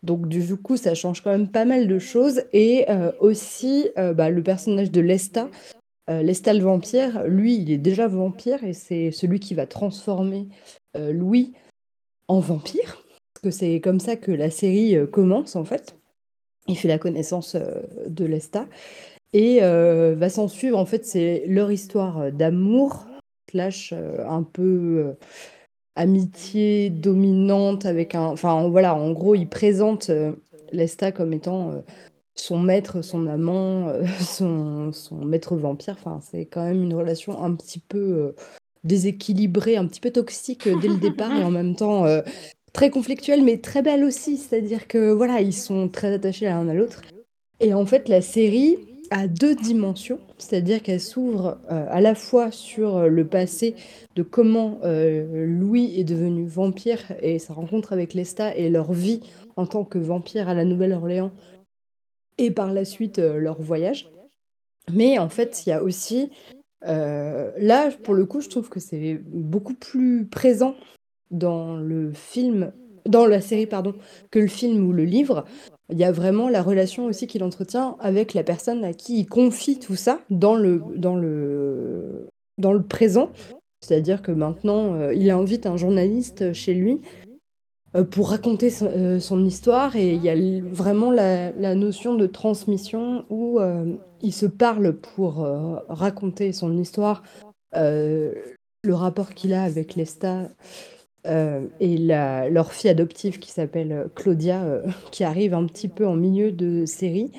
Donc 0.04 0.28
du 0.28 0.56
coup, 0.58 0.78
ça 0.78 0.96
change 0.96 1.22
quand 1.22 1.32
même 1.32 1.50
pas 1.50 1.66
mal 1.66 1.88
de 1.88 2.00
choses. 2.00 2.44
Et 2.54 2.86
euh, 2.90 3.12
aussi, 3.20 3.90
euh, 3.98 4.14
bah, 4.14 4.30
le 4.30 4.44
personnage 4.44 4.92
de 4.92 5.02
Lesta, 5.02 5.50
euh, 6.10 6.22
Lesta 6.24 6.54
le 6.54 6.64
vampire, 6.64 7.24
lui, 7.26 7.58
il 7.58 7.72
est 7.72 7.78
déjà 7.78 8.08
vampire 8.08 8.64
et 8.64 8.74
c'est 8.74 9.12
celui 9.12 9.40
qui 9.40 9.54
va 9.54 9.66
transformer 9.68 10.48
Louis 10.96 11.54
en 12.28 12.40
vampire. 12.40 13.04
Parce 13.34 13.44
que 13.44 13.52
c'est 13.52 13.80
comme 13.80 14.00
ça 14.00 14.16
que 14.16 14.32
la 14.32 14.50
série 14.50 14.98
commence 15.12 15.56
en 15.56 15.64
fait. 15.64 15.96
Il 16.68 16.78
fait 16.78 16.88
la 16.88 16.98
connaissance 16.98 17.56
de 18.08 18.26
Lesta. 18.26 18.68
Et 19.34 19.60
va 19.60 20.30
s'en 20.30 20.48
suivre, 20.48 20.78
en 20.80 20.86
fait, 20.86 21.06
c'est 21.06 21.44
leur 21.48 21.72
histoire 21.72 22.32
d'amour, 22.32 23.06
slash 23.52 23.94
un 23.94 24.42
peu 24.42 25.16
amitié 26.00 26.90
dominante 26.90 27.86
avec 27.86 28.16
un. 28.16 28.28
Enfin, 28.28 28.70
voilà, 28.70 28.96
en 28.96 29.12
gros, 29.12 29.36
il 29.36 29.48
présente 29.48 30.10
euh, 30.10 30.32
Lesta 30.72 31.12
comme 31.12 31.34
étant 31.34 31.72
euh, 31.72 31.82
son 32.36 32.58
maître, 32.58 33.02
son 33.02 33.28
amant, 33.28 33.90
euh, 33.90 34.06
son, 34.22 34.92
maître 35.26 35.56
vampire. 35.58 35.98
Enfin, 36.00 36.22
c'est 36.22 36.46
quand 36.46 36.64
même 36.64 36.84
une 36.84 36.94
relation 36.94 37.44
un 37.44 37.54
petit 37.54 37.80
peu 37.80 38.34
déséquilibrée, 38.86 39.76
un 39.76 39.86
petit 39.86 40.00
peu 40.00 40.12
toxique 40.12 40.70
dès 40.82 40.88
le 40.88 40.98
départ 40.98 41.34
et 41.34 41.44
en 41.44 41.52
même 41.52 41.76
temps 41.76 42.06
très 42.72 42.90
conflictuelle, 42.90 43.44
mais 43.44 43.58
très 43.58 43.82
belle 43.82 44.06
aussi. 44.06 44.38
C'est-à-dire 44.38 44.88
que 44.88 45.12
voilà, 45.12 45.42
ils 45.42 45.54
sont 45.54 45.90
très 45.90 46.14
attachés 46.14 46.46
l'un 46.46 46.68
à 46.70 46.74
l'autre. 46.74 47.02
Et 47.60 47.74
en 47.74 47.86
fait, 47.86 48.08
la 48.08 48.22
série, 48.22 48.78
à 49.12 49.28
deux 49.28 49.56
dimensions, 49.56 50.20
c'est-à-dire 50.38 50.82
qu'elle 50.82 51.00
s'ouvre 51.00 51.58
euh, 51.72 51.86
à 51.90 52.02
la 52.02 52.16
fois 52.16 52.52
sur 52.52 52.98
euh, 52.98 53.08
le 53.08 53.26
passé 53.26 53.76
de 54.16 54.24
comment 54.24 54.80
euh, 54.84 55.46
Louis 55.46 56.00
est 56.00 56.04
devenu 56.04 56.46
vampire 56.46 57.00
et 57.22 57.40
sa 57.40 57.54
rencontre 57.54 57.94
avec 57.94 58.14
Lesta 58.14 58.56
et 58.56 58.70
leur 58.70 58.94
vie 58.94 59.22
en 59.56 59.66
tant 59.66 59.84
que 59.84 59.98
vampire 59.98 60.50
à 60.50 60.54
la 60.54 60.66
Nouvelle-Orléans 60.66 61.32
et 62.38 62.52
par 62.52 62.74
la 62.74 62.86
suite 62.86 63.20
leur 63.20 63.62
voyage. 63.62 64.10
Mais 64.94 65.20
en 65.20 65.30
fait, 65.30 65.66
il 65.66 65.70
y 65.70 65.74
a 65.74 65.84
aussi 65.84 66.32
là, 66.82 67.90
pour 68.04 68.14
le 68.14 68.26
coup, 68.26 68.40
je 68.40 68.48
trouve 68.48 68.70
que 68.70 68.80
c'est 68.80 69.20
beaucoup 69.26 69.74
plus 69.74 70.26
présent 70.26 70.76
dans 71.32 71.76
le 71.76 72.14
film, 72.14 72.72
dans 73.06 73.26
la 73.26 73.42
série, 73.42 73.66
pardon, 73.66 73.94
que 74.32 74.40
le 74.40 74.48
film 74.48 74.88
ou 74.88 74.94
le 74.94 75.04
livre, 75.04 75.44
il 75.90 75.98
y 75.98 76.04
a 76.04 76.12
vraiment 76.12 76.50
la 76.50 76.62
relation 76.62 77.06
aussi 77.06 77.28
qu'il 77.28 77.44
entretient 77.44 77.96
avec 78.00 78.34
la 78.34 78.44
personne 78.44 78.84
à 78.84 78.94
qui 78.94 79.20
il 79.20 79.26
confie 79.28 79.80
tout 79.80 79.96
ça 79.96 80.20
dans 80.30 80.56
le, 80.56 80.84
dans 80.96 81.16
le, 81.16 82.28
dans 82.58 82.74
le 82.74 82.84
présent. 82.84 83.32
C'est-à-dire 83.82 84.22
que 84.22 84.32
maintenant, 84.32 84.94
euh, 84.96 85.14
il 85.14 85.30
invite 85.32 85.66
un 85.66 85.78
journaliste 85.78 86.54
chez 86.54 86.74
lui 86.74 87.02
euh, 87.96 88.04
pour 88.04 88.30
raconter 88.30 88.72
euh, 88.82 89.20
son, 89.20 89.44
histoire 89.46 89.96
et 89.96 90.14
il 90.14 90.24
y 90.24 90.30
a 90.30 90.36
vraiment 90.64 91.12
la, 91.12 91.52
la 91.54 91.76
notion 91.76 92.16
de 92.16 92.28
transmission 92.28 93.26
où 93.30 93.60
il 94.22 94.34
se 94.34 94.46
parle 94.46 94.94
pour 94.94 95.48
raconter 95.88 96.52
son 96.52 96.78
histoire, 96.78 97.24
le 97.74 98.94
rapport 98.94 99.34
qu'il 99.34 99.54
a 99.54 99.64
avec 99.64 99.96
Lesta 99.96 100.50
euh, 101.28 101.68
et 101.82 101.98
leur 101.98 102.72
fille 102.72 102.90
adoptive 102.90 103.40
qui 103.40 103.52
s'appelle 103.52 103.92
euh, 103.92 104.08
Claudia, 104.16 104.64
euh, 104.64 104.84
qui 105.12 105.24
arrive 105.24 105.54
un 105.54 105.66
petit 105.66 105.90
peu 105.90 106.08
en 106.08 106.16
milieu 106.16 106.52
de 106.52 106.86
série. 106.86 107.32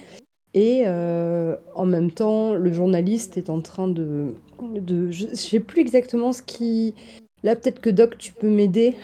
Et 0.53 0.85
en 0.85 1.87
même 1.87 2.11
temps, 2.11 2.55
le 2.55 2.73
journaliste 2.73 3.39
est 3.39 3.51
en 3.51 3.61
train 3.61 3.87
de... 3.87 4.35
de 4.61 5.09
je 5.13 5.29
ne 5.29 5.35
sais 5.35 5.61
plus 5.61 5.81
exactement 5.81 6.33
ce 6.33 6.43
qui... 6.43 6.93
Là, 7.45 7.55
peut-être 7.55 7.81
que 7.81 7.89
Doc, 7.89 8.19
tu 8.19 8.33
peux 8.33 8.51
m'aider. 8.51 8.97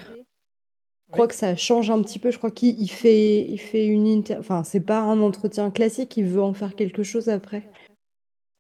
Je 1.07 1.13
crois 1.13 1.29
que 1.29 1.37
ça 1.37 1.55
change 1.55 1.89
un 1.89 2.03
petit 2.03 2.19
peu. 2.19 2.33
Je 2.33 2.39
crois 2.39 2.51
qu'il 2.51 2.91
fait, 2.91 3.49
il 3.49 3.59
fait 3.59 3.87
une... 3.87 4.09
Inter... 4.09 4.39
Enfin, 4.41 4.65
c'est 4.65 4.81
pas 4.81 4.99
un 4.99 5.21
entretien 5.21 5.71
classique, 5.71 6.17
il 6.17 6.25
veut 6.25 6.43
en 6.43 6.53
faire 6.53 6.75
quelque 6.75 7.05
chose 7.05 7.29
après. 7.29 7.63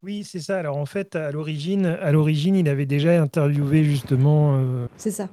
Oui, 0.04 0.22
c'est 0.22 0.38
ça. 0.38 0.56
Alors 0.56 0.76
en 0.76 0.86
fait, 0.86 1.16
à 1.16 1.32
l'origine, 1.32 1.86
à 1.86 2.12
l'origine, 2.12 2.54
il 2.54 2.68
avait 2.68 2.86
déjà 2.86 3.20
interviewé 3.20 3.82
justement. 3.82 4.86
c'est 4.96 5.10
ça 5.10 5.28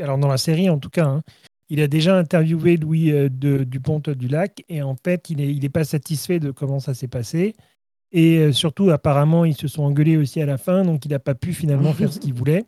alors 0.00 0.18
dans 0.18 0.28
la 0.28 0.38
série 0.38 0.68
en 0.70 0.78
tout 0.78 0.90
cas, 0.90 1.06
hein, 1.06 1.22
il 1.70 1.80
a 1.80 1.88
déjà 1.88 2.16
interviewé 2.16 2.76
Louis 2.76 3.12
euh, 3.12 3.28
de, 3.28 3.64
Dupont 3.64 4.00
du 4.00 4.28
Lac 4.28 4.64
et 4.68 4.82
en 4.82 4.96
fait, 4.96 5.30
il 5.30 5.38
n'est 5.38 5.52
il 5.52 5.70
pas 5.70 5.84
satisfait 5.84 6.40
de 6.40 6.50
comment 6.50 6.80
ça 6.80 6.94
s'est 6.94 7.08
passé. 7.08 7.54
Et 8.10 8.38
euh, 8.38 8.52
surtout, 8.52 8.90
apparemment, 8.90 9.44
ils 9.44 9.56
se 9.56 9.68
sont 9.68 9.82
engueulés 9.82 10.16
aussi 10.16 10.40
à 10.40 10.46
la 10.46 10.56
fin, 10.56 10.82
donc 10.82 11.04
il 11.04 11.10
n'a 11.10 11.18
pas 11.18 11.34
pu 11.34 11.52
finalement 11.52 11.92
faire 11.92 12.12
ce 12.12 12.20
qu'il 12.20 12.32
voulait. 12.32 12.64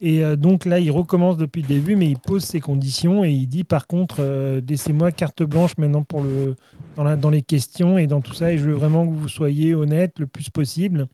Et 0.00 0.24
euh, 0.24 0.36
donc 0.36 0.64
là, 0.64 0.78
il 0.78 0.90
recommence 0.90 1.36
depuis 1.36 1.60
le 1.60 1.68
début, 1.68 1.96
mais 1.96 2.08
il 2.08 2.18
pose 2.18 2.44
ses 2.44 2.60
conditions 2.60 3.22
et 3.24 3.32
il 3.32 3.48
dit 3.48 3.64
par 3.64 3.86
contre, 3.86 4.22
laissez-moi 4.66 5.12
carte 5.12 5.42
blanche 5.42 5.76
maintenant 5.76 6.04
pour 6.04 6.22
le, 6.22 6.56
dans, 6.96 7.04
la, 7.04 7.16
dans 7.16 7.30
les 7.30 7.42
questions 7.42 7.98
et 7.98 8.06
dans 8.06 8.22
tout 8.22 8.34
ça, 8.34 8.52
et 8.52 8.58
je 8.58 8.64
veux 8.64 8.74
vraiment 8.74 9.06
que 9.06 9.12
vous 9.12 9.28
soyez 9.28 9.74
honnête 9.74 10.18
le 10.18 10.26
plus 10.26 10.48
possible 10.48 11.08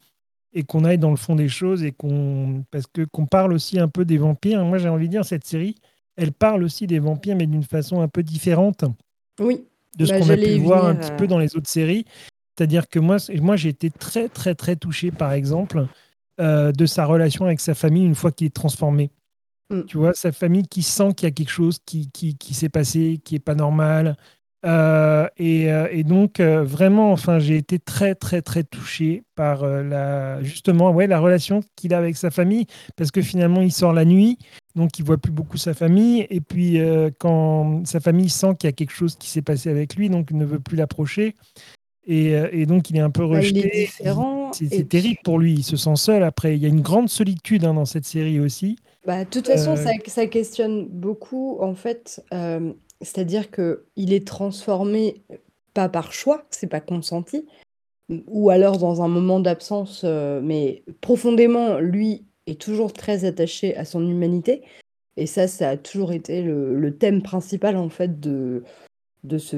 et 0.54 0.62
qu'on 0.62 0.84
aille 0.84 0.98
dans 0.98 1.10
le 1.10 1.16
fond 1.16 1.34
des 1.34 1.48
choses 1.48 1.82
et 1.82 1.92
qu'on 1.92 2.64
parce 2.70 2.86
que 2.86 3.02
qu'on 3.02 3.26
parle 3.26 3.52
aussi 3.52 3.78
un 3.78 3.88
peu 3.88 4.04
des 4.04 4.18
vampires. 4.18 4.64
Moi, 4.64 4.78
j'ai 4.78 4.88
envie 4.88 5.06
de 5.06 5.10
dire 5.10 5.24
cette 5.24 5.44
série, 5.44 5.74
elle 6.16 6.32
parle 6.32 6.62
aussi 6.62 6.86
des 6.86 7.00
vampires, 7.00 7.36
mais 7.36 7.46
d'une 7.46 7.64
façon 7.64 8.00
un 8.00 8.08
peu 8.08 8.22
différente. 8.22 8.84
Oui. 9.40 9.64
De 9.98 10.06
ce 10.06 10.12
bah, 10.12 10.20
qu'on 10.20 10.30
a 10.30 10.36
pu 10.36 10.58
voir 10.58 10.84
un 10.86 10.94
petit 10.94 11.12
peu 11.12 11.24
euh. 11.24 11.28
dans 11.28 11.38
les 11.38 11.56
autres 11.56 11.68
séries. 11.68 12.04
C'est-à-dire 12.56 12.88
que 12.88 13.00
moi, 13.00 13.16
moi 13.40 13.56
j'ai 13.56 13.68
été 13.68 13.90
très, 13.90 14.28
très, 14.28 14.54
très 14.54 14.76
touché, 14.76 15.10
par 15.10 15.32
exemple, 15.32 15.86
euh, 16.40 16.70
de 16.72 16.86
sa 16.86 17.04
relation 17.04 17.46
avec 17.46 17.60
sa 17.60 17.74
famille 17.74 18.04
une 18.04 18.14
fois 18.14 18.30
qu'il 18.30 18.46
est 18.46 18.54
transformé. 18.54 19.10
Mm. 19.70 19.82
Tu 19.86 19.98
vois, 19.98 20.14
sa 20.14 20.30
famille 20.30 20.66
qui 20.66 20.82
sent 20.82 21.14
qu'il 21.16 21.26
y 21.26 21.32
a 21.32 21.34
quelque 21.34 21.50
chose 21.50 21.78
qui, 21.84 22.10
qui, 22.10 22.36
qui 22.36 22.54
s'est 22.54 22.68
passé, 22.68 23.20
qui 23.24 23.34
est 23.34 23.40
pas 23.40 23.56
normal, 23.56 24.16
euh, 24.64 25.28
euh, 25.40 25.88
et, 25.90 26.04
donc, 26.04 26.40
euh, 26.40 26.64
vraiment, 26.64 27.12
enfin, 27.12 27.38
j'ai 27.38 27.56
été 27.56 27.78
très, 27.78 28.14
très, 28.14 28.40
très 28.40 28.64
touché 28.64 29.22
par 29.34 29.66
la, 29.66 30.42
justement 30.42 30.90
ouais, 30.90 31.06
la 31.06 31.20
relation 31.20 31.60
qu'il 31.76 31.92
a 31.92 31.98
avec 31.98 32.16
sa 32.16 32.30
famille, 32.30 32.66
parce 32.96 33.10
que 33.10 33.20
finalement, 33.20 33.60
il 33.60 33.72
sort 33.72 33.92
la 33.92 34.04
nuit, 34.04 34.38
donc 34.74 34.98
il 34.98 35.04
voit 35.04 35.18
plus 35.18 35.32
beaucoup 35.32 35.58
sa 35.58 35.74
famille. 35.74 36.26
Et 36.30 36.40
puis, 36.40 36.78
quand 37.18 37.86
sa 37.86 38.00
famille 38.00 38.30
sent 38.30 38.54
qu'il 38.58 38.68
y 38.68 38.72
a 38.72 38.72
quelque 38.72 38.92
chose 38.92 39.16
qui 39.16 39.28
s'est 39.28 39.42
passé 39.42 39.70
avec 39.70 39.96
lui, 39.96 40.08
donc 40.08 40.28
il 40.30 40.38
ne 40.38 40.44
veut 40.44 40.60
plus 40.60 40.76
l'approcher. 40.76 41.34
Et, 42.06 42.66
donc, 42.66 42.90
il 42.90 42.96
est 42.96 43.00
un 43.00 43.10
peu 43.10 43.26
bah, 43.26 43.36
rejeté. 43.36 43.88
C'est 44.52 44.88
terrible 44.88 45.18
pour 45.24 45.38
lui. 45.38 45.54
Il 45.54 45.64
se 45.64 45.76
sent 45.76 45.96
seul 45.96 46.22
après. 46.22 46.56
Il 46.56 46.62
y 46.62 46.66
a 46.66 46.68
une 46.68 46.82
grande 46.82 47.08
solitude 47.08 47.64
hein, 47.64 47.74
dans 47.74 47.86
cette 47.86 48.04
série 48.04 48.40
aussi. 48.40 48.76
Bah, 49.06 49.24
de 49.24 49.30
toute 49.30 49.46
façon, 49.46 49.76
ça, 49.76 49.90
ça, 50.06 50.26
questionne 50.26 50.86
beaucoup, 50.86 51.58
en 51.60 51.74
fait, 51.74 52.22
c'est-à-dire 53.04 53.50
qu'il 53.50 54.12
est 54.12 54.26
transformé 54.26 55.22
pas 55.74 55.88
par 55.88 56.12
choix, 56.12 56.44
c'est 56.50 56.68
pas 56.68 56.80
consenti, 56.80 57.46
ou 58.26 58.50
alors 58.50 58.78
dans 58.78 59.02
un 59.02 59.08
moment 59.08 59.40
d'absence, 59.40 60.02
euh, 60.04 60.40
mais 60.42 60.82
profondément, 61.00 61.78
lui 61.78 62.24
est 62.46 62.60
toujours 62.60 62.92
très 62.92 63.24
attaché 63.24 63.76
à 63.76 63.84
son 63.84 64.06
humanité. 64.06 64.62
Et 65.16 65.26
ça, 65.26 65.46
ça 65.48 65.70
a 65.70 65.76
toujours 65.76 66.12
été 66.12 66.42
le, 66.42 66.96
thème 66.96 67.22
principal 67.22 67.76
en 67.76 67.88
fait 67.88 68.20
de, 68.20 68.62
ce, 69.38 69.56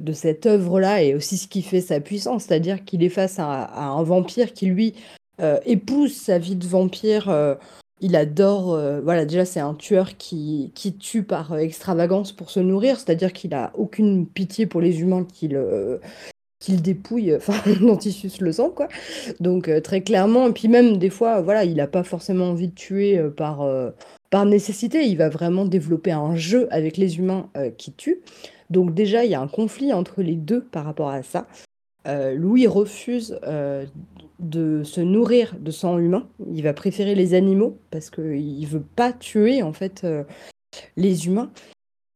de 0.00 0.12
cette 0.12 0.46
œuvre-là 0.46 1.02
et 1.02 1.14
aussi 1.14 1.36
ce 1.36 1.48
qui 1.48 1.62
fait 1.62 1.82
sa 1.82 2.00
puissance, 2.00 2.44
c'est-à-dire 2.44 2.84
qu'il 2.84 3.02
est 3.02 3.10
face 3.10 3.38
à, 3.38 3.90
un 3.90 4.02
vampire 4.02 4.52
qui 4.52 4.66
lui 4.66 4.94
euh, 5.40 5.60
épouse 5.66 6.16
sa 6.16 6.38
vie 6.38 6.56
de 6.56 6.66
vampire 6.66 7.28
euh, 7.28 7.54
il 8.00 8.16
adore, 8.16 8.74
euh, 8.74 9.00
voilà, 9.00 9.24
déjà 9.24 9.44
c'est 9.44 9.60
un 9.60 9.74
tueur 9.74 10.16
qui, 10.16 10.72
tue 11.00 11.22
par 11.22 11.52
euh, 11.52 11.58
extravagance 11.58 12.32
pour 12.32 12.50
se 12.50 12.60
nourrir, 12.60 12.98
c'est-à-dire 12.98 13.32
qu'il 13.32 13.54
a 13.54 13.72
aucune 13.74 14.26
pitié 14.26 14.66
pour 14.66 14.80
les 14.80 15.00
humains 15.00 15.24
qu'il 15.24 15.56
euh, 15.56 15.98
dépouille, 16.68 17.34
enfin 17.36 17.54
dont 17.80 17.96
il 17.96 18.12
suce 18.12 18.40
le 18.40 18.52
sang, 18.52 18.70
quoi. 18.70 18.88
Donc 19.40 19.70
très 19.82 20.02
clairement, 20.02 20.48
et 20.48 20.52
puis 20.52 20.68
même 20.68 20.98
des 20.98 21.10
fois, 21.10 21.40
voilà, 21.40 21.64
il 21.64 21.76
n'a 21.76 21.86
pas 21.86 22.02
forcément 22.02 22.50
envie 22.50 22.68
de 22.68 22.74
tuer 22.74 23.20
par, 23.36 23.66
par 24.30 24.44
nécessité, 24.44 25.04
il 25.06 25.16
va 25.16 25.28
vraiment 25.28 25.64
développer 25.64 26.12
un 26.12 26.36
jeu 26.36 26.66
avec 26.70 26.96
les 26.96 27.18
humains 27.18 27.48
qui 27.78 27.92
tuent. 27.92 28.22
Donc 28.70 28.94
déjà, 28.94 29.24
il 29.24 29.30
y 29.30 29.34
a 29.34 29.40
un 29.40 29.48
conflit 29.48 29.92
entre 29.92 30.22
les 30.22 30.36
deux 30.36 30.62
par 30.62 30.84
rapport 30.84 31.10
à 31.10 31.22
ça. 31.22 31.46
Louis 32.06 32.66
refuse 32.66 33.38
de 34.40 34.82
se 34.84 35.00
nourrir 35.00 35.56
de 35.58 35.70
sang 35.70 35.98
humain. 35.98 36.28
Il 36.52 36.62
va 36.62 36.72
préférer 36.72 37.14
les 37.14 37.34
animaux 37.34 37.78
parce 37.90 38.10
qu'il 38.10 38.60
ne 38.60 38.66
veut 38.66 38.84
pas 38.96 39.12
tuer 39.12 39.62
en 39.62 39.72
fait 39.72 40.02
euh, 40.04 40.24
les 40.96 41.26
humains. 41.26 41.50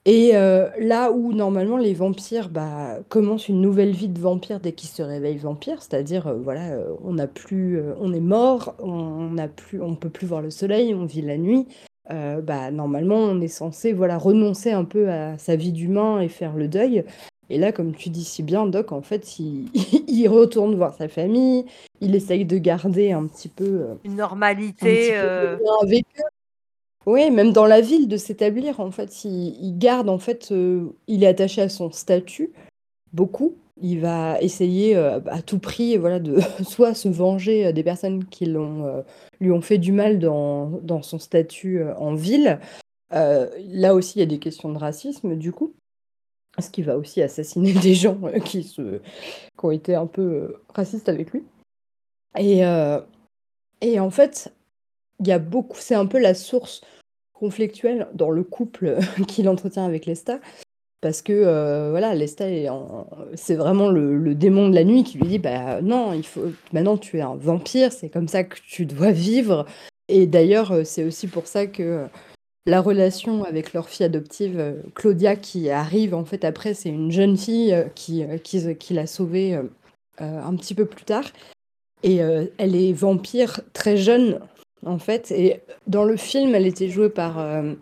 Et 0.04 0.30
euh, 0.34 0.70
là 0.78 1.12
où 1.12 1.34
normalement 1.34 1.76
les 1.76 1.92
vampires 1.92 2.48
bah, 2.48 3.00
commencent 3.08 3.48
une 3.48 3.60
nouvelle 3.60 3.92
vie 3.92 4.08
de 4.08 4.18
vampire 4.18 4.58
dès 4.58 4.72
qu'ils 4.72 4.88
se 4.88 5.02
réveillent 5.02 5.36
vampires, 5.36 5.82
c'est-à-dire 5.82 6.28
euh, 6.28 6.38
voilà, 6.42 6.70
euh, 6.70 6.94
on 7.04 7.18
a 7.18 7.26
plus, 7.26 7.82
on 8.00 8.12
est 8.14 8.20
mort, 8.20 8.74
on 8.78 9.30
n'a 9.30 9.48
plus, 9.48 9.82
on 9.82 9.94
peut 9.96 10.08
plus 10.08 10.26
voir 10.26 10.40
le 10.40 10.50
soleil, 10.50 10.94
on 10.94 11.04
vit 11.04 11.22
la 11.22 11.36
nuit. 11.36 11.66
bah 12.08 12.70
normalement 12.70 13.18
on 13.18 13.40
est 13.42 13.48
censé 13.48 13.92
voilà 13.92 14.16
renoncer 14.16 14.70
un 14.72 14.84
peu 14.84 15.10
à 15.10 15.36
sa 15.36 15.56
vie 15.56 15.72
d'humain 15.72 16.20
et 16.20 16.28
faire 16.28 16.56
le 16.56 16.68
deuil. 16.68 17.04
Et 17.50 17.58
là, 17.58 17.72
comme 17.72 17.94
tu 17.94 18.10
dis 18.10 18.24
si 18.24 18.42
bien, 18.42 18.66
Doc, 18.66 18.92
en 18.92 19.02
fait, 19.02 19.38
il, 19.38 19.68
il 20.08 20.28
retourne 20.28 20.74
voir 20.74 20.94
sa 20.94 21.08
famille, 21.08 21.64
il 22.00 22.14
essaye 22.14 22.44
de 22.44 22.58
garder 22.58 23.12
un 23.12 23.26
petit 23.26 23.48
peu 23.48 23.86
une 24.04 24.16
normalité 24.16 25.14
avec 25.16 26.04
eux. 26.18 26.24
Oui, 27.08 27.30
même 27.30 27.52
dans 27.52 27.64
la 27.64 27.80
ville, 27.80 28.06
de 28.06 28.18
s'établir, 28.18 28.80
en 28.80 28.90
fait, 28.90 29.24
il, 29.24 29.78
garde, 29.78 30.10
en 30.10 30.18
fait, 30.18 30.52
euh, 30.52 30.90
il 31.06 31.24
est 31.24 31.26
attaché 31.26 31.62
à 31.62 31.70
son 31.70 31.90
statut, 31.90 32.52
beaucoup. 33.14 33.56
Il 33.80 34.00
va 34.00 34.38
essayer 34.42 34.94
euh, 34.94 35.18
à 35.26 35.40
tout 35.40 35.58
prix, 35.58 35.96
voilà, 35.96 36.18
de 36.18 36.38
soit 36.68 36.92
se 36.92 37.08
venger 37.08 37.64
euh, 37.64 37.72
des 37.72 37.82
personnes 37.82 38.26
qui 38.26 38.44
l'ont, 38.44 39.02
lui 39.40 39.50
ont 39.50 39.62
fait 39.62 39.78
du 39.78 39.90
mal 39.90 40.18
dans, 40.18 40.66
dans 40.82 41.00
son 41.00 41.18
statut 41.18 41.82
en 41.96 42.14
ville. 42.14 42.60
là 43.10 43.94
aussi, 43.94 44.18
il 44.18 44.20
y 44.20 44.24
a 44.24 44.26
des 44.26 44.38
questions 44.38 44.70
de 44.70 44.78
racisme, 44.78 45.34
du 45.34 45.50
coup, 45.50 45.72
parce 46.58 46.70
qu'il 46.70 46.84
va 46.84 46.98
aussi 46.98 47.22
assassiner 47.22 47.72
des 47.82 47.94
gens 47.94 48.18
qui, 48.44 48.64
se, 48.64 48.98
qui 48.98 49.64
ont 49.64 49.70
été 49.70 49.94
un 49.94 50.06
peu 50.06 50.56
racistes 50.74 51.08
avec 51.08 51.30
lui. 51.30 51.44
Et, 52.36 52.62
et 53.80 54.00
en 54.00 54.10
fait, 54.10 54.52
il 55.20 55.28
y 55.28 55.32
a 55.32 55.38
beaucoup, 55.38 55.78
c'est 55.78 55.94
un 55.94 56.06
peu 56.06 56.18
la 56.18 56.34
source 56.34 56.82
conflictuel 57.32 58.08
dans 58.14 58.30
le 58.30 58.42
couple 58.42 58.98
qu'il 59.28 59.48
entretient 59.48 59.84
avec 59.84 60.06
Lesta. 60.06 60.40
Parce 61.00 61.22
que 61.22 61.32
euh, 61.32 61.90
voilà, 61.90 62.14
Lesta 62.16 62.46
c'est 63.34 63.54
vraiment 63.54 63.88
le, 63.88 64.34
démon 64.34 64.68
de 64.68 64.74
la 64.74 64.82
nuit 64.82 65.04
qui 65.04 65.18
lui 65.18 65.28
dit 65.28 65.38
bah 65.38 65.80
non, 65.80 66.12
il 66.12 66.26
faut 66.26 66.46
maintenant 66.72 66.98
tu 66.98 67.18
es 67.18 67.20
un 67.20 67.36
vampire, 67.36 67.92
c'est 67.92 68.08
comme 68.08 68.26
ça 68.26 68.42
que 68.42 68.56
tu 68.66 68.84
dois 68.84 69.12
vivre. 69.12 69.64
Et 70.08 70.26
d'ailleurs, 70.26 70.72
euh, 70.72 70.84
c'est 70.84 71.04
aussi 71.04 71.28
pour 71.28 71.46
ça 71.46 71.68
que 71.68 71.82
euh, 71.82 72.06
la 72.68 72.80
relation 72.80 73.44
avec 73.44 73.72
leur 73.72 73.88
fille 73.88 74.06
adoptive, 74.06 74.82
Claudia, 74.94 75.36
qui 75.36 75.70
arrive 75.70 76.14
en 76.14 76.24
fait 76.24 76.44
après, 76.44 76.74
c'est 76.74 76.90
une 76.90 77.10
jeune 77.10 77.36
fille 77.36 77.74
qui, 77.94 78.24
qui, 78.44 78.76
qui 78.76 78.94
l'a 78.94 79.06
sauvée 79.06 79.58
un 80.18 80.56
petit 80.56 80.74
peu 80.74 80.84
plus 80.84 81.04
tard. 81.04 81.24
Et 82.02 82.16
elle 82.16 82.76
est 82.76 82.92
vampire 82.92 83.60
très 83.72 83.96
jeune, 83.96 84.40
en 84.84 84.98
fait. 84.98 85.30
Et 85.30 85.60
dans 85.86 86.04
le 86.04 86.16
film, 86.16 86.54
elle 86.54 86.66
était 86.66 86.88
jouée 86.88 87.10
par 87.10 87.38
euh, 87.38 87.74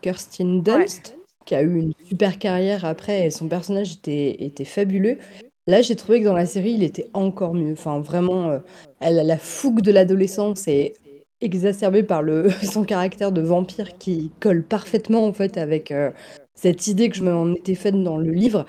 Kirsten 0.00 0.62
Dunst, 0.62 1.16
qui 1.44 1.54
a 1.54 1.62
eu 1.62 1.78
une 1.78 1.92
super 2.04 2.38
carrière 2.38 2.84
après, 2.84 3.26
et 3.26 3.30
son 3.30 3.48
personnage 3.48 3.92
était, 3.92 4.44
était 4.44 4.64
fabuleux. 4.64 5.18
Là, 5.66 5.80
j'ai 5.80 5.94
trouvé 5.94 6.20
que 6.20 6.24
dans 6.24 6.34
la 6.34 6.46
série, 6.46 6.72
il 6.72 6.82
était 6.82 7.08
encore 7.14 7.54
mieux. 7.54 7.72
Enfin, 7.72 8.00
vraiment, 8.00 8.50
euh, 8.50 8.58
elle 9.00 9.18
a 9.18 9.24
la 9.24 9.38
fougue 9.38 9.80
de 9.80 9.92
l'adolescence 9.92 10.66
et 10.66 10.94
exacerbée 11.42 12.02
par 12.02 12.22
son 12.62 12.84
caractère 12.84 13.32
de 13.32 13.42
vampire 13.42 13.98
qui 13.98 14.30
colle 14.40 14.62
parfaitement 14.62 15.26
en 15.26 15.32
fait 15.32 15.58
avec 15.58 15.90
euh, 15.90 16.10
cette 16.54 16.86
idée 16.86 17.08
que 17.08 17.16
je 17.16 17.24
m'en 17.24 17.52
étais 17.52 17.74
faite 17.74 18.00
dans 18.02 18.16
le 18.16 18.32
livre. 18.32 18.66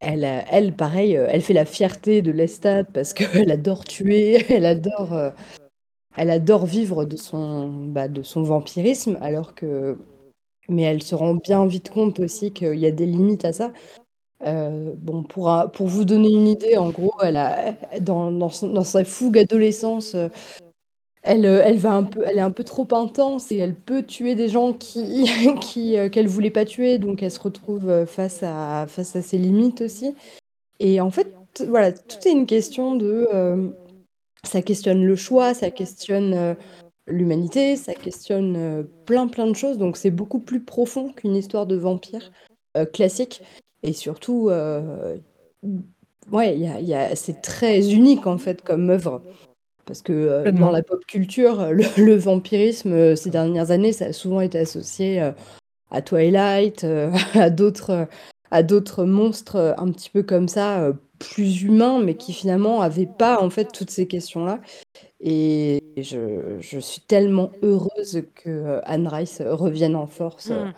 Elle, 0.00 0.24
elle, 0.50 0.74
pareil, 0.74 1.14
elle 1.14 1.40
fait 1.40 1.54
la 1.54 1.64
fierté 1.64 2.20
de 2.20 2.30
Lestat 2.30 2.84
parce 2.84 3.12
qu'elle 3.14 3.50
adore 3.50 3.84
tuer, 3.84 4.44
elle 4.50 4.66
adore 4.66 5.32
elle 6.16 6.30
adore 6.30 6.66
vivre 6.66 7.04
de 7.04 7.16
son, 7.16 7.68
bah, 7.68 8.08
de 8.08 8.22
son 8.22 8.42
vampirisme, 8.42 9.18
alors 9.20 9.54
que. 9.54 9.98
Mais 10.68 10.82
elle 10.82 11.02
se 11.02 11.14
rend 11.14 11.34
bien 11.34 11.66
vite 11.66 11.90
compte 11.90 12.20
aussi 12.20 12.52
qu'il 12.52 12.76
y 12.76 12.86
a 12.86 12.90
des 12.90 13.06
limites 13.06 13.44
à 13.44 13.52
ça. 13.52 13.72
Euh, 14.46 14.92
bon, 14.96 15.22
pour, 15.22 15.52
pour 15.74 15.86
vous 15.88 16.04
donner 16.04 16.30
une 16.30 16.48
idée, 16.48 16.76
en 16.78 16.90
gros, 16.90 17.14
elle 17.22 17.36
a, 17.36 17.74
dans, 18.00 18.30
dans, 18.30 18.50
sa 18.50 19.04
fougue 19.04 19.38
adolescence, 19.38 20.14
euh, 20.14 20.28
elle, 21.24 21.46
euh, 21.46 21.62
elle, 21.64 21.78
va 21.78 21.92
un 21.92 22.04
peu, 22.04 22.22
elle 22.26 22.38
est 22.38 22.42
un 22.42 22.50
peu 22.50 22.64
trop 22.64 22.86
intense 22.92 23.50
et 23.50 23.58
elle 23.58 23.74
peut 23.74 24.04
tuer 24.04 24.34
des 24.34 24.48
gens 24.48 24.72
qui, 24.72 25.28
qui, 25.60 25.96
qu'elle 26.12 26.28
voulait 26.28 26.50
pas 26.50 26.64
tuer, 26.64 26.98
donc 26.98 27.22
elle 27.22 27.30
se 27.30 27.40
retrouve 27.40 28.06
face 28.06 28.42
à, 28.42 28.86
face 28.88 29.16
à 29.16 29.22
ses 29.22 29.38
limites 29.38 29.80
aussi. 29.80 30.14
Et 30.80 31.00
en 31.00 31.10
fait, 31.10 31.34
voilà, 31.68 31.92
tout 31.92 32.18
est 32.26 32.32
une 32.32 32.46
question 32.46 32.94
de 32.94 33.28
ça 34.46 34.62
questionne 34.62 35.04
le 35.04 35.16
choix, 35.16 35.54
ça 35.54 35.70
questionne 35.70 36.34
euh, 36.34 36.54
l'humanité, 37.06 37.76
ça 37.76 37.94
questionne 37.94 38.56
euh, 38.56 38.82
plein 39.06 39.26
plein 39.26 39.46
de 39.46 39.54
choses. 39.54 39.78
Donc 39.78 39.96
c'est 39.96 40.10
beaucoup 40.10 40.40
plus 40.40 40.60
profond 40.60 41.12
qu'une 41.12 41.36
histoire 41.36 41.66
de 41.66 41.76
vampire 41.76 42.30
euh, 42.76 42.84
classique. 42.84 43.42
Et 43.82 43.92
surtout, 43.92 44.50
ouais, 46.32 46.58
y 46.58 46.94
a, 46.94 47.16
c'est 47.16 47.42
très 47.42 47.92
unique 47.92 48.26
en 48.26 48.38
fait 48.38 48.62
comme 48.62 48.88
œuvre. 48.88 49.20
Parce 49.86 50.02
que 50.02 50.50
dans 50.50 50.70
la 50.70 50.82
pop 50.82 51.04
culture, 51.06 51.68
le, 51.72 52.14
vampirisme, 52.14 53.16
ces 53.16 53.30
dernières 53.30 53.70
années, 53.70 53.92
ça 53.92 54.06
a 54.06 54.12
souvent 54.12 54.40
été 54.40 54.58
associé 54.58 55.32
à 55.90 56.02
Twilight, 56.02 56.86
à 57.34 57.50
d'autres 57.50 58.08
à 58.50 58.62
d'autres 58.62 59.04
monstres 59.04 59.74
un 59.78 59.90
petit 59.90 60.10
peu 60.10 60.22
comme 60.22 60.48
ça, 60.48 60.92
plus 61.18 61.62
humains, 61.62 62.00
mais 62.00 62.14
qui 62.14 62.32
finalement 62.32 62.80
n'avaient 62.80 63.06
pas 63.06 63.40
en 63.40 63.50
fait 63.50 63.72
toutes 63.72 63.90
ces 63.90 64.06
questions-là. 64.06 64.60
Et 65.20 65.82
je, 65.96 66.58
je, 66.60 66.78
suis 66.78 67.00
tellement 67.00 67.50
heureuse 67.62 68.24
que 68.34 68.50
euh, 68.50 68.80
Anne 68.84 69.08
Rice 69.08 69.40
revienne 69.44 69.96
en 69.96 70.06
force 70.06 70.50
euh, 70.50 70.66
mm. 70.66 70.72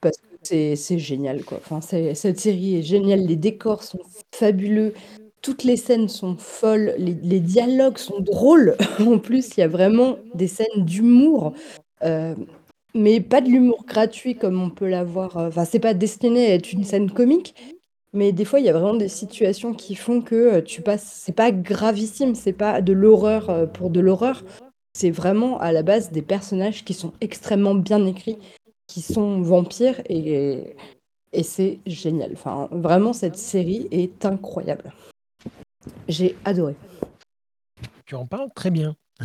parce 0.00 0.16
que 0.16 0.74
c'est 0.74 0.98
génial 0.98 1.44
quoi. 1.44 1.58
Enfin, 1.58 1.80
cette 1.80 2.40
série 2.40 2.76
est 2.76 2.82
géniale, 2.82 3.20
les 3.20 3.36
décors 3.36 3.82
sont 3.82 4.00
fabuleux, 4.34 4.94
toutes 5.42 5.64
les 5.64 5.76
scènes 5.76 6.08
sont 6.08 6.36
folles, 6.36 6.94
les, 6.98 7.40
dialogues 7.40 7.98
sont 7.98 8.20
drôles. 8.20 8.76
en 9.00 9.18
plus, 9.18 9.56
il 9.56 9.60
y 9.60 9.62
a 9.62 9.68
vraiment 9.68 10.16
des 10.34 10.48
scènes 10.48 10.84
d'humour. 10.84 11.54
Euh, 12.02 12.34
mais 12.94 13.20
pas 13.20 13.40
de 13.40 13.48
l'humour 13.48 13.84
gratuit 13.86 14.36
comme 14.36 14.60
on 14.60 14.70
peut 14.70 14.88
l'avoir. 14.88 15.36
Enfin, 15.36 15.64
c'est 15.64 15.78
pas 15.78 15.94
destiné 15.94 16.46
à 16.46 16.54
être 16.54 16.72
une 16.72 16.84
scène 16.84 17.10
comique, 17.10 17.54
mais 18.12 18.32
des 18.32 18.44
fois, 18.44 18.60
il 18.60 18.66
y 18.66 18.68
a 18.68 18.72
vraiment 18.72 18.94
des 18.94 19.08
situations 19.08 19.74
qui 19.74 19.94
font 19.94 20.22
que 20.22 20.34
euh, 20.34 20.62
tu 20.62 20.82
passes. 20.82 21.04
C'est 21.04 21.34
pas 21.34 21.52
gravissime, 21.52 22.34
c'est 22.34 22.52
pas 22.52 22.80
de 22.80 22.92
l'horreur 22.92 23.50
euh, 23.50 23.66
pour 23.66 23.90
de 23.90 24.00
l'horreur. 24.00 24.44
C'est 24.94 25.10
vraiment 25.10 25.60
à 25.60 25.72
la 25.72 25.82
base 25.82 26.10
des 26.10 26.22
personnages 26.22 26.84
qui 26.84 26.94
sont 26.94 27.12
extrêmement 27.20 27.74
bien 27.74 28.04
écrits, 28.06 28.38
qui 28.86 29.02
sont 29.02 29.40
vampires 29.42 30.00
et, 30.08 30.74
et 31.32 31.42
c'est 31.42 31.78
génial. 31.86 32.32
Enfin, 32.32 32.68
vraiment, 32.72 33.12
cette 33.12 33.36
série 33.36 33.86
est 33.90 34.24
incroyable. 34.24 34.92
J'ai 36.08 36.36
adoré. 36.44 36.74
Tu 38.06 38.14
en 38.14 38.26
parles 38.26 38.50
très 38.54 38.70
bien. 38.70 38.96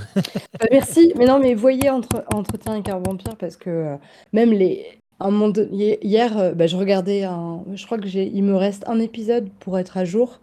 Bah, 0.60 0.68
merci. 0.72 1.14
Mais 1.18 1.26
non, 1.26 1.40
mais 1.40 1.54
voyez 1.56 1.90
entre, 1.90 2.24
Entretien 2.34 2.74
avec 2.74 2.90
un 2.90 3.00
vampire 3.00 3.36
parce 3.38 3.58
que 3.58 3.70
euh, 3.70 3.96
même 4.32 4.52
les, 4.52 5.00
un 5.20 5.32
monde, 5.32 5.70
hier, 5.72 6.38
euh, 6.38 6.54
bah, 6.54 6.68
je 6.68 6.76
regardais 6.76 7.24
un, 7.24 7.64
je 7.74 7.86
crois 7.86 7.98
que 7.98 8.08
j'ai, 8.08 8.26
il 8.26 8.44
me 8.44 8.56
reste 8.56 8.84
un 8.88 9.00
épisode 9.00 9.50
pour 9.60 9.80
être 9.80 9.98
à 9.98 10.06
jour, 10.06 10.40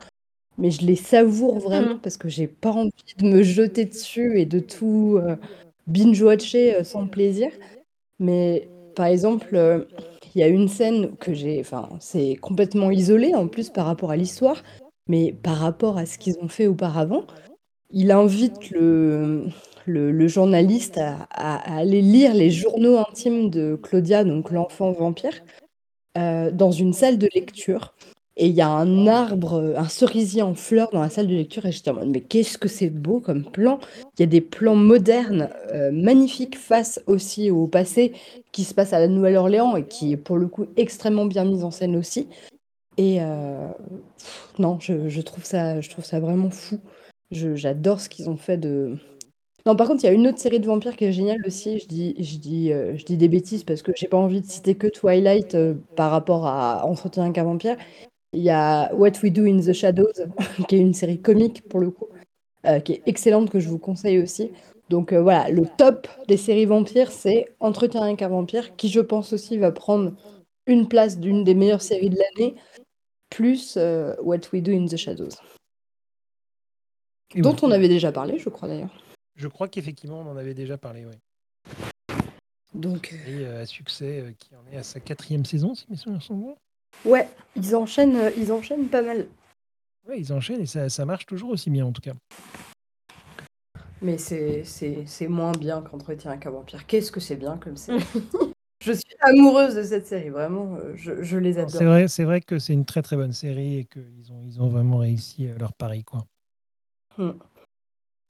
mais 0.58 0.70
je 0.70 0.84
les 0.86 0.96
savoure 0.96 1.58
vraiment 1.58 1.94
mmh. 1.96 2.00
parce 2.00 2.16
que 2.16 2.28
j'ai 2.28 2.46
pas 2.46 2.70
envie 2.70 2.90
de 3.18 3.26
me 3.26 3.42
jeter 3.42 3.84
dessus 3.84 4.40
et 4.40 4.46
de 4.46 4.58
tout 4.58 5.18
euh, 5.18 5.36
binge-watcher 5.86 6.76
euh, 6.76 6.84
sans 6.84 7.06
plaisir. 7.06 7.50
Mais 8.18 8.68
par 8.94 9.06
exemple, 9.06 9.86
il 10.34 10.40
y 10.40 10.44
a 10.44 10.48
une 10.48 10.68
scène 10.68 11.16
que 11.16 11.32
j'ai, 11.32 11.60
enfin, 11.60 11.88
c'est 12.00 12.36
complètement 12.36 12.90
isolé 12.90 13.34
en 13.34 13.48
plus 13.48 13.70
par 13.70 13.86
rapport 13.86 14.10
à 14.10 14.16
l'histoire, 14.16 14.62
mais 15.10 15.32
par 15.32 15.56
rapport 15.56 15.98
à 15.98 16.06
ce 16.06 16.18
qu'ils 16.18 16.38
ont 16.40 16.46
fait 16.46 16.68
auparavant, 16.68 17.24
il 17.90 18.12
invite 18.12 18.70
le, 18.70 19.48
journaliste 20.28 20.98
à, 20.98 21.76
aller 21.78 22.00
lire 22.00 22.32
les 22.32 22.50
journaux 22.52 22.96
intimes 22.96 23.50
de 23.50 23.76
Claudia, 23.82 24.22
donc 24.22 24.52
l'enfant 24.52 24.92
vampire, 24.92 25.42
euh, 26.16 26.52
dans 26.52 26.70
une 26.70 26.92
salle 26.92 27.18
de 27.18 27.28
lecture. 27.34 27.92
Et 28.36 28.46
il 28.46 28.54
y 28.54 28.60
a 28.60 28.68
un 28.68 29.08
arbre, 29.08 29.74
un 29.76 29.88
cerisier 29.88 30.42
en 30.42 30.54
fleurs 30.54 30.90
dans 30.92 31.00
la 31.00 31.10
salle 31.10 31.26
de 31.26 31.34
lecture. 31.34 31.66
Et 31.66 31.72
j'étais 31.72 31.90
en 31.90 31.94
mode, 31.94 32.10
mais 32.10 32.20
qu'est-ce 32.20 32.56
que 32.56 32.68
c'est 32.68 32.88
beau 32.88 33.18
comme 33.18 33.44
plan 33.44 33.80
Il 34.16 34.20
y 34.20 34.22
a 34.22 34.26
des 34.26 34.40
plans 34.40 34.76
modernes, 34.76 35.50
euh, 35.74 35.90
magnifiques, 35.90 36.56
face 36.56 37.02
aussi 37.08 37.50
au 37.50 37.66
passé, 37.66 38.12
qui 38.52 38.62
se 38.62 38.74
passe 38.74 38.92
à 38.92 39.00
la 39.00 39.08
Nouvelle-Orléans 39.08 39.74
et 39.74 39.84
qui 39.84 40.12
est 40.12 40.16
pour 40.16 40.36
le 40.36 40.46
coup 40.46 40.66
extrêmement 40.76 41.26
bien 41.26 41.44
mise 41.44 41.64
en 41.64 41.72
scène 41.72 41.96
aussi. 41.96 42.28
Et 43.00 43.16
euh, 43.22 43.66
non, 44.58 44.78
je, 44.78 45.20
trouve 45.22 45.42
ça, 45.42 45.80
je 45.80 45.88
trouve 45.88 46.04
ça 46.04 46.20
vraiment 46.20 46.50
fou. 46.50 46.78
J'adore 47.30 47.98
ce 47.98 48.10
qu'ils 48.10 48.28
ont 48.28 48.36
fait 48.36 48.58
de, 48.58 48.98
non, 49.64 49.74
par 49.74 49.88
contre, 49.88 50.04
il 50.04 50.06
y 50.06 50.10
a 50.10 50.12
une 50.12 50.26
autre 50.26 50.38
série 50.38 50.60
de 50.60 50.66
vampires 50.66 50.96
qui 50.96 51.06
est 51.06 51.12
géniale 51.12 51.40
aussi. 51.46 51.78
Je 51.78 51.86
dis, 51.86 52.14
je 52.18 52.36
dis, 52.36 52.70
euh, 52.70 52.94
je 52.98 53.06
dis 53.06 53.16
des 53.16 53.28
bêtises 53.28 53.64
parce 53.64 53.80
que 53.80 53.92
j'ai 53.96 54.06
pas 54.06 54.18
envie 54.18 54.42
de 54.42 54.46
citer 54.46 54.74
que 54.74 54.86
Twilight 54.86 55.54
euh, 55.54 55.76
par 55.96 56.10
rapport 56.10 56.46
à 56.46 56.84
Entretien 56.84 57.22
avec 57.22 57.38
un 57.38 57.44
vampire. 57.44 57.78
Il 58.34 58.42
y 58.42 58.50
a 58.50 58.94
What 58.94 59.12
We 59.22 59.32
Do 59.32 59.46
in 59.46 59.60
the 59.60 59.72
Shadows, 59.72 60.26
qui 60.68 60.76
est 60.76 60.80
une 60.80 60.92
série 60.92 61.22
comique 61.22 61.66
pour 61.70 61.80
le 61.80 61.90
coup, 61.90 62.08
qui 62.84 62.92
est 62.92 63.02
excellente, 63.06 63.48
que 63.48 63.60
je 63.60 63.70
vous 63.70 63.78
conseille 63.78 64.18
aussi. 64.18 64.52
Donc 64.90 65.14
voilà, 65.14 65.48
le 65.48 65.62
top 65.78 66.06
des 66.28 66.36
séries 66.36 66.66
vampires, 66.66 67.12
c'est 67.12 67.46
Entretien 67.60 68.02
avec 68.02 68.20
un 68.20 68.28
vampire, 68.28 68.76
qui 68.76 68.90
je 68.90 69.00
pense 69.00 69.32
aussi 69.32 69.56
va 69.56 69.72
prendre 69.72 70.12
une 70.66 70.88
place 70.88 71.18
d'une 71.18 71.44
des 71.44 71.54
meilleures 71.54 71.82
séries 71.82 72.10
de 72.10 72.18
l'année, 72.18 72.54
plus 73.30 73.76
euh, 73.76 74.14
What 74.20 74.40
We 74.52 74.62
Do 74.62 74.72
in 74.72 74.86
the 74.86 74.96
Shadows. 74.96 75.30
Et 77.34 77.42
dont 77.42 77.52
oui. 77.52 77.60
on 77.62 77.70
avait 77.70 77.88
déjà 77.88 78.10
parlé, 78.12 78.38
je 78.38 78.48
crois 78.48 78.68
d'ailleurs. 78.68 78.90
Je 79.36 79.48
crois 79.48 79.68
qu'effectivement, 79.68 80.20
on 80.20 80.30
en 80.30 80.36
avait 80.36 80.54
déjà 80.54 80.76
parlé, 80.76 81.06
oui. 81.06 81.14
Donc, 82.74 83.12
euh, 83.12 83.30
Et 83.30 83.46
euh, 83.46 83.62
à 83.62 83.66
succès, 83.66 84.20
euh, 84.20 84.32
qui 84.38 84.50
en 84.54 84.72
est 84.72 84.76
à 84.76 84.82
sa 84.82 85.00
quatrième 85.00 85.44
saison, 85.44 85.74
si 85.74 85.86
mes 85.88 85.96
souvenirs 85.96 86.22
sont 86.22 86.36
bons. 86.36 86.56
ouais, 87.04 87.28
ils 87.56 87.74
enchaînent, 87.74 88.16
euh, 88.16 88.30
ils 88.36 88.52
enchaînent 88.52 88.88
pas 88.88 89.02
mal. 89.02 89.26
Oui, 90.08 90.16
ils 90.18 90.32
enchaînent 90.32 90.60
et 90.62 90.66
ça, 90.66 90.88
ça 90.88 91.04
marche 91.04 91.26
toujours 91.26 91.50
aussi 91.50 91.70
bien, 91.70 91.86
en 91.86 91.92
tout 91.92 92.00
cas. 92.02 92.12
Mais 94.02 94.18
c'est, 94.18 94.64
c'est, 94.64 95.04
c'est 95.06 95.28
moins 95.28 95.52
bien 95.52 95.82
qu'Entretien 95.82 96.30
avec 96.32 96.46
un 96.46 96.50
vampire. 96.50 96.86
Qu'est-ce 96.86 97.12
que 97.12 97.20
c'est 97.20 97.36
bien 97.36 97.58
comme 97.58 97.76
série 97.76 98.02
Je 98.82 98.92
suis 98.92 99.14
amoureuse 99.20 99.74
de 99.74 99.82
cette 99.82 100.06
série, 100.06 100.30
vraiment. 100.30 100.76
euh, 100.76 100.92
Je, 100.96 101.22
je 101.22 101.36
les 101.36 101.58
adore. 101.58 101.70
C'est 101.70 101.84
vrai, 101.84 102.08
c'est 102.08 102.24
vrai 102.24 102.40
que 102.40 102.58
c'est 102.58 102.72
une 102.72 102.84
très 102.86 103.02
très 103.02 103.16
bonne 103.16 103.32
série 103.32 103.78
et 103.78 103.84
qu'ils 103.84 104.32
ont, 104.32 104.42
ils 104.46 104.60
ont 104.60 104.68
vraiment 104.68 104.98
réussi 104.98 105.48
euh, 105.48 105.58
leur 105.58 105.74
pari, 105.74 106.02
quoi. 106.04 106.24
Hmm. 107.18 107.32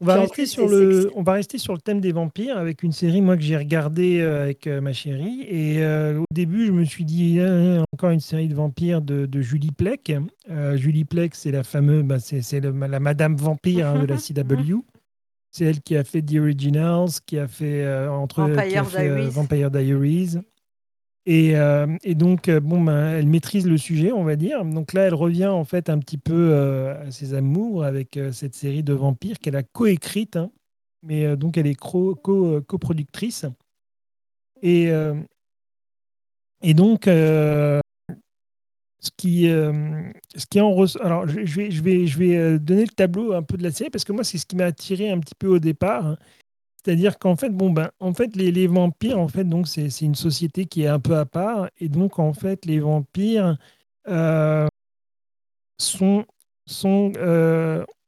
On 0.03 0.07
va, 0.07 0.15
rester 0.23 0.47
sur 0.47 0.67
le, 0.67 1.03
sexy. 1.03 1.15
on 1.15 1.23
va 1.23 1.33
rester 1.35 1.59
sur 1.59 1.75
le 1.75 1.79
thème 1.79 2.01
des 2.01 2.13
vampires 2.13 2.57
avec 2.57 2.83
une 2.83 2.93
série 2.93 3.21
moi 3.21 3.37
que 3.37 3.43
j'ai 3.43 3.59
regardée 3.59 4.21
euh, 4.21 4.45
avec 4.45 4.67
euh, 4.67 4.81
ma 4.81 4.95
chérie 4.95 5.43
et 5.43 5.83
euh, 5.83 6.21
au 6.21 6.25
début 6.33 6.65
je 6.65 6.73
me 6.73 6.85
suis 6.85 7.05
dit 7.05 7.39
Ah, 7.39 7.85
encore 7.93 8.09
une 8.09 8.21
série 8.21 8.49
de 8.49 8.55
vampires 8.55 9.03
de, 9.03 9.27
de 9.27 9.41
Julie 9.43 9.73
Plec. 9.73 10.11
Euh, 10.49 10.79
Julie 10.79 11.05
Plec 11.05 11.35
c'est 11.35 11.51
la 11.51 11.65
fameuse 11.65 12.03
bah, 12.05 12.19
c'est, 12.19 12.61
la 12.61 12.73
Madame 12.73 13.37
Vampire 13.37 13.89
hein, 13.89 13.99
de 13.99 14.07
la 14.07 14.17
CW. 14.17 14.83
C'est 15.53 15.65
elle 15.65 15.81
qui 15.81 15.97
a 15.97 16.05
fait 16.05 16.23
The 16.23 16.37
Originals, 16.37 17.09
qui 17.27 17.39
a 17.39 17.49
fait 17.49 17.83
euh, 17.85 18.11
entre 18.11 18.45
qui 18.45 18.77
a 18.77 18.83
Vampire 18.83 18.87
fait, 18.89 19.09
euh, 19.09 19.15
Diaries. 19.17 19.31
Vampire 19.31 19.71
Diaries. 19.71 20.37
Et, 21.27 21.57
euh, 21.57 21.87
et 22.03 22.15
donc, 22.15 22.49
bon, 22.49 22.81
ben, 22.83 23.11
elle 23.19 23.27
maîtrise 23.27 23.67
le 23.67 23.77
sujet, 23.77 24.11
on 24.13 24.25
va 24.25 24.37
dire. 24.37 24.65
Donc 24.65 24.93
là, 24.93 25.03
elle 25.03 25.15
revient 25.15 25.47
en 25.49 25.65
fait 25.65 25.91
un 25.91 25.99
petit 25.99 26.19
peu 26.19 26.55
à 26.57 27.11
ses 27.11 27.35
amours 27.35 27.85
avec 27.85 28.19
cette 28.33 28.55
série 28.55 28.83
de 28.83 28.93
vampires 28.95 29.39
qu'elle 29.39 29.57
a 29.57 29.63
coécrite. 29.63 30.37
hein. 30.37 30.51
Mais 31.03 31.37
donc, 31.37 31.57
elle 31.59 31.67
est 31.67 31.79
cro- 31.79 32.15
co- 32.15 32.61
coproductrice. 32.63 33.45
Et, 34.63 34.91
et 36.63 36.75
donc, 36.75 37.07
euh, 37.09 37.81
ce 39.01 39.11
qui, 39.17 39.49
euh, 39.49 39.73
ce 40.37 40.47
qui 40.47 40.61
en. 40.61 40.73
Alors, 41.01 41.27
je, 41.27 41.41
vais, 41.41 41.71
je 41.71 41.83
vais, 41.83 42.07
je 42.07 42.19
vais 42.19 42.37
euh, 42.37 42.59
donner 42.59 42.83
le 42.83 42.89
tableau 42.89 43.33
un 43.33 43.43
peu 43.43 43.57
de 43.57 43.63
la 43.63 43.71
série 43.71 43.91
parce 43.91 44.05
que 44.05 44.13
moi, 44.13 44.25
c'est 44.25 44.39
ce 44.39 44.47
qui 44.47 44.57
m'a 44.57 44.67
attiré 44.67 45.11
un 45.11 45.19
petit 45.19 45.35
peu 45.35 45.49
au 45.49 45.59
départ. 45.59 46.17
C'est-à-dire 46.77 47.19
qu'en 47.19 47.37
fait, 47.37 47.51
bon, 47.51 47.71
ben, 47.71 47.91
en 48.01 48.15
fait, 48.15 48.37
les, 48.37 48.53
les 48.53 48.67
vampires, 48.67 49.19
en 49.19 49.29
fait, 49.29 49.45
donc, 49.45 49.69
c'est 49.69 50.01
une 50.01 50.15
société 50.15 50.65
qui 50.67 50.83
est 50.83 50.87
un 50.89 51.01
peu 51.01 51.17
à 51.17 51.27
part. 51.27 51.69
Et 51.79 51.89
donc, 51.89 52.19
en 52.19 52.33
fait, 52.33 52.65
les 52.65 52.81
vampires 52.81 53.59
euh, 54.09 54.67
sont, 55.79 56.25
sont, 56.67 57.13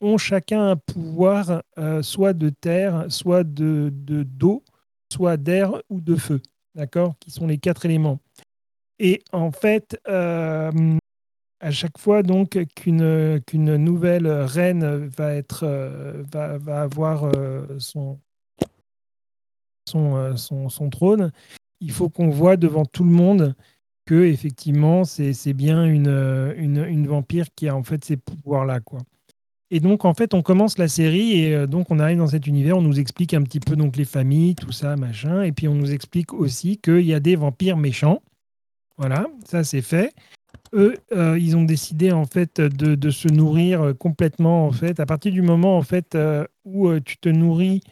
ont 0.00 0.18
chacun 0.18 0.70
un 0.70 0.76
pouvoir, 0.76 1.62
soit 2.02 2.32
de 2.32 2.48
terre, 2.48 3.06
soit 3.08 3.44
de 3.44 3.90
de- 3.92 4.22
d'eau, 4.22 4.62
soit 5.12 5.36
d'air 5.36 5.72
ou 5.90 6.00
de 6.00 6.16
feu. 6.16 6.40
D'accord? 6.74 7.14
Qui 7.20 7.30
sont 7.30 7.46
les 7.46 7.58
quatre 7.58 7.84
éléments. 7.84 8.18
Et 8.98 9.22
en 9.32 9.50
fait, 9.50 9.98
euh, 10.08 10.70
à 11.60 11.70
chaque 11.70 11.98
fois 11.98 12.22
donc 12.22 12.58
qu'une 12.74 13.40
qu'une 13.46 13.76
nouvelle 13.76 14.26
reine 14.26 15.06
va 15.06 15.34
être 15.34 15.64
euh, 15.64 16.22
va, 16.32 16.58
va 16.58 16.82
avoir 16.82 17.24
euh, 17.24 17.66
son 17.78 18.18
son, 19.88 20.68
son 20.68 20.90
trône, 20.90 21.32
il 21.80 21.90
faut 21.90 22.08
qu'on 22.08 22.30
voit 22.30 22.56
devant 22.56 22.84
tout 22.86 23.04
le 23.04 23.10
monde 23.10 23.54
que 24.06 24.24
effectivement 24.24 25.04
c'est 25.04 25.52
bien 25.52 25.84
une, 25.84 26.54
une 26.56 26.84
une 26.84 27.06
vampire 27.06 27.46
qui 27.54 27.68
a 27.68 27.76
en 27.76 27.82
fait 27.82 28.04
ces 28.04 28.16
pouvoirs 28.16 28.64
là 28.64 28.80
quoi. 28.80 29.00
Et 29.70 29.80
donc 29.80 30.04
en 30.04 30.14
fait 30.14 30.34
on 30.34 30.42
commence 30.42 30.78
la 30.78 30.88
série 30.88 31.40
et 31.40 31.66
donc 31.66 31.90
on 31.90 31.98
arrive 31.98 32.18
dans 32.18 32.28
cet 32.28 32.46
univers, 32.46 32.78
on 32.78 32.82
nous 32.82 33.00
explique 33.00 33.34
un 33.34 33.42
petit 33.42 33.60
peu 33.60 33.76
donc 33.76 33.96
les 33.96 34.04
familles, 34.04 34.54
tout 34.54 34.72
ça 34.72 34.96
machin, 34.96 35.42
et 35.42 35.52
puis 35.52 35.68
on 35.68 35.74
nous 35.74 35.92
explique 35.92 36.32
aussi 36.32 36.78
qu'il 36.78 37.04
y 37.04 37.14
a 37.14 37.20
des 37.20 37.36
vampires 37.36 37.76
méchants. 37.76 38.22
Voilà, 39.02 39.26
ça 39.44 39.64
c'est 39.64 39.82
fait 39.82 40.14
eux, 40.74 40.94
euh, 41.10 41.36
ils 41.36 41.56
ont 41.56 41.64
décidé 41.64 42.12
en 42.12 42.24
fait 42.24 42.60
de, 42.60 43.10
se 43.10 43.26
nourrir 43.26 43.82
euh, 43.82 43.94
complètement 43.94 44.64
en 44.64 44.70
fait 44.70 45.00
à 45.00 45.06
partir 45.06 45.32
du 45.32 45.42
moment 45.42 45.76
en 45.76 45.82
fait 45.82 46.14
euh, 46.14 46.46
où 46.64 46.88
tu 47.00 47.16
te 47.16 47.28
nourris, 47.28 47.82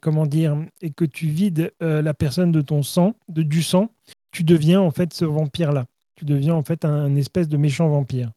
comment 0.00 0.26
dire, 0.26 0.56
et 0.80 0.90
que 0.90 1.04
tu 1.04 1.26
vides 1.26 1.72
la 1.80 2.14
personne 2.14 2.52
de 2.52 2.60
ton 2.60 2.84
sang, 2.84 3.16
de 3.28 3.42
du 3.42 3.64
sang, 3.64 3.90
tu 4.30 4.44
deviens 4.44 4.80
en 4.80 4.92
fait 4.92 5.12
ce 5.12 5.24
vampire 5.24 5.72
là. 5.72 5.86
Tu 6.14 6.24
deviens 6.24 6.54
en 6.54 6.62
fait 6.62 6.84
un, 6.84 7.16
espèce 7.16 7.48
de 7.48 7.56
méchant 7.56 7.88
vampire. 7.88 8.30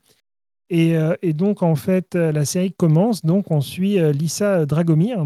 Et, 0.71 0.97
donc 1.33 1.61
en 1.61 1.75
fait 1.75 2.15
la 2.15 2.45
série 2.45 2.73
commence 2.73 3.23
donc 3.23 3.51
on 3.51 3.61
suit 3.61 3.99
Lisa 4.11 4.65
Dragomir 4.65 5.23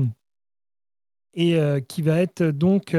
et 1.34 1.58
qui 1.88 2.02
va 2.02 2.20
être 2.20 2.44
donc 2.44 2.94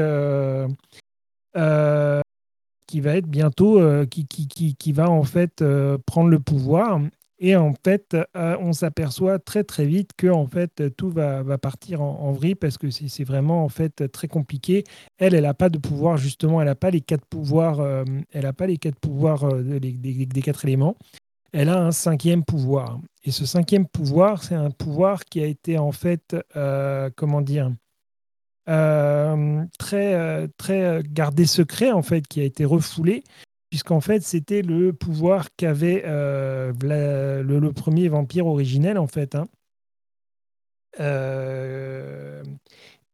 qui 2.93 3.01
va 3.01 3.15
être 3.15 3.25
bientôt, 3.27 3.79
euh, 3.79 4.05
qui, 4.05 4.27
qui, 4.27 4.47
qui, 4.47 4.75
qui 4.75 4.91
va 4.91 5.09
en 5.09 5.23
fait 5.23 5.63
euh, 5.63 5.97
prendre 6.05 6.29
le 6.29 6.39
pouvoir. 6.39 7.01
Et 7.39 7.55
en 7.55 7.73
fait, 7.83 8.15
euh, 8.37 8.55
on 8.59 8.71
s'aperçoit 8.71 9.39
très 9.39 9.63
très 9.63 9.87
vite 9.87 10.11
que 10.15 10.27
en 10.27 10.45
fait 10.45 10.95
tout 10.95 11.09
va, 11.09 11.41
va 11.41 11.57
partir 11.57 12.03
en, 12.03 12.19
en 12.19 12.31
vrille 12.33 12.53
parce 12.53 12.77
que 12.77 12.91
c'est 12.91 13.23
vraiment 13.23 13.63
en 13.63 13.67
fait 13.69 14.11
très 14.11 14.27
compliqué. 14.27 14.83
Elle, 15.17 15.33
elle 15.33 15.41
n'a 15.41 15.55
pas 15.55 15.69
de 15.69 15.79
pouvoir 15.79 16.17
justement, 16.17 16.61
elle 16.61 16.67
n'a 16.67 16.75
pas 16.75 16.91
les 16.91 17.01
quatre 17.01 17.25
pouvoirs, 17.25 17.81
elle 18.31 18.45
a 18.45 18.53
pas 18.53 18.67
les 18.67 18.77
quatre 18.77 18.99
pouvoirs 18.99 19.51
des, 19.63 19.79
des- 19.79 20.41
quatre 20.43 20.63
éléments. 20.63 20.95
Elle 21.51 21.69
a 21.69 21.83
un 21.83 21.91
cinquième 21.91 22.43
pouvoir. 22.45 22.99
Et 23.23 23.31
ce 23.31 23.47
cinquième 23.47 23.87
pouvoir, 23.87 24.43
c'est 24.43 24.53
un 24.53 24.69
pouvoir 24.69 25.25
qui 25.25 25.41
a 25.41 25.47
été 25.47 25.79
en 25.79 25.91
fait, 25.91 26.35
comment 27.15 27.41
dire, 27.41 27.71
euh, 28.69 29.65
très, 29.77 30.13
euh, 30.13 30.47
très 30.57 30.83
euh, 30.83 31.01
gardé 31.05 31.45
secret, 31.45 31.91
en 31.91 32.01
fait, 32.01 32.25
qui 32.27 32.39
a 32.39 32.43
été 32.43 32.63
refoulé, 32.63 33.23
puisqu'en 33.69 33.99
fait, 33.99 34.23
c'était 34.23 34.61
le 34.61 34.93
pouvoir 34.93 35.49
qu'avait 35.57 36.03
le, 36.05 37.71
premier 37.71 38.07
vampire 38.07 38.47
originel, 38.47 38.97
en 38.97 39.07
fait. 39.07 39.35
hein. 39.35 39.47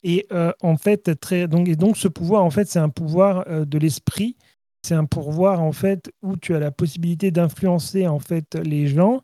Et 0.04 0.28
en 0.62 0.78
fait, 0.78 1.20
très, 1.20 1.48
donc, 1.48 1.68
et 1.68 1.76
donc, 1.76 1.98
ce 1.98 2.08
pouvoir, 2.08 2.44
en 2.44 2.50
fait, 2.52 2.66
c'est 2.68 2.80
un 2.80 2.90
pouvoir 2.90 3.46
de 3.66 3.78
l'esprit. 3.78 4.36
C'est 4.82 4.96
un 4.96 5.06
pouvoir, 5.06 5.62
en 5.62 5.72
fait, 5.72 6.12
où 6.22 6.38
tu 6.38 6.56
as 6.56 6.60
la 6.60 6.72
possibilité 6.72 7.32
d'influencer, 7.32 8.08
en 8.08 8.20
fait, 8.20 8.56
les 8.56 8.88
gens 8.88 9.22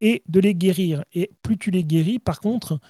et 0.00 0.22
de 0.28 0.40
les 0.40 0.54
guérir. 0.54 1.04
Et 1.12 1.30
plus 1.42 1.58
tu 1.58 1.70
les 1.70 1.84
guéris, 1.84 2.18
par 2.18 2.40
contre, 2.40 2.80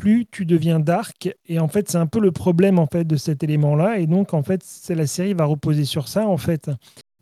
plus 0.00 0.26
tu 0.30 0.46
deviens 0.46 0.80
dark. 0.80 1.36
Et 1.46 1.60
en 1.60 1.68
fait, 1.68 1.90
c'est 1.90 1.98
un 1.98 2.06
peu 2.06 2.20
le 2.20 2.32
problème 2.32 2.78
en 2.78 2.86
fait 2.86 3.04
de 3.04 3.16
cet 3.16 3.44
élément-là. 3.44 3.98
Et 3.98 4.06
donc, 4.06 4.32
en 4.32 4.42
fait, 4.42 4.62
c'est 4.64 4.94
la 4.94 5.06
série 5.06 5.34
va 5.34 5.44
reposer 5.44 5.84
sur 5.84 6.08
ça. 6.08 6.26
En 6.26 6.38
fait, 6.38 6.70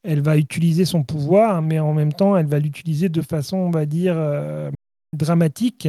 elle 0.05 0.23
va 0.23 0.39
utiliser 0.39 0.85
son 0.85 1.03
pouvoir, 1.03 1.61
mais 1.61 1.81
en 1.81 1.93
même 1.93 2.13
temps, 2.13 2.37
elle 2.37 2.47
va 2.47 2.61
l'utiliser 2.61 3.09
de 3.09 3.21
façon, 3.21 3.57
on 3.57 3.71
va 3.71 3.85
dire, 3.85 4.15
euh, 4.17 4.71
dramatique, 5.13 5.89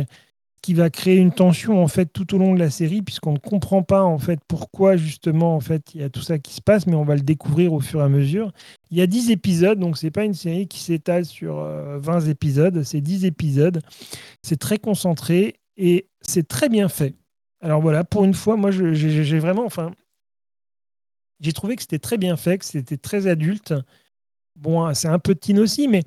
qui 0.63 0.73
va 0.73 0.89
créer 0.89 1.17
une 1.17 1.31
tension 1.31 1.81
en 1.81 1.87
fait 1.87 2.07
tout 2.07 2.35
au 2.35 2.37
long 2.37 2.53
de 2.53 2.59
la 2.59 2.71
série, 2.71 3.01
puisqu'on 3.01 3.33
ne 3.33 3.37
comprend 3.37 3.83
pas 3.83 4.03
en 4.03 4.17
fait 4.17 4.39
pourquoi 4.47 4.97
justement 4.97 5.55
en 5.55 5.61
fait 5.61 5.93
il 5.93 6.01
y 6.01 6.03
a 6.03 6.09
tout 6.09 6.21
ça 6.21 6.37
qui 6.37 6.53
se 6.53 6.61
passe, 6.61 6.85
mais 6.85 6.95
on 6.95 7.05
va 7.05 7.15
le 7.15 7.21
découvrir 7.21 7.71
au 7.71 7.79
fur 7.79 8.01
et 8.01 8.03
à 8.03 8.09
mesure. 8.09 8.51
Il 8.91 8.97
y 8.97 9.01
a 9.01 9.07
10 9.07 9.31
épisodes, 9.31 9.79
donc 9.79 9.97
c'est 9.97 10.11
pas 10.11 10.25
une 10.25 10.33
série 10.33 10.67
qui 10.67 10.79
s'étale 10.79 11.25
sur 11.25 11.59
euh, 11.59 11.97
20 11.99 12.27
épisodes, 12.27 12.83
c'est 12.83 12.99
10 12.99 13.25
épisodes. 13.25 13.79
C'est 14.43 14.57
très 14.57 14.79
concentré 14.79 15.55
et 15.79 16.07
c'est 16.21 16.47
très 16.47 16.69
bien 16.69 16.89
fait. 16.89 17.15
Alors 17.61 17.81
voilà, 17.81 18.03
pour 18.03 18.23
une 18.23 18.33
fois, 18.33 18.55
moi 18.55 18.69
j'ai 18.71 19.39
vraiment, 19.39 19.65
enfin, 19.65 19.91
j'ai 21.39 21.53
trouvé 21.53 21.75
que 21.75 21.81
c'était 21.81 21.99
très 21.99 22.17
bien 22.17 22.37
fait, 22.37 22.57
que 22.57 22.65
c'était 22.65 22.97
très 22.97 23.27
adulte. 23.27 23.73
Bon, 24.55 24.93
c'est 24.93 25.07
un 25.07 25.19
peu 25.19 25.35
teen 25.35 25.57
aussi, 25.59 25.87
mais, 25.87 26.03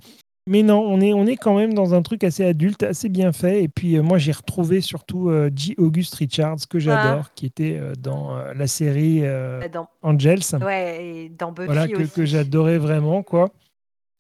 mais 0.46 0.62
non, 0.62 0.80
on 0.80 1.00
est, 1.00 1.14
on 1.14 1.26
est 1.26 1.36
quand 1.36 1.56
même 1.56 1.72
dans 1.72 1.94
un 1.94 2.02
truc 2.02 2.22
assez 2.22 2.44
adulte, 2.44 2.82
assez 2.82 3.08
bien 3.08 3.32
fait. 3.32 3.62
Et 3.62 3.68
puis 3.68 3.96
euh, 3.96 4.02
moi, 4.02 4.18
j'ai 4.18 4.32
retrouvé 4.32 4.82
surtout 4.82 5.30
euh, 5.30 5.50
J. 5.54 5.74
August 5.78 6.14
Richards, 6.16 6.68
que 6.68 6.78
j'adore, 6.78 7.32
qui 7.34 7.46
était 7.46 7.78
euh, 7.78 7.94
dans 7.98 8.36
euh, 8.36 8.52
la 8.52 8.66
série 8.66 9.20
euh, 9.22 9.66
Dans, 9.70 9.88
Angels. 10.02 10.40
ouais, 10.60 11.06
et 11.06 11.28
dans 11.30 11.52
Buffy 11.52 11.66
Voilà, 11.66 11.88
que 11.88 12.24
j'adorais 12.26 12.78
vraiment, 12.78 13.22
quoi. 13.22 13.50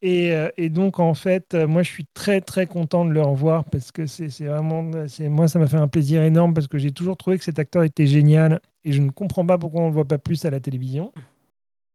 Et, 0.02 0.32
euh, 0.32 0.48
et 0.56 0.68
donc, 0.68 0.98
en 0.98 1.14
fait, 1.14 1.54
euh, 1.54 1.68
moi, 1.68 1.84
je 1.84 1.90
suis 1.90 2.06
très, 2.12 2.40
très 2.40 2.66
content 2.66 3.04
de 3.04 3.12
le 3.12 3.22
revoir 3.22 3.64
parce 3.64 3.92
que 3.92 4.06
c'est 4.06 4.28
vraiment. 4.40 4.82
Moi, 4.82 5.48
ça 5.48 5.58
m'a 5.60 5.68
fait 5.68 5.76
un 5.76 5.86
plaisir 5.86 6.22
énorme 6.22 6.54
parce 6.54 6.66
que 6.66 6.76
j'ai 6.76 6.90
toujours 6.90 7.16
trouvé 7.16 7.38
que 7.38 7.44
cet 7.44 7.60
acteur 7.60 7.84
était 7.84 8.06
génial 8.08 8.60
et 8.84 8.92
je 8.92 9.00
ne 9.00 9.10
comprends 9.10 9.46
pas 9.46 9.58
pourquoi 9.58 9.82
on 9.82 9.84
ne 9.84 9.90
le 9.90 9.94
voit 9.94 10.04
pas 10.04 10.18
plus 10.18 10.44
à 10.44 10.50
la 10.50 10.58
télévision. 10.58 11.12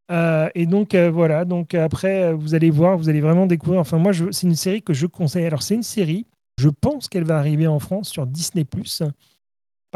Euh, 0.09 0.49
et 0.55 0.65
donc, 0.65 0.95
voilà. 0.95 1.43
Donc, 1.43 1.73
après, 1.75 2.33
vous 2.33 2.55
allez 2.55 2.69
voir, 2.69 2.97
vous 2.97 3.09
allez 3.09 3.19
vraiment 3.19 3.45
découvrir. 3.45 3.81
Enfin, 3.81 3.97
moi, 3.97 4.13
c'est 4.31 4.47
une 4.47 4.55
série 4.55 4.81
que 4.81 4.93
je 4.93 5.05
conseille. 5.05 5.45
Alors, 5.45 5.61
c'est 5.61 5.75
une 5.75 5.83
série, 5.83 6.25
je 6.57 6.69
pense 6.69 7.09
qu'elle 7.09 7.25
va 7.25 7.37
arriver 7.37 7.67
en 7.67 7.79
France 7.79 8.07
sur 8.07 8.25
Disney. 8.25 8.65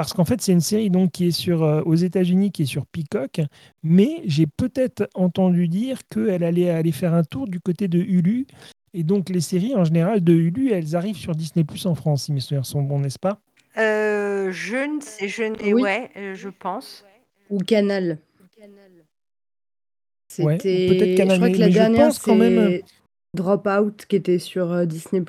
Parce 0.02 0.14
qu'en 0.14 0.26
fait, 0.26 0.42
c'est 0.42 0.52
une 0.52 0.62
série 0.62 0.90
donc 0.90 1.12
qui 1.12 1.28
est 1.28 1.32
sur 1.32 1.62
euh, 1.64 1.84
aux 1.84 1.94
États-Unis, 1.94 2.52
qui 2.52 2.64
est 2.64 2.66
sur 2.66 2.88
Peacock, 2.88 3.40
mais 3.84 4.22
j'ai 4.26 4.48
peut-être 4.48 5.08
entendu 5.14 5.68
dire 5.68 6.00
qu'elle 6.10 6.44
allait 6.44 6.72
aller 6.72 6.92
faire 6.92 7.14
un 7.14 7.24
tour 7.24 7.48
du 7.48 7.60
côté 7.60 7.88
de 7.88 8.00
Hulu. 8.00 8.48
Et 8.96 9.04
donc, 9.04 9.30
les 9.30 9.42
séries 9.42 9.76
en 9.76 9.84
général 9.84 10.24
de 10.24 10.34
Hulu, 10.34 10.72
elles 10.72 10.96
arrivent 10.96 11.18
sur 11.18 11.36
Disney 11.36 11.64
Plus 11.64 11.86
en 11.86 11.94
France, 11.94 12.24
si 12.24 12.34
mes 12.34 12.40
souvenirs 12.40 12.66
sont 12.66 12.82
bons, 12.82 12.98
n'est-ce 13.00 13.20
pas? 13.20 13.40
Euh, 13.78 14.52
je 14.52 14.76
ne 14.78 15.00
sais, 15.02 15.28
je 15.28 15.44
ne- 15.44 15.74
Oui. 15.74 15.84
ouais, 15.84 16.10
euh, 16.18 16.34
je 16.34 16.50
pense. 16.50 17.06
Ou 17.52 17.60
Canal. 17.60 18.18
Ouais, 20.40 20.58
C'était. 20.58 20.88
peut-être 20.88 21.16
Canal, 21.18 21.36
je 21.36 21.42
crois 21.42 21.56
que 21.56 21.60
la 21.60 21.70
dernière, 21.70 22.08
pense 22.08 22.20
quand 22.20 22.36
même- 22.36 22.70
c'est 22.72 22.84
Dropout 23.38 24.06
qui 24.08 24.16
était 24.16 24.40
sur 24.40 24.72
euh, 24.72 24.86
Disney+. 24.86 25.22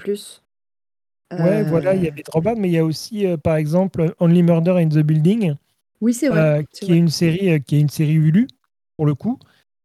Ouais, 1.38 1.62
voilà, 1.62 1.94
il 1.94 2.02
y 2.02 2.06
Euh, 2.06 2.10
avait 2.10 2.22
Dropout, 2.22 2.56
mais 2.58 2.68
il 2.68 2.72
y 2.72 2.78
a 2.78 2.84
aussi, 2.84 3.26
euh, 3.26 3.36
par 3.36 3.56
exemple, 3.56 4.14
Only 4.20 4.42
Murder 4.42 4.72
in 4.78 4.88
the 4.88 4.98
Building, 4.98 5.54
Oui, 6.00 6.12
c'est 6.14 6.28
vrai. 6.28 6.40
euh, 6.40 6.62
qui 6.72 6.92
est 6.92 6.96
une 6.96 7.08
série, 7.08 7.50
euh, 7.50 7.58
qui 7.58 7.76
est 7.76 7.80
une 7.80 7.88
série 7.88 8.14
Hulu 8.14 8.48
pour 8.96 9.06
le 9.06 9.14
coup, 9.14 9.38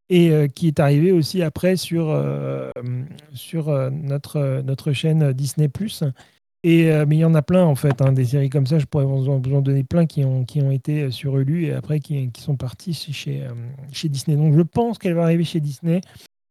et 0.10 0.32
euh, 0.32 0.48
qui 0.48 0.68
est 0.68 0.80
arrivée 0.80 1.12
aussi 1.12 1.42
après 1.42 1.76
sur 1.76 2.10
euh, 2.10 2.70
sur 3.34 3.70
euh, 3.70 3.90
notre 3.90 4.38
euh, 4.38 4.62
notre 4.62 4.94
chaîne 4.94 5.34
Disney+. 5.34 5.70
Et 6.64 6.92
euh, 6.92 7.06
mais 7.08 7.18
il 7.18 7.20
y 7.20 7.26
en 7.26 7.36
a 7.36 7.42
plein 7.42 7.64
en 7.66 7.76
fait, 7.76 8.02
hein, 8.02 8.12
des 8.14 8.26
séries 8.26 8.50
comme 8.50 8.66
ça. 8.68 8.80
Je 8.80 8.86
pourrais 8.86 9.06
vous 9.06 9.30
en, 9.30 9.40
vous 9.40 9.56
en 9.56 9.62
donner 9.62 9.84
plein 9.84 10.06
qui 10.06 10.24
ont 10.26 10.44
qui 10.44 10.62
ont 10.62 10.72
été 10.72 11.12
sur 11.12 11.38
Hulu 11.38 11.66
et 11.66 11.74
après 11.74 12.00
qui, 12.00 12.30
qui 12.32 12.42
sont 12.42 12.56
partis 12.58 12.94
chez 12.94 13.44
euh, 13.44 13.52
chez 13.92 14.10
Disney. 14.10 14.36
Donc 14.38 14.54
je 14.56 14.62
pense 14.62 14.98
qu'elle 14.98 15.14
va 15.14 15.24
arriver 15.24 15.44
chez 15.44 15.60
Disney. 15.60 16.02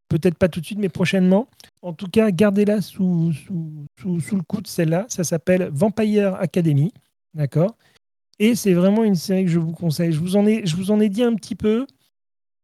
Peut-être 0.09 0.39
pas 0.39 0.49
tout 0.49 0.61
de 0.61 0.67
suite, 0.67 0.79
mais 0.79 0.89
prochainement. 0.89 1.49
En 1.83 1.93
tout 1.93 2.09
cas, 2.09 2.31
gardez-la 2.31 2.81
sous, 2.81 3.33
sous, 3.33 3.87
sous, 4.01 4.21
sous 4.21 4.37
le 4.37 4.43
coude, 4.43 4.67
celle-là. 4.67 5.07
Ça 5.09 5.25
s'appelle 5.25 5.69
Vampire 5.73 6.35
Academy. 6.37 6.93
D'accord? 7.35 7.77
Et 8.39 8.55
c'est 8.55 8.75
vraiment 8.75 9.03
une 9.03 9.15
série 9.15 9.45
que 9.45 9.51
je 9.51 9.59
vous 9.59 9.73
conseille. 9.73 10.13
Je 10.13 10.21
vous, 10.21 10.37
en 10.37 10.47
ai, 10.47 10.65
je 10.67 10.77
vous 10.77 10.91
en 10.91 11.01
ai 11.01 11.09
dit 11.09 11.23
un 11.23 11.35
petit 11.35 11.55
peu. 11.55 11.87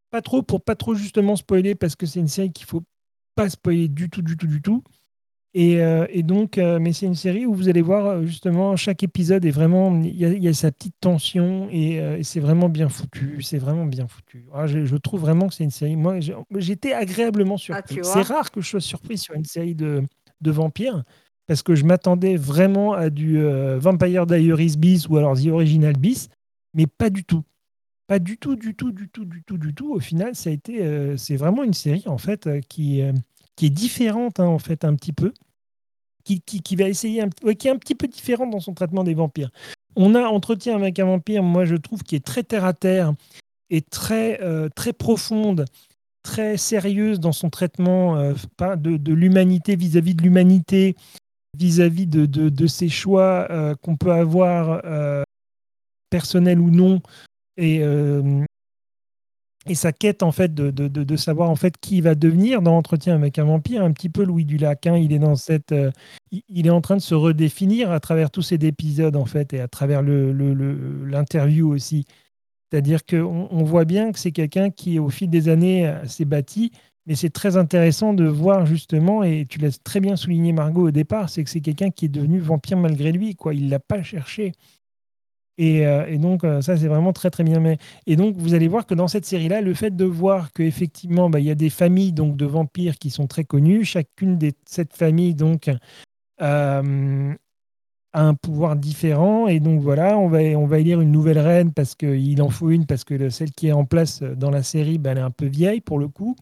Pas 0.09 0.21
trop, 0.21 0.41
pour 0.43 0.61
pas 0.61 0.75
trop 0.75 0.95
justement 0.95 1.35
spoiler, 1.35 1.75
parce 1.75 1.95
que 1.95 2.05
c'est 2.05 2.19
une 2.19 2.27
série 2.27 2.51
qu'il 2.51 2.67
faut 2.67 2.83
pas 3.35 3.49
spoiler 3.49 3.87
du 3.87 4.09
tout, 4.09 4.21
du 4.21 4.37
tout, 4.37 4.47
du 4.47 4.61
tout. 4.61 4.83
Et, 5.55 5.81
euh, 5.83 6.07
et 6.09 6.23
donc, 6.23 6.57
euh, 6.57 6.79
mais 6.79 6.93
c'est 6.93 7.05
une 7.05 7.13
série 7.13 7.45
où 7.45 7.53
vous 7.53 7.69
allez 7.69 7.83
voir 7.83 8.07
euh, 8.07 8.25
justement 8.25 8.75
chaque 8.75 9.03
épisode 9.03 9.45
est 9.45 9.51
vraiment, 9.51 9.95
il 10.01 10.15
y 10.17 10.25
a, 10.25 10.29
il 10.29 10.43
y 10.43 10.47
a 10.47 10.53
sa 10.53 10.71
petite 10.71 10.95
tension 10.99 11.67
et, 11.71 11.99
euh, 11.99 12.17
et 12.17 12.23
c'est 12.23 12.39
vraiment 12.39 12.69
bien 12.69 12.89
foutu. 12.89 13.37
C'est 13.43 13.59
vraiment 13.59 13.85
bien 13.85 14.07
foutu. 14.07 14.45
Ah, 14.51 14.65
je, 14.65 14.85
je 14.85 14.95
trouve 14.95 15.21
vraiment 15.21 15.47
que 15.47 15.53
c'est 15.53 15.63
une 15.63 15.69
série. 15.69 15.95
Moi, 15.95 16.17
j'étais 16.57 16.93
agréablement 16.93 17.57
surpris. 17.57 17.95
tu 17.95 18.01
vois. 18.01 18.13
c'est 18.13 18.21
rare 18.21 18.49
que 18.49 18.61
je 18.61 18.69
sois 18.69 18.81
surpris 18.81 19.19
sur 19.19 19.35
une 19.35 19.45
série 19.45 19.75
de, 19.75 20.01
de 20.41 20.51
vampires 20.51 21.03
parce 21.45 21.61
que 21.61 21.75
je 21.75 21.83
m'attendais 21.83 22.35
vraiment 22.35 22.93
à 22.93 23.09
du 23.09 23.37
Vampire 23.77 24.25
Diaries 24.25 24.77
bis 24.77 25.09
ou 25.09 25.17
alors 25.17 25.37
The 25.37 25.47
Original 25.47 25.93
bis, 25.93 26.29
mais 26.73 26.87
pas 26.87 27.09
du 27.09 27.25
tout. 27.25 27.43
Pas 28.07 28.17
du 28.19 28.37
tout, 28.37 28.55
du 28.55 28.75
tout, 28.75 28.91
du 28.93 29.09
tout, 29.09 29.25
du 29.25 29.43
tout, 29.43 29.57
du 29.57 29.73
tout. 29.73 29.93
Au 29.93 29.99
final, 29.99 30.35
ça 30.35 30.49
a 30.49 30.53
été, 30.53 31.17
c'est 31.17 31.35
vraiment 31.35 31.63
une 31.63 31.73
série 31.73 32.03
en 32.05 32.17
fait 32.17 32.49
qui, 32.69 33.01
qui 33.55 33.67
est 33.67 33.71
différente 33.71 34.39
hein, 34.39 34.45
en 34.45 34.59
fait 34.59 34.85
un 34.85 34.95
petit 34.95 35.13
peu, 35.13 35.33
qui, 36.23 36.75
va 36.75 36.87
essayer, 36.87 37.21
un, 37.21 37.29
qui 37.29 37.67
est 37.67 37.71
un 37.71 37.77
petit 37.77 37.95
peu 37.95 38.07
différente 38.07 38.49
dans 38.49 38.59
son 38.59 38.73
traitement 38.73 39.03
des 39.03 39.13
vampires. 39.13 39.51
On 39.95 40.15
a 40.15 40.23
Entretien 40.23 40.75
avec 40.75 40.99
un 40.99 41.05
vampire, 41.05 41.43
moi 41.43 41.65
je 41.65 41.75
trouve, 41.75 42.03
qui 42.03 42.15
est 42.15 42.25
très 42.25 42.43
terre 42.43 42.65
à 42.65 42.73
terre 42.73 43.13
et 43.69 43.81
très, 43.81 44.41
euh, 44.41 44.69
très 44.73 44.93
profonde, 44.93 45.65
très 46.23 46.57
sérieuse 46.57 47.19
dans 47.19 47.31
son 47.31 47.49
traitement 47.49 48.17
euh, 48.17 48.33
de, 48.77 49.13
l'humanité 49.13 49.75
vis-à-vis 49.75 50.15
de 50.15 50.23
l'humanité, 50.23 50.95
vis-à-vis 51.57 52.07
de, 52.07 52.25
de, 52.25 52.67
ses 52.67 52.89
choix 52.89 53.47
euh, 53.51 53.75
qu'on 53.81 53.97
peut 53.97 54.13
avoir, 54.13 54.81
personnels 56.09 56.59
ou 56.59 56.69
non, 56.69 57.01
et, 57.57 57.83
et 59.67 59.75
sa 59.75 59.91
quête 59.93 60.23
en 60.23 60.31
fait 60.31 60.53
de, 60.53 60.71
de, 60.71 60.87
de, 60.87 61.15
savoir 61.15 61.49
en 61.49 61.55
fait 61.55 61.77
qui 61.79 62.01
va 62.01 62.15
devenir 62.15 62.61
dans 62.61 62.75
Entretien 62.77 63.15
avec 63.15 63.39
un 63.39 63.45
vampire, 63.45 63.83
un 63.83 63.91
petit 63.91 64.09
peu 64.09 64.23
Louis 64.23 64.45
Dulac. 64.45 64.87
hein, 64.87 64.97
il 64.97 65.13
est 65.13 65.19
dans 65.19 65.35
cette, 65.35 65.71
euh, 65.71 65.91
il, 66.49 66.67
est 66.67 66.71
en 66.71 66.81
train 66.81 66.97
de 66.97 67.01
se 67.01 67.15
redéfinir 67.15 67.91
à 67.91 67.99
travers 67.99 68.29
tous 68.29 68.41
ces 68.41 68.55
épisodes 68.55 69.15
en 69.15 69.25
fait 69.25 69.53
et 69.53 69.61
à 69.61 69.67
travers 69.67 70.01
le, 70.01 70.33
le- 70.33 70.53
le- 70.53 71.05
l'interview 71.05 71.69
aussi. 71.69 72.05
C'est-à-dire 72.71 73.05
qu'on 73.05 73.47
on 73.51 73.63
voit 73.63 73.85
bien 73.85 74.11
que 74.11 74.19
c'est 74.19 74.31
quelqu'un 74.31 74.69
qui, 74.71 74.99
au 74.99 75.09
fil 75.09 75.29
des 75.29 75.47
années, 75.49 75.87
euh, 75.87 76.05
s'est 76.07 76.25
bâti. 76.25 76.71
Mais 77.05 77.15
c'est 77.15 77.29
très 77.29 77.57
intéressant 77.57 78.13
de 78.13 78.25
voir 78.25 78.65
justement, 78.65 79.23
et 79.23 79.45
tu 79.47 79.59
l'as 79.59 79.77
très 79.83 79.99
bien 79.99 80.15
souligné 80.15 80.53
Margot 80.53 80.87
au 80.87 80.91
départ, 80.91 81.29
c'est 81.29 81.43
que 81.43 81.49
c'est 81.49 81.59
quelqu'un 81.61 81.89
qui 81.91 82.05
est 82.05 82.09
devenu 82.09 82.39
vampire 82.39 82.77
malgré 82.77 83.11
lui. 83.11 83.35
Quoi. 83.35 83.53
Il 83.53 83.69
l'a 83.69 83.79
pas 83.79 84.03
cherché. 84.03 84.53
Et, 85.57 85.85
euh, 85.85 86.07
et 86.07 86.17
donc, 86.17 86.43
euh, 86.43 86.61
ça, 86.61 86.77
c'est 86.77 86.87
vraiment 86.87 87.13
très, 87.13 87.29
très 87.29 87.43
bien. 87.43 87.59
Mais, 87.59 87.77
et 88.07 88.15
donc, 88.15 88.35
vous 88.37 88.53
allez 88.53 88.67
voir 88.67 88.85
que 88.85 88.95
dans 88.95 89.07
cette 89.07 89.25
série-là, 89.25 89.61
le 89.61 89.73
fait 89.73 89.95
de 89.95 90.05
voir 90.05 90.51
qu'effectivement, 90.53 91.29
bah, 91.29 91.39
il 91.39 91.45
y 91.45 91.51
a 91.51 91.55
des 91.55 91.69
familles 91.69 92.13
donc, 92.13 92.35
de 92.37 92.45
vampires 92.45 92.97
qui 92.97 93.09
sont 93.09 93.27
très 93.27 93.43
connues, 93.43 93.85
chacune 93.85 94.37
de 94.37 94.51
cette 94.65 94.95
famille 94.95 95.35
donc, 95.35 95.69
euh, 96.41 97.33
a 98.13 98.21
un 98.21 98.33
pouvoir 98.33 98.75
différent. 98.75 99.47
Et 99.47 99.59
donc, 99.59 99.81
voilà, 99.81 100.17
on 100.17 100.27
va, 100.27 100.39
on 100.39 100.65
va 100.65 100.79
élire 100.79 101.01
une 101.01 101.11
nouvelle 101.11 101.39
reine 101.39 101.71
parce 101.71 101.93
qu'il 101.95 102.41
en 102.41 102.49
faut 102.49 102.71
une, 102.71 102.85
parce 102.85 103.03
que 103.03 103.13
le- 103.13 103.29
celle 103.29 103.51
qui 103.51 103.67
est 103.67 103.71
en 103.73 103.85
place 103.85 104.23
dans 104.23 104.49
la 104.49 104.63
série, 104.63 104.97
bah, 104.97 105.11
elle 105.11 105.19
est 105.19 105.21
un 105.21 105.31
peu 105.31 105.45
vieille 105.45 105.81
pour 105.81 105.99
le 105.99 106.07
coup. 106.07 106.35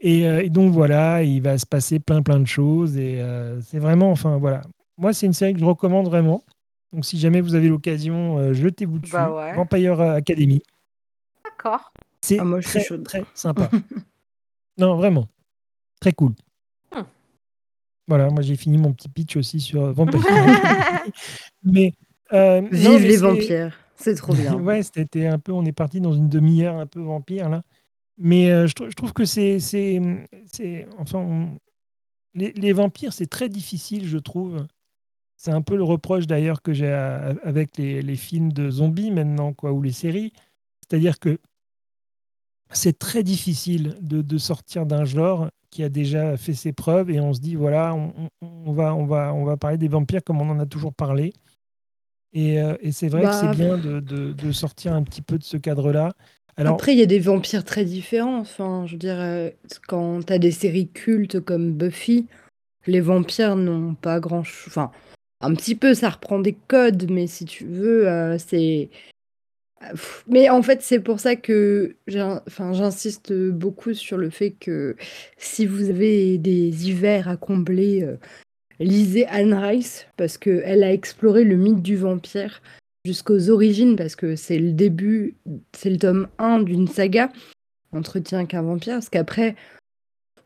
Et, 0.00 0.48
donc, 0.50 0.72
voilà, 0.72 1.24
il 1.24 1.42
va 1.42 1.58
se 1.58 1.66
passer 1.66 1.98
plein, 1.98 2.22
plein 2.22 2.38
de 2.38 2.46
choses. 2.46 2.96
Et 2.96 3.20
c'est 3.62 3.80
vraiment, 3.80 4.12
enfin, 4.12 4.36
voilà. 4.36 4.62
Moi, 4.96 5.12
c'est 5.12 5.26
une 5.26 5.32
série 5.32 5.54
que 5.54 5.58
je 5.58 5.64
recommande 5.64 6.06
vraiment. 6.06 6.44
Donc, 6.92 7.04
si 7.04 7.18
jamais 7.18 7.40
vous 7.40 7.54
avez 7.54 7.68
l'occasion, 7.68 8.38
euh, 8.38 8.54
jetez-vous 8.54 8.98
dessus. 8.98 9.12
Bah 9.12 9.30
ouais. 9.34 9.54
Vampire 9.54 10.00
Academy. 10.00 10.62
D'accord. 11.44 11.92
C'est 12.20 12.38
Ah, 12.38 12.44
moi, 12.44 12.60
je 12.60 12.68
suis 12.78 13.02
très, 13.02 13.24
sympa. 13.34 13.70
non, 14.78 14.96
vraiment. 14.96 15.28
Très 16.00 16.12
cool. 16.12 16.32
Hmm. 16.94 17.02
Voilà, 18.06 18.30
moi 18.30 18.40
j'ai 18.42 18.56
fini 18.56 18.78
mon 18.78 18.92
petit 18.92 19.08
pitch 19.08 19.36
aussi 19.36 19.60
sur 19.60 19.82
euh, 19.84 19.92
Vampire 19.92 20.20
Academy. 20.26 21.12
Mais. 21.62 21.92
euh, 22.32 22.60
non, 22.62 22.68
Vive 22.70 22.82
mais 23.02 23.08
les 23.08 23.16
vampires. 23.16 23.78
C'est 23.96 24.14
trop 24.14 24.32
bien. 24.34 24.54
ouais, 24.60 24.82
c'était 24.82 25.26
un 25.26 25.38
peu. 25.38 25.52
On 25.52 25.64
est 25.64 25.72
parti 25.72 26.00
dans 26.00 26.12
une 26.14 26.28
demi-heure 26.28 26.76
un 26.76 26.86
peu 26.86 27.00
vampire 27.00 27.48
là. 27.48 27.62
Mais 28.16 28.50
euh, 28.50 28.66
je, 28.66 28.74
trou- 28.74 28.88
je 28.90 28.94
trouve 28.96 29.12
que 29.12 29.24
c'est, 29.24 29.60
c'est, 29.60 30.00
c'est, 30.52 30.86
enfin, 30.98 31.18
on- 31.18 31.58
les, 32.34 32.52
les 32.52 32.72
vampires, 32.72 33.12
c'est 33.12 33.26
très 33.26 33.48
difficile, 33.48 34.06
je 34.08 34.18
trouve. 34.18 34.66
C'est 35.38 35.52
un 35.52 35.62
peu 35.62 35.76
le 35.76 35.84
reproche 35.84 36.26
d'ailleurs 36.26 36.60
que 36.62 36.72
j'ai 36.74 36.92
avec 36.92 37.76
les, 37.78 38.02
les 38.02 38.16
films 38.16 38.52
de 38.52 38.70
zombies 38.70 39.10
maintenant, 39.12 39.52
quoi, 39.54 39.72
ou 39.72 39.80
les 39.80 39.92
séries. 39.92 40.32
C'est-à-dire 40.82 41.18
que 41.20 41.38
c'est 42.72 42.98
très 42.98 43.22
difficile 43.22 43.96
de, 44.00 44.20
de 44.20 44.38
sortir 44.38 44.84
d'un 44.84 45.04
genre 45.04 45.48
qui 45.70 45.82
a 45.84 45.88
déjà 45.88 46.36
fait 46.36 46.54
ses 46.54 46.72
preuves 46.72 47.10
et 47.10 47.20
on 47.20 47.32
se 47.32 47.40
dit 47.40 47.54
voilà, 47.54 47.94
on, 47.94 48.72
va, 48.72 48.94
on, 48.94 49.06
va, 49.06 49.32
on 49.32 49.44
va 49.44 49.56
parler 49.56 49.78
des 49.78 49.88
vampires 49.88 50.24
comme 50.24 50.40
on 50.40 50.50
en 50.50 50.58
a 50.58 50.66
toujours 50.66 50.92
parlé. 50.92 51.32
Et, 52.32 52.60
euh, 52.60 52.76
et 52.80 52.92
c'est 52.92 53.08
vrai 53.08 53.22
Bah, 53.22 53.28
que 53.30 53.34
c'est 53.34 53.56
bien 53.62 53.78
de, 53.78 54.00
de- 54.00 54.32
de 54.32 54.52
sortir 54.52 54.92
un 54.92 55.02
petit 55.02 55.22
peu 55.22 55.38
de 55.38 55.44
ce 55.44 55.56
cadre-là. 55.56 56.12
Alors, 56.56 56.74
Après, 56.74 56.92
il 56.92 56.98
y 56.98 57.02
a 57.02 57.06
des 57.06 57.20
vampires 57.20 57.64
très 57.64 57.84
différents. 57.84 58.38
Enfin, 58.40 58.84
je 58.86 58.92
veux 58.92 58.98
dire, 58.98 59.18
euh, 59.18 59.50
quand 59.86 60.26
t'as 60.26 60.38
des 60.38 60.50
séries 60.50 60.88
cultes 60.88 61.40
comme 61.40 61.72
Buffy, 61.72 62.26
les 62.86 63.00
vampires 63.00 63.56
n'ont 63.56 63.94
pas 63.94 64.20
grand 64.20 64.42
chose. 64.42 64.66
Enfin, 64.68 64.90
un 65.40 65.54
petit 65.54 65.74
peu, 65.74 65.94
ça 65.94 66.10
reprend 66.10 66.38
des 66.40 66.56
codes, 66.68 67.10
mais 67.10 67.26
si 67.26 67.44
tu 67.44 67.64
veux, 67.64 68.08
euh, 68.08 68.38
c'est. 68.38 68.90
Mais 70.26 70.50
en 70.50 70.62
fait, 70.62 70.82
c'est 70.82 70.98
pour 70.98 71.20
ça 71.20 71.36
que 71.36 71.94
j'insiste 72.08 73.32
beaucoup 73.32 73.94
sur 73.94 74.16
le 74.16 74.28
fait 74.28 74.50
que 74.50 74.96
si 75.36 75.66
vous 75.66 75.88
avez 75.88 76.36
des 76.38 76.88
hivers 76.88 77.28
à 77.28 77.36
combler, 77.36 78.02
euh, 78.02 78.16
lisez 78.80 79.26
Anne 79.26 79.54
Rice, 79.54 80.08
parce 80.16 80.36
qu'elle 80.36 80.82
a 80.82 80.92
exploré 80.92 81.44
le 81.44 81.56
mythe 81.56 81.82
du 81.82 81.96
vampire 81.96 82.60
jusqu'aux 83.04 83.50
origines, 83.50 83.94
parce 83.94 84.16
que 84.16 84.34
c'est 84.34 84.58
le 84.58 84.72
début, 84.72 85.36
c'est 85.72 85.90
le 85.90 85.98
tome 85.98 86.28
1 86.38 86.60
d'une 86.62 86.88
saga, 86.88 87.30
Entretien 87.92 88.46
qu'un 88.46 88.62
vampire, 88.62 88.94
parce 88.94 89.08
qu'après, 89.08 89.54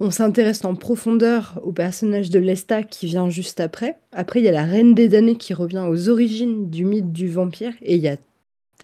on 0.00 0.10
s'intéresse 0.10 0.64
en 0.64 0.74
profondeur 0.74 1.60
au 1.62 1.72
personnage 1.72 2.30
de 2.30 2.38
Lesta 2.38 2.82
qui 2.82 3.06
vient 3.06 3.30
juste 3.30 3.60
après. 3.60 3.96
Après, 4.12 4.40
il 4.40 4.44
y 4.44 4.48
a 4.48 4.52
la 4.52 4.64
Reine 4.64 4.94
des 4.94 5.08
damnés 5.08 5.36
qui 5.36 5.54
revient 5.54 5.86
aux 5.88 6.08
origines 6.08 6.70
du 6.70 6.84
mythe 6.84 7.12
du 7.12 7.28
vampire, 7.28 7.72
et, 7.82 7.96
il 7.96 8.02
y 8.02 8.08
a... 8.08 8.16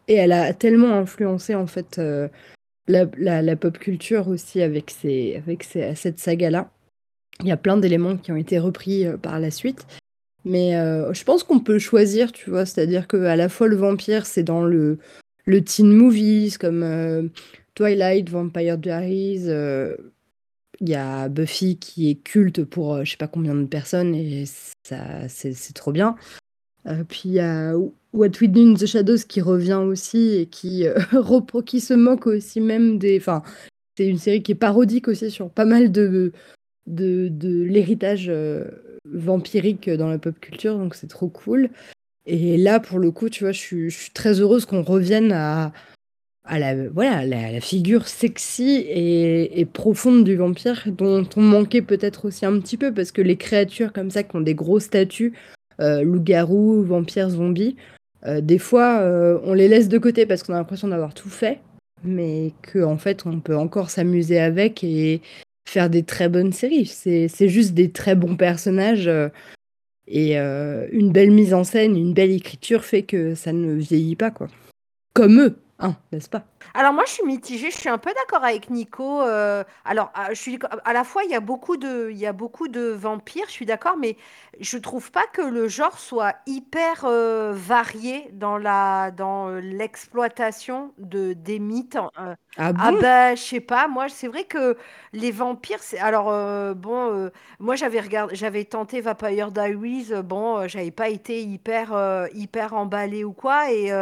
et 0.09 0.15
elle 0.15 0.33
a 0.33 0.53
tellement 0.55 0.95
influencé, 0.95 1.55
en 1.55 1.67
fait, 1.67 1.99
euh, 1.99 2.29
la, 2.87 3.57
pop 3.57 3.79
culture 3.79 4.29
aussi 4.29 4.63
avec, 4.63 4.93
cette 4.93 6.19
saga-là. 6.19 6.71
Il 7.41 7.47
y 7.47 7.53
a 7.53 7.57
plein 7.57 7.77
d'éléments 7.77 8.17
qui 8.17 8.33
ont 8.33 8.37
été 8.37 8.59
repris 8.59 9.07
euh, 9.07 9.17
par 9.17 9.39
la 9.39 9.51
suite. 9.51 9.87
Mais 10.45 10.77
euh, 10.77 11.13
je 11.13 11.25
pense 11.25 11.43
qu'on 11.43 11.61
peut 11.61 11.79
choisir, 11.79 12.33
tu 12.33 12.49
vois, 12.49 12.65
c'est-à-dire 12.65 13.07
que 13.07 13.17
à 13.17 13.37
la 13.37 13.49
fois 13.49 13.67
le 13.67 13.77
vampire, 13.77 14.25
c'est 14.25 14.45
dans 14.45 14.63
le, 14.63 14.99
le 15.47 15.63
teen 15.63 15.93
movies 15.93 16.59
comme 16.59 17.31
Twilight, 17.75 18.31
Vampire 18.31 18.79
Diaries. 18.79 19.49
Euh, 20.81 20.85
Il 20.85 20.89
y 20.89 20.95
a 20.95 21.29
Buffy 21.29 21.77
qui 21.77 22.11
est 22.11 22.15
culte 22.17 22.65
pour 22.65 22.95
euh, 22.95 23.05
je 23.05 23.13
sais 23.13 23.17
pas 23.17 23.29
combien 23.29 23.55
de 23.55 23.67
personnes 23.67 24.15
et 24.15 24.45
ça, 24.83 25.29
c'est 25.29 25.75
trop 25.75 25.93
bien. 25.93 26.17
puis 27.09 27.23
il 27.27 27.33
y 27.33 27.41
a 27.41 27.75
What 28.13 28.31
We 28.41 28.49
Do 28.49 28.61
in 28.61 28.75
the 28.75 28.87
Shadows 28.87 29.25
qui 29.29 29.41
revient 29.41 29.83
aussi 29.85 30.37
et 30.37 30.47
qui, 30.47 30.85
qui 31.67 31.81
se 31.81 31.95
moque 31.95 32.27
aussi 32.27 32.61
même 32.61 32.99
des. 32.99 33.19
Enfin, 33.19 33.43
c'est 33.97 34.07
une 34.07 34.19
série 34.19 34.43
qui 34.43 34.53
est 34.53 34.55
parodique 34.55 35.09
aussi 35.09 35.31
sur 35.31 35.51
pas 35.51 35.65
mal 35.65 35.93
de, 35.93 36.33
de, 36.87 37.29
de 37.29 37.63
l'héritage 37.63 38.33
vampirique 39.05 39.91
dans 39.91 40.09
la 40.09 40.19
pop 40.19 40.39
culture, 40.41 40.79
donc 40.79 40.95
c'est 40.95 41.09
trop 41.09 41.29
cool. 41.29 41.71
Et 42.31 42.59
là, 42.59 42.79
pour 42.79 42.99
le 42.99 43.11
coup, 43.11 43.31
tu 43.31 43.45
vois, 43.45 43.53
je 43.53 43.89
suis 43.89 44.11
très 44.13 44.41
heureuse 44.41 44.67
qu'on 44.67 44.83
revienne 44.83 45.33
à, 45.33 45.73
à 46.49 46.59
la, 46.59 46.89
voilà, 46.89 47.25
la, 47.25 47.61
figure 47.61 48.09
sexy 48.09 48.85
et, 48.89 49.65
profonde 49.67 50.25
du 50.25 50.37
vampire, 50.37 50.83
dont 50.87 51.29
on 51.37 51.43
manquait 51.43 51.83
peut-être 51.83 52.27
aussi 52.27 52.47
un 52.47 52.59
petit 52.59 52.77
peu, 52.77 52.93
parce 52.93 53.13
que 53.13 53.21
les 53.23 53.37
créatures 53.37 53.93
comme 53.93 54.11
ça, 54.11 54.23
qui 54.23 54.35
ont 54.35 54.41
des 54.41 54.55
gros 54.55 54.81
statuts, 54.81 55.35
euh, 55.81 56.03
loups-garous, 56.03 56.83
vampires, 56.83 57.31
zombies, 57.31 57.77
euh, 58.27 58.41
des 58.41 58.59
fois, 58.59 59.01
euh, 59.01 59.39
on 59.45 59.53
les 59.53 59.69
laisse 59.69 59.89
de 59.89 59.99
côté 59.99 60.27
parce 60.27 60.43
qu'on 60.43 60.55
a 60.55 60.57
l'impression 60.57 60.89
d'avoir 60.89 61.15
tout 61.15 61.29
fait, 61.29 61.61
mais 62.03 62.53
qu'en 62.73 62.93
en 62.93 62.99
fait, 62.99 63.27
on 63.27 63.41
peut 63.41 63.57
encore 63.57 63.91
s'amuser 63.91 64.41
avec 64.41 64.83
et 64.83 65.21
faire 65.69 65.91
des 65.91 66.03
très 66.03 66.29
bonnes 66.29 66.53
séries. 66.53 66.87
C'est 66.87 67.49
juste 67.49 67.75
des 67.75 67.91
très 67.91 68.15
bons 68.15 68.37
personnages. 68.37 69.11
et 70.09 70.39
une 70.39 71.13
belle 71.13 71.31
mise 71.31 71.53
en 71.53 71.65
scène, 71.65 71.97
une 71.97 72.15
belle 72.15 72.33
écriture 72.33 72.85
fait 72.85 73.03
que 73.03 73.35
ça 73.35 73.53
ne 73.53 73.75
vieillit 73.75 74.17
pas, 74.17 74.31
quoi. 74.31 74.49
Comme 75.13 75.41
eux, 75.41 75.57
Hein, 75.81 75.95
n'est-ce 76.11 76.29
pas? 76.29 76.43
Alors 76.75 76.93
moi, 76.93 77.05
je 77.07 77.13
suis 77.13 77.25
mitigée. 77.25 77.71
Je 77.71 77.77
suis 77.77 77.89
un 77.89 77.99
peu 77.99 78.13
d'accord 78.13 78.45
avec 78.45 78.69
Nico. 78.69 79.23
Euh, 79.23 79.63
alors, 79.85 80.11
à, 80.15 80.27
ah, 80.27 80.35
je 80.35 80.41
suis 80.41 80.59
à 80.85 80.93
la 80.93 81.05
fois, 81.05 81.23
il 81.23 81.31
y 81.31 81.37
a 81.37 81.41
beaucoup 81.41 81.77
de, 81.77 82.09
il 82.11 82.19
y 82.19 82.27
a 82.27 82.33
beaucoup 82.33 82.67
de 82.67 82.89
vampires. 82.91 83.45
Je 83.47 83.53
suis 83.53 83.67
d'accord, 83.67 83.97
mais 83.97 84.17
je 84.59 84.77
trouve 84.77 85.13
pas 85.13 85.25
que 85.33 85.41
le 85.43 85.69
genre 85.69 85.99
soit 86.01 86.35
hyper 86.47 87.05
euh, 87.05 87.53
varié 87.55 88.29
dans 88.33 88.59
la, 88.59 89.13
dans 89.13 89.51
euh, 89.51 89.61
l'exploitation 89.61 90.93
de 90.99 91.33
des 91.33 91.61
mythes. 91.61 91.97
ah, 92.17 92.35
ah 92.57 92.73
bon? 92.73 92.99
ben, 93.01 93.37
je 93.37 93.43
sais 93.43 93.61
pas. 93.61 93.87
Moi, 93.87 94.09
c'est 94.09 94.27
vrai 94.27 94.45
que 94.45 94.77
les 95.13 95.31
vampires, 95.31 95.83
c'est 95.83 96.01
alors 96.01 96.27
bon. 96.75 97.31
moi, 97.61 97.77
j'avais 97.77 98.01
regardé, 98.01 98.35
j'avais 98.35 98.65
tenté 98.65 99.01
Vampire 99.01 99.53
Diaries. 99.53 100.11
Bon, 100.25 100.67
j'avais 100.67 100.91
pas 100.91 101.09
été 101.09 101.41
hyper, 101.41 102.29
hyper 102.35 102.75
emballée 102.75 103.23
ou 103.23 103.33
quoi 103.33 103.71
et 103.71 103.93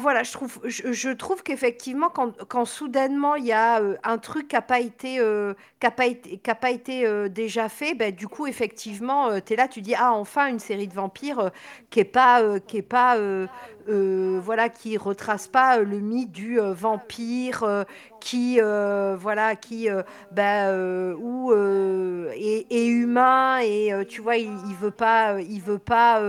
voilà, 0.00 0.24
je 0.24 1.12
trouve, 1.12 1.42
qu'effectivement, 1.44 2.10
quand, 2.10 2.64
soudainement 2.64 3.36
il 3.36 3.46
y 3.46 3.52
a 3.52 3.80
euh, 3.80 3.96
un 4.02 4.18
truc 4.18 4.48
qui 4.48 4.56
n'a 4.56 4.62
pas 4.62 4.80
été, 4.80 5.20
euh, 5.20 5.54
euh, 5.84 7.28
déjà 7.28 7.68
fait, 7.68 7.94
ben, 7.94 8.12
du 8.12 8.26
coup, 8.26 8.48
effectivement, 8.48 9.40
tu 9.40 9.52
es 9.52 9.56
là, 9.56 9.68
tu 9.68 9.80
dis, 9.80 9.94
ah, 9.94 10.12
enfin, 10.12 10.48
une 10.48 10.58
série 10.58 10.88
de 10.88 10.94
vampires 10.94 11.52
qui 11.90 12.00
n'est 12.00 12.04
pas, 12.04 12.58
qui 12.60 12.78
est 12.78 12.82
pas 12.82 13.16
voilà, 13.88 14.68
qui 14.68 14.96
retrace 14.96 15.48
pas 15.48 15.78
le 15.78 15.98
mythe 16.00 16.30
du 16.30 16.58
vampire 16.58 17.84
qui, 18.20 18.60
voilà, 18.60 19.56
qui, 19.56 19.88
ou 19.90 21.52
est, 22.32 22.86
humain 22.86 23.58
et 23.60 23.92
tu 24.08 24.20
vois, 24.20 24.36
il, 24.36 24.50
il 24.68 24.74
veut 24.74 24.90
pas, 24.90 25.40
il 25.40 25.60
veut 25.60 25.78
pas 25.78 26.20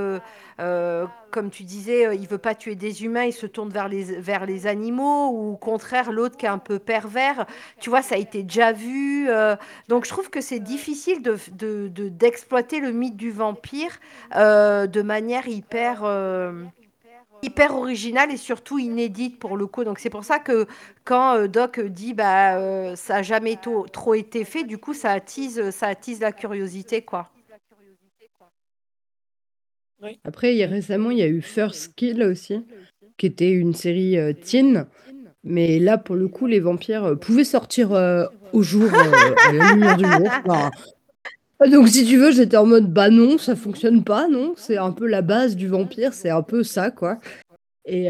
comme 1.30 1.50
tu 1.50 1.64
disais, 1.64 2.08
euh, 2.08 2.16
il 2.16 2.28
veut 2.28 2.38
pas 2.38 2.56
tuer 2.56 2.76
des 2.76 3.04
humains, 3.04 3.24
il 3.24 3.34
se 3.34 3.46
tourne 3.46 3.70
vers 3.70 3.88
les, 3.88 4.20
vers 4.20 4.46
les 4.46 4.68
animaux, 4.68 5.30
ou 5.30 5.54
au 5.54 5.58
contraire, 5.58 6.12
l'autre 6.12 6.38
qui 6.38 6.46
est 6.46 6.50
un 6.50 6.58
peu 6.58 6.80
pervers. 6.80 7.46
Tu 7.80 7.90
vois, 7.90 8.02
ça 8.02 8.16
a 8.16 8.18
été 8.18 8.44
déjà 8.44 8.72
vu. 8.72 9.30
Euh, 9.30 9.56
donc, 9.88 10.06
je 10.06 10.10
trouve 10.10 10.30
que 10.30 10.42
c'est 10.42 10.60
difficile 10.60 11.22
d'exploiter 11.22 11.90
de, 11.90 12.10
d'exploiter 12.10 12.80
le 12.80 12.92
mythe 12.92 13.18
du 13.18 13.32
vampire 13.32 14.00
euh, 14.36 14.88
de 14.88 15.02
manière 15.02 15.48
hyper. 15.48 16.04
Hyper 17.42 17.76
originale 17.76 18.32
et 18.32 18.38
surtout 18.38 18.80
inédite 18.80 19.40
pour 19.40 19.58
le 19.58 19.68
coup. 19.68 19.84
Donc 19.84 20.00
c'est 20.00 20.10
pour 20.10 20.24
ça 20.24 20.40
que 20.40 20.68
quand 21.04 21.48
Doc 21.48 21.80
dit 21.80 22.14
bah 22.14 22.96
ça 22.96 23.18
a 23.18 23.22
jamais 23.22 23.58
trop 23.92 24.14
été 24.14 24.46
fait, 24.46 24.64
du 24.64 24.78
coup 24.78 24.94
ça 24.94 25.12
attise 25.12 25.70
ça 25.72 25.88
attise 25.88 26.20
la 26.20 26.32
curiosité 26.32 27.02
quoi. 27.02 27.30
Après, 30.24 30.54
il 30.54 30.58
y 30.58 30.64
a 30.64 30.68
récemment, 30.68 31.12
il 31.12 31.18
y 31.18 31.24
a 31.24 31.28
eu 31.28 31.42
First 31.42 31.96
Kill 31.96 32.24
aussi, 32.24 32.66
qui 33.18 33.26
était 33.26 33.52
une 33.52 33.74
série 33.74 34.18
euh, 34.18 34.34
teen. 34.34 34.86
Mais 35.44 35.80
là, 35.80 35.98
pour 35.98 36.16
le 36.16 36.28
coup, 36.28 36.48
les 36.48 36.60
vampires 36.60 37.04
euh, 37.04 37.16
pouvaient 37.16 37.44
sortir 37.44 37.94
euh, 37.94 38.26
au 38.54 38.62
jour, 38.62 38.90
à 38.94 39.52
la 39.52 39.74
lumière 39.74 39.98
du 39.98 40.06
jour. 40.06 40.30
Donc, 41.68 41.90
si 41.90 42.06
tu 42.06 42.18
veux, 42.18 42.32
j'étais 42.32 42.58
en 42.58 42.66
mode 42.66 42.92
bah 42.92 43.10
non, 43.10 43.38
ça 43.38 43.56
fonctionne 43.56 44.04
pas, 44.04 44.28
non. 44.28 44.54
C'est 44.56 44.78
un 44.78 44.92
peu 44.92 45.08
la 45.08 45.22
base 45.22 45.56
du 45.56 45.68
vampire, 45.68 46.14
c'est 46.14 46.30
un 46.30 46.42
peu 46.42 46.64
ça, 46.64 46.92
quoi. 46.92 47.18
Et 47.86 48.10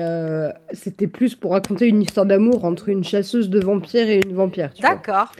c'était 0.74 1.08
plus 1.08 1.36
pour 1.36 1.52
raconter 1.52 1.88
une 1.88 2.02
histoire 2.02 2.26
d'amour 2.26 2.66
entre 2.66 2.90
une 2.90 3.04
chasseuse 3.04 3.50
de 3.50 3.60
vampires 3.60 4.10
et 4.10 4.20
une 4.26 4.36
vampire. 4.36 4.72
D'accord. 4.82 5.32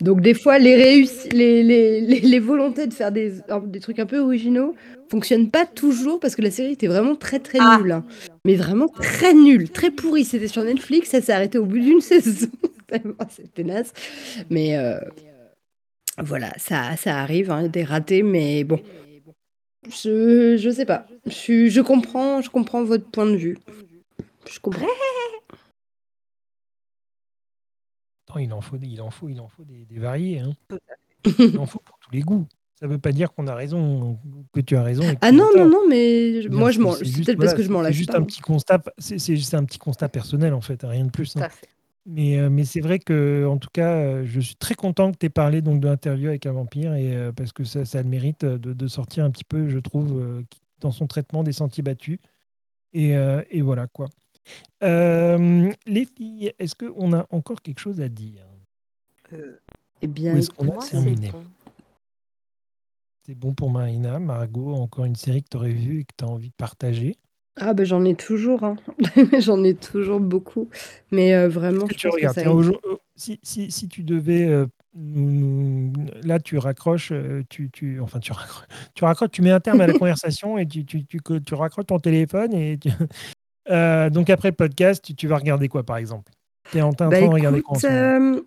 Donc 0.00 0.20
des 0.20 0.34
fois, 0.34 0.58
les, 0.58 1.04
les, 1.32 1.62
les, 1.62 2.00
les, 2.20 2.38
volontés 2.38 2.86
de 2.86 2.94
faire 2.94 3.10
des, 3.10 3.34
des 3.64 3.80
trucs 3.80 3.98
un 3.98 4.06
peu 4.06 4.18
originaux 4.18 4.76
fonctionnent 5.10 5.50
pas 5.50 5.66
toujours 5.66 6.20
parce 6.20 6.36
que 6.36 6.42
la 6.42 6.52
série 6.52 6.72
était 6.72 6.86
vraiment 6.86 7.16
très 7.16 7.40
très 7.40 7.58
ah. 7.60 7.78
nulle. 7.78 7.92
Hein. 7.92 8.04
Mais 8.44 8.54
vraiment 8.54 8.86
très 8.86 9.34
nulle, 9.34 9.70
très 9.70 9.90
pourrie. 9.90 10.24
C'était 10.24 10.46
sur 10.46 10.62
Netflix, 10.62 11.10
ça 11.10 11.20
s'est 11.20 11.32
arrêté 11.32 11.58
au 11.58 11.64
bout 11.64 11.78
d'une 11.78 12.00
saison. 12.00 12.48
C'était 13.28 13.64
naze. 13.64 13.92
Mais 14.50 14.76
euh, 14.76 14.98
voilà, 16.20 16.52
ça, 16.58 16.96
ça 16.96 17.18
arrive, 17.18 17.50
hein, 17.50 17.68
des 17.68 17.84
ratés, 17.84 18.22
mais 18.22 18.64
bon. 18.64 18.80
Je, 19.88 20.56
je 20.58 20.70
sais 20.70 20.84
pas. 20.84 21.06
Je, 21.26 21.68
je, 21.68 21.80
comprends, 21.80 22.42
je 22.42 22.50
comprends 22.50 22.84
votre 22.84 23.10
point 23.10 23.26
de 23.26 23.36
vue. 23.36 23.58
Je 24.50 24.58
comprends. 24.60 24.86
il 28.40 28.52
en 28.52 28.60
faut, 28.60 28.76
il 28.80 29.00
en 29.00 29.10
faut, 29.10 29.28
il 29.28 29.40
en 29.40 29.48
faut 29.48 29.64
des, 29.64 29.98
variés. 29.98 30.40
Hein. 30.40 30.52
Il 31.38 31.58
en 31.58 31.66
faut 31.66 31.80
pour 31.80 31.98
tous 31.98 32.10
les 32.12 32.20
goûts. 32.20 32.46
Ça 32.74 32.86
ne 32.86 32.92
veut 32.92 32.98
pas 32.98 33.10
dire 33.10 33.32
qu'on 33.32 33.48
a 33.48 33.56
raison, 33.56 34.18
que 34.52 34.60
tu 34.60 34.76
as 34.76 34.84
raison. 34.84 35.02
ah 35.20 35.32
non, 35.32 35.48
non, 35.56 35.68
non, 35.68 35.88
mais 35.88 36.42
moi, 36.48 36.70
je 36.70 36.78
m'en. 36.78 36.92
C'est 36.92 37.24
peut-être 37.24 37.38
parce 37.38 37.54
que 37.54 37.62
je 37.62 37.70
m'en 37.70 37.80
lâche. 37.80 37.94
C'est 37.94 37.98
juste 37.98 38.14
un 38.14 38.22
petit 38.22 38.40
constat. 38.40 38.80
C'est 38.98 39.36
juste 39.36 39.54
un 39.54 39.64
petit 39.64 39.78
constat 39.78 40.08
personnel 40.08 40.54
en 40.54 40.60
fait, 40.60 40.80
rien 40.84 41.04
de 41.04 41.10
plus. 41.10 41.36
Hein. 41.36 41.48
Mais, 42.10 42.38
euh, 42.38 42.48
mais 42.48 42.64
c'est 42.64 42.80
vrai 42.80 42.98
que, 42.98 43.46
en 43.46 43.58
tout 43.58 43.68
cas, 43.70 43.92
euh, 43.92 44.24
je 44.24 44.40
suis 44.40 44.56
très 44.56 44.74
content 44.74 45.12
que 45.12 45.18
tu 45.18 45.26
aies 45.26 45.30
parlé 45.30 45.60
donc 45.60 45.80
de 45.80 45.88
l'interview 45.88 46.28
avec 46.28 46.46
un 46.46 46.52
vampire 46.52 46.94
et 46.94 47.14
euh, 47.14 47.32
parce 47.32 47.52
que 47.52 47.64
ça, 47.64 47.84
ça 47.84 47.98
a 47.98 48.02
le 48.02 48.08
mérite 48.08 48.46
de, 48.46 48.72
de, 48.72 48.86
sortir 48.88 49.24
un 49.24 49.30
petit 49.30 49.44
peu, 49.44 49.68
je 49.68 49.78
trouve, 49.78 50.42
dans 50.80 50.90
son 50.90 51.06
traitement 51.06 51.42
des 51.42 51.52
sentiers 51.52 51.82
battus. 51.82 52.18
Et, 52.94 53.10
et 53.50 53.60
voilà 53.60 53.86
quoi. 53.86 54.08
Euh, 54.82 55.72
les 55.86 56.04
filles, 56.04 56.52
est-ce 56.58 56.74
qu'on 56.74 57.12
a 57.12 57.26
encore 57.30 57.62
quelque 57.62 57.80
chose 57.80 58.00
à 58.00 58.08
dire? 58.08 58.46
Euh, 59.32 59.58
Eh 60.02 60.06
bien, 60.06 60.36
est-ce 60.36 60.50
qu'on 60.50 60.68
a 60.68 60.86
terminé? 60.86 61.30
C'est 63.26 63.34
bon 63.34 63.52
pour 63.52 63.70
Marina. 63.70 64.18
Margot, 64.18 64.74
encore 64.74 65.04
une 65.04 65.16
série 65.16 65.42
que 65.42 65.48
tu 65.50 65.56
aurais 65.56 65.72
vue 65.72 66.00
et 66.00 66.04
que 66.04 66.14
tu 66.16 66.24
as 66.24 66.28
envie 66.28 66.48
de 66.48 66.54
partager? 66.54 67.16
Ah 67.60 67.74
ben 67.74 67.84
j'en 67.84 68.04
ai 68.04 68.14
toujours, 68.14 68.64
hein. 68.64 68.76
j'en 69.40 69.62
ai 69.64 69.74
toujours 69.74 70.20
beaucoup, 70.20 70.68
mais 71.10 71.34
euh, 71.34 71.48
vraiment. 71.48 71.86
tu 71.86 72.08
regardes, 72.08 72.38
si, 73.16 73.40
si, 73.42 73.70
si, 73.70 73.88
tu 73.88 74.02
devais, 74.02 74.48
là 76.24 76.38
tu 76.38 76.58
raccroches, 76.58 77.12
tu, 77.48 77.70
tu, 77.70 78.00
enfin 78.00 78.20
tu 78.20 78.32
raccroches, 78.32 78.68
tu 78.94 79.04
raccroches, 79.04 79.30
tu 79.30 79.42
mets 79.42 79.50
un 79.50 79.60
terme 79.60 79.80
à 79.80 79.86
la 79.86 79.92
conversation 79.98 80.58
et 80.58 80.66
tu, 80.66 80.84
tu, 80.84 81.04
tu, 81.04 81.20
tu 81.44 81.54
raccroches 81.54 81.86
ton 81.86 81.98
téléphone 81.98 82.54
et 82.54 82.78
tu, 82.78 82.90
euh, 83.70 84.10
donc 84.10 84.30
après 84.30 84.50
le 84.50 84.56
podcast, 84.56 85.14
tu, 85.16 85.26
vas 85.26 85.36
regarder 85.36 85.68
quoi 85.68 85.82
par 85.82 85.96
exemple? 85.96 86.32
Tu 86.70 86.78
es 86.78 86.82
en 86.82 86.92
train, 86.92 87.06
de 87.06 87.12
bah, 87.12 87.26
regarder 87.26 87.62
quoi 87.62 87.78
euh, 87.84 88.40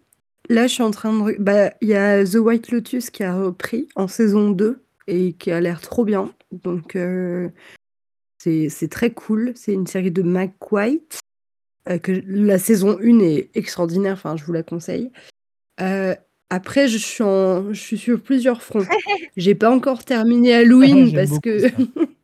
Là, 0.50 0.68
je 0.68 0.74
suis 0.74 0.84
en 0.84 0.92
train 0.92 1.14
de. 1.14 1.36
Bah, 1.40 1.72
il 1.82 1.88
y 1.88 1.96
a 1.96 2.24
The 2.24 2.36
White 2.36 2.72
Lotus 2.72 3.10
qui 3.10 3.24
a 3.24 3.36
repris 3.36 3.88
en 3.96 4.08
saison 4.08 4.52
2 4.52 4.84
et 5.08 5.34
qui 5.34 5.52
a 5.52 5.60
l'air 5.60 5.82
trop 5.82 6.06
bien. 6.06 6.32
Donc, 6.52 6.96
euh, 6.96 7.50
c'est 8.44 8.90
très 8.90 9.12
cool. 9.12 9.54
C'est 9.56 9.74
une 9.74 9.88
série 9.88 10.12
de 10.12 10.24
Mac 10.24 10.72
White. 10.72 11.20
que 12.04 12.24
la 12.28 12.60
saison 12.60 12.98
1 13.02 13.20
est 13.20 13.50
extraordinaire. 13.56 14.14
Enfin, 14.14 14.36
je 14.38 14.44
vous 14.44 14.54
la 14.54 14.64
conseille. 14.64 15.12
après, 15.78 16.88
je 16.88 16.98
suis, 16.98 17.24
je 17.24 17.80
suis 17.80 17.98
sur 17.98 18.22
plusieurs 18.22 18.62
fronts. 18.62 18.86
J'ai 19.38 19.56
pas 19.56 19.72
encore 19.72 20.04
terminé 20.04 20.54
Halloween 20.54 21.14
parce 21.14 21.40
que. 21.40 21.68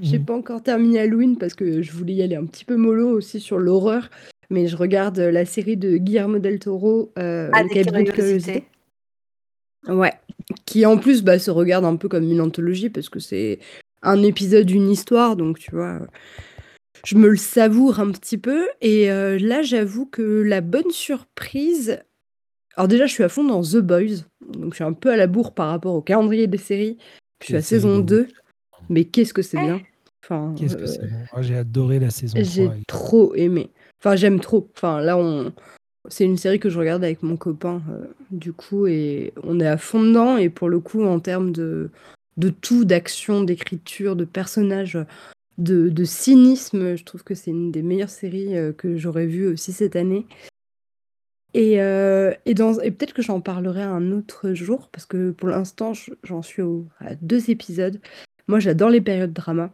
J'ai 0.00 0.18
mmh. 0.18 0.24
pas 0.24 0.34
encore 0.34 0.62
terminé 0.62 0.98
Halloween 1.00 1.38
parce 1.38 1.54
que 1.54 1.82
je 1.82 1.92
voulais 1.92 2.14
y 2.14 2.22
aller 2.22 2.36
un 2.36 2.46
petit 2.46 2.64
peu 2.64 2.76
mollo 2.76 3.10
aussi 3.10 3.40
sur 3.40 3.58
l'horreur, 3.58 4.10
mais 4.50 4.66
je 4.66 4.76
regarde 4.76 5.18
euh, 5.18 5.30
la 5.30 5.44
série 5.44 5.76
de 5.76 5.96
Guillermo 5.96 6.38
del 6.38 6.58
Toro, 6.58 7.12
euh, 7.18 7.48
ah, 7.52 7.62
de 7.62 8.62
Ouais, 9.86 10.12
qui 10.64 10.86
en 10.86 10.96
plus 10.96 11.22
bah, 11.22 11.38
se 11.38 11.50
regarde 11.50 11.84
un 11.84 11.96
peu 11.96 12.08
comme 12.08 12.30
une 12.30 12.40
anthologie 12.40 12.90
parce 12.90 13.08
que 13.08 13.20
c'est 13.20 13.58
un 14.04 14.22
épisode, 14.22 14.70
une 14.70 14.90
histoire, 14.90 15.36
donc 15.36 15.58
tu 15.58 15.70
vois, 15.72 16.00
je 17.04 17.16
me 17.16 17.28
le 17.28 17.36
savoure 17.36 18.00
un 18.00 18.10
petit 18.10 18.38
peu. 18.38 18.68
Et 18.80 19.10
euh, 19.10 19.38
là, 19.38 19.62
j'avoue 19.62 20.06
que 20.06 20.42
la 20.42 20.60
bonne 20.60 20.90
surprise. 20.90 21.98
Alors, 22.76 22.88
déjà, 22.88 23.06
je 23.06 23.12
suis 23.12 23.24
à 23.24 23.28
fond 23.28 23.44
dans 23.44 23.62
The 23.62 23.76
Boys, 23.76 24.24
donc 24.48 24.72
je 24.72 24.76
suis 24.76 24.84
un 24.84 24.92
peu 24.92 25.10
à 25.10 25.16
la 25.16 25.26
bourre 25.26 25.54
par 25.54 25.68
rapport 25.68 25.94
au 25.94 26.02
calendrier 26.02 26.46
des 26.46 26.58
séries. 26.58 26.98
Je 27.40 27.46
suis 27.46 27.56
à 27.56 27.62
saison 27.62 27.98
2. 27.98 28.28
mais 28.88 29.04
qu'est-ce 29.04 29.34
que 29.34 29.42
c'est 29.42 29.60
bien. 29.60 29.80
Enfin, 30.24 30.54
Qu'est-ce 30.56 30.76
que 30.76 30.82
euh, 30.82 30.86
c'est 30.86 31.00
bon. 31.02 31.42
J'ai 31.42 31.56
adoré 31.56 31.98
la 31.98 32.10
saison 32.10 32.38
j'ai 32.40 32.64
3. 32.64 32.76
trop 32.88 33.34
aimé. 33.34 33.70
Enfin, 34.00 34.16
j'aime 34.16 34.40
trop. 34.40 34.70
Enfin, 34.74 35.00
là, 35.00 35.18
on... 35.18 35.52
c'est 36.08 36.24
une 36.24 36.38
série 36.38 36.58
que 36.58 36.70
je 36.70 36.78
regarde 36.78 37.04
avec 37.04 37.22
mon 37.22 37.36
copain, 37.36 37.82
euh, 37.90 38.06
du 38.30 38.52
coup, 38.54 38.86
et 38.86 39.34
on 39.42 39.60
est 39.60 39.66
à 39.66 39.76
fond 39.76 40.02
dedans. 40.02 40.38
Et 40.38 40.48
pour 40.48 40.70
le 40.70 40.80
coup, 40.80 41.04
en 41.04 41.20
termes 41.20 41.52
de, 41.52 41.90
de 42.36 42.48
tout, 42.50 42.84
d'action, 42.84 43.42
d'écriture, 43.42 44.16
de 44.16 44.24
personnages, 44.24 44.98
de, 45.58 45.88
de 45.88 46.04
cynisme, 46.04 46.96
je 46.96 47.04
trouve 47.04 47.22
que 47.22 47.34
c'est 47.34 47.50
une 47.52 47.70
des 47.70 47.82
meilleures 47.82 48.10
séries 48.10 48.56
euh, 48.56 48.72
que 48.72 48.96
j'aurais 48.96 49.26
vues 49.26 49.46
aussi 49.46 49.72
cette 49.72 49.96
année. 49.96 50.26
Et, 51.54 51.80
euh, 51.80 52.34
et, 52.46 52.54
peut-être 52.54 53.14
que 53.14 53.22
j'en 53.22 53.40
parlerai 53.40 53.82
un 53.82 54.10
autre 54.10 54.54
jour, 54.54 54.88
parce 54.90 55.06
que 55.06 55.30
pour 55.30 55.48
l'instant, 55.48 55.94
je- 55.94 56.12
j'en 56.24 56.42
suis 56.42 56.62
au- 56.62 56.88
à 56.98 57.14
deux 57.14 57.48
épisodes. 57.50 58.00
Moi, 58.48 58.58
j'adore 58.58 58.90
les 58.90 59.00
périodes 59.00 59.32
drama. 59.32 59.72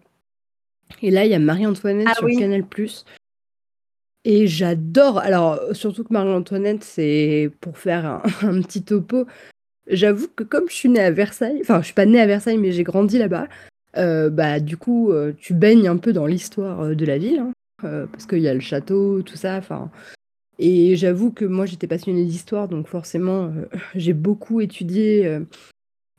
Et 1.00 1.10
là, 1.10 1.24
il 1.24 1.30
y 1.30 1.34
a 1.34 1.38
Marie-Antoinette 1.38 2.08
Ah 2.10 2.14
sur 2.14 2.24
oui. 2.24 2.36
Canal+. 2.36 2.64
Et 4.26 4.46
j'adore. 4.46 5.18
Alors, 5.18 5.58
surtout 5.72 6.04
que 6.04 6.12
Marie-Antoinette, 6.12 6.84
c'est 6.84 7.50
pour 7.62 7.78
faire 7.78 8.04
un, 8.04 8.22
un 8.42 8.60
petit 8.60 8.82
topo. 8.82 9.26
J'avoue 9.90 10.28
que 10.28 10.44
comme 10.44 10.68
je 10.68 10.74
suis 10.74 10.88
née 10.88 11.00
à 11.00 11.10
Versailles, 11.10 11.58
enfin, 11.60 11.80
je 11.80 11.86
suis 11.86 11.94
pas 11.94 12.06
née 12.06 12.20
à 12.20 12.26
Versailles, 12.26 12.58
mais 12.58 12.72
j'ai 12.72 12.84
grandi 12.84 13.18
là-bas, 13.18 13.48
euh, 13.96 14.30
bah, 14.30 14.60
du 14.60 14.76
coup, 14.76 15.10
euh, 15.10 15.32
tu 15.36 15.54
baignes 15.54 15.88
un 15.88 15.96
peu 15.96 16.12
dans 16.12 16.26
l'histoire 16.26 16.80
euh, 16.80 16.94
de 16.94 17.04
la 17.04 17.18
ville, 17.18 17.40
hein, 17.40 17.52
parce 18.12 18.26
qu'il 18.26 18.38
y 18.40 18.48
a 18.48 18.54
le 18.54 18.60
château, 18.60 19.22
tout 19.22 19.36
ça, 19.36 19.56
enfin. 19.56 19.90
Et 20.58 20.94
j'avoue 20.96 21.32
que 21.32 21.44
moi, 21.44 21.66
j'étais 21.66 21.86
passionnée 21.86 22.24
d'histoire, 22.24 22.68
donc 22.68 22.86
forcément, 22.86 23.52
j'ai 23.94 24.12
beaucoup 24.12 24.60
étudié 24.60 25.40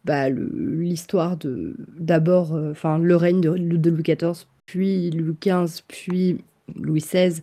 bah, 0.04 0.30
l'histoire 0.30 1.38
de, 1.38 1.76
d'abord, 1.98 2.54
enfin, 2.54 2.98
le 2.98 3.16
règne 3.16 3.42
de, 3.42 3.56
de 3.58 3.90
Louis 3.90 4.04
XIV, 4.04 4.46
puis 4.66 5.12
Louis 5.12 5.38
XV, 5.40 5.84
puis 5.88 6.44
Louis 6.76 7.02
XVI 7.02 7.42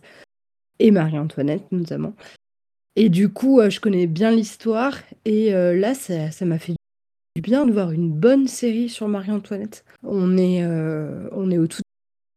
et 0.79 0.91
Marie-Antoinette 0.91 1.71
notamment. 1.71 2.13
Et 2.99 3.07
du 3.07 3.29
coup, 3.29 3.61
euh, 3.61 3.69
je 3.69 3.79
connais 3.79 4.07
bien 4.07 4.29
l'histoire. 4.29 4.97
Et 5.23 5.53
euh, 5.53 5.73
là, 5.73 5.93
ça 5.93 6.31
ça 6.31 6.45
m'a 6.45 6.59
fait 6.59 6.73
du 7.35 7.41
bien 7.41 7.65
de 7.65 7.71
voir 7.71 7.91
une 7.91 8.11
bonne 8.11 8.47
série 8.47 8.89
sur 8.89 9.07
Marie-Antoinette. 9.07 9.85
On 10.03 10.37
est, 10.37 10.63
euh, 10.63 11.29
on 11.31 11.49
est 11.49 11.57
au 11.57 11.67
tout 11.67 11.81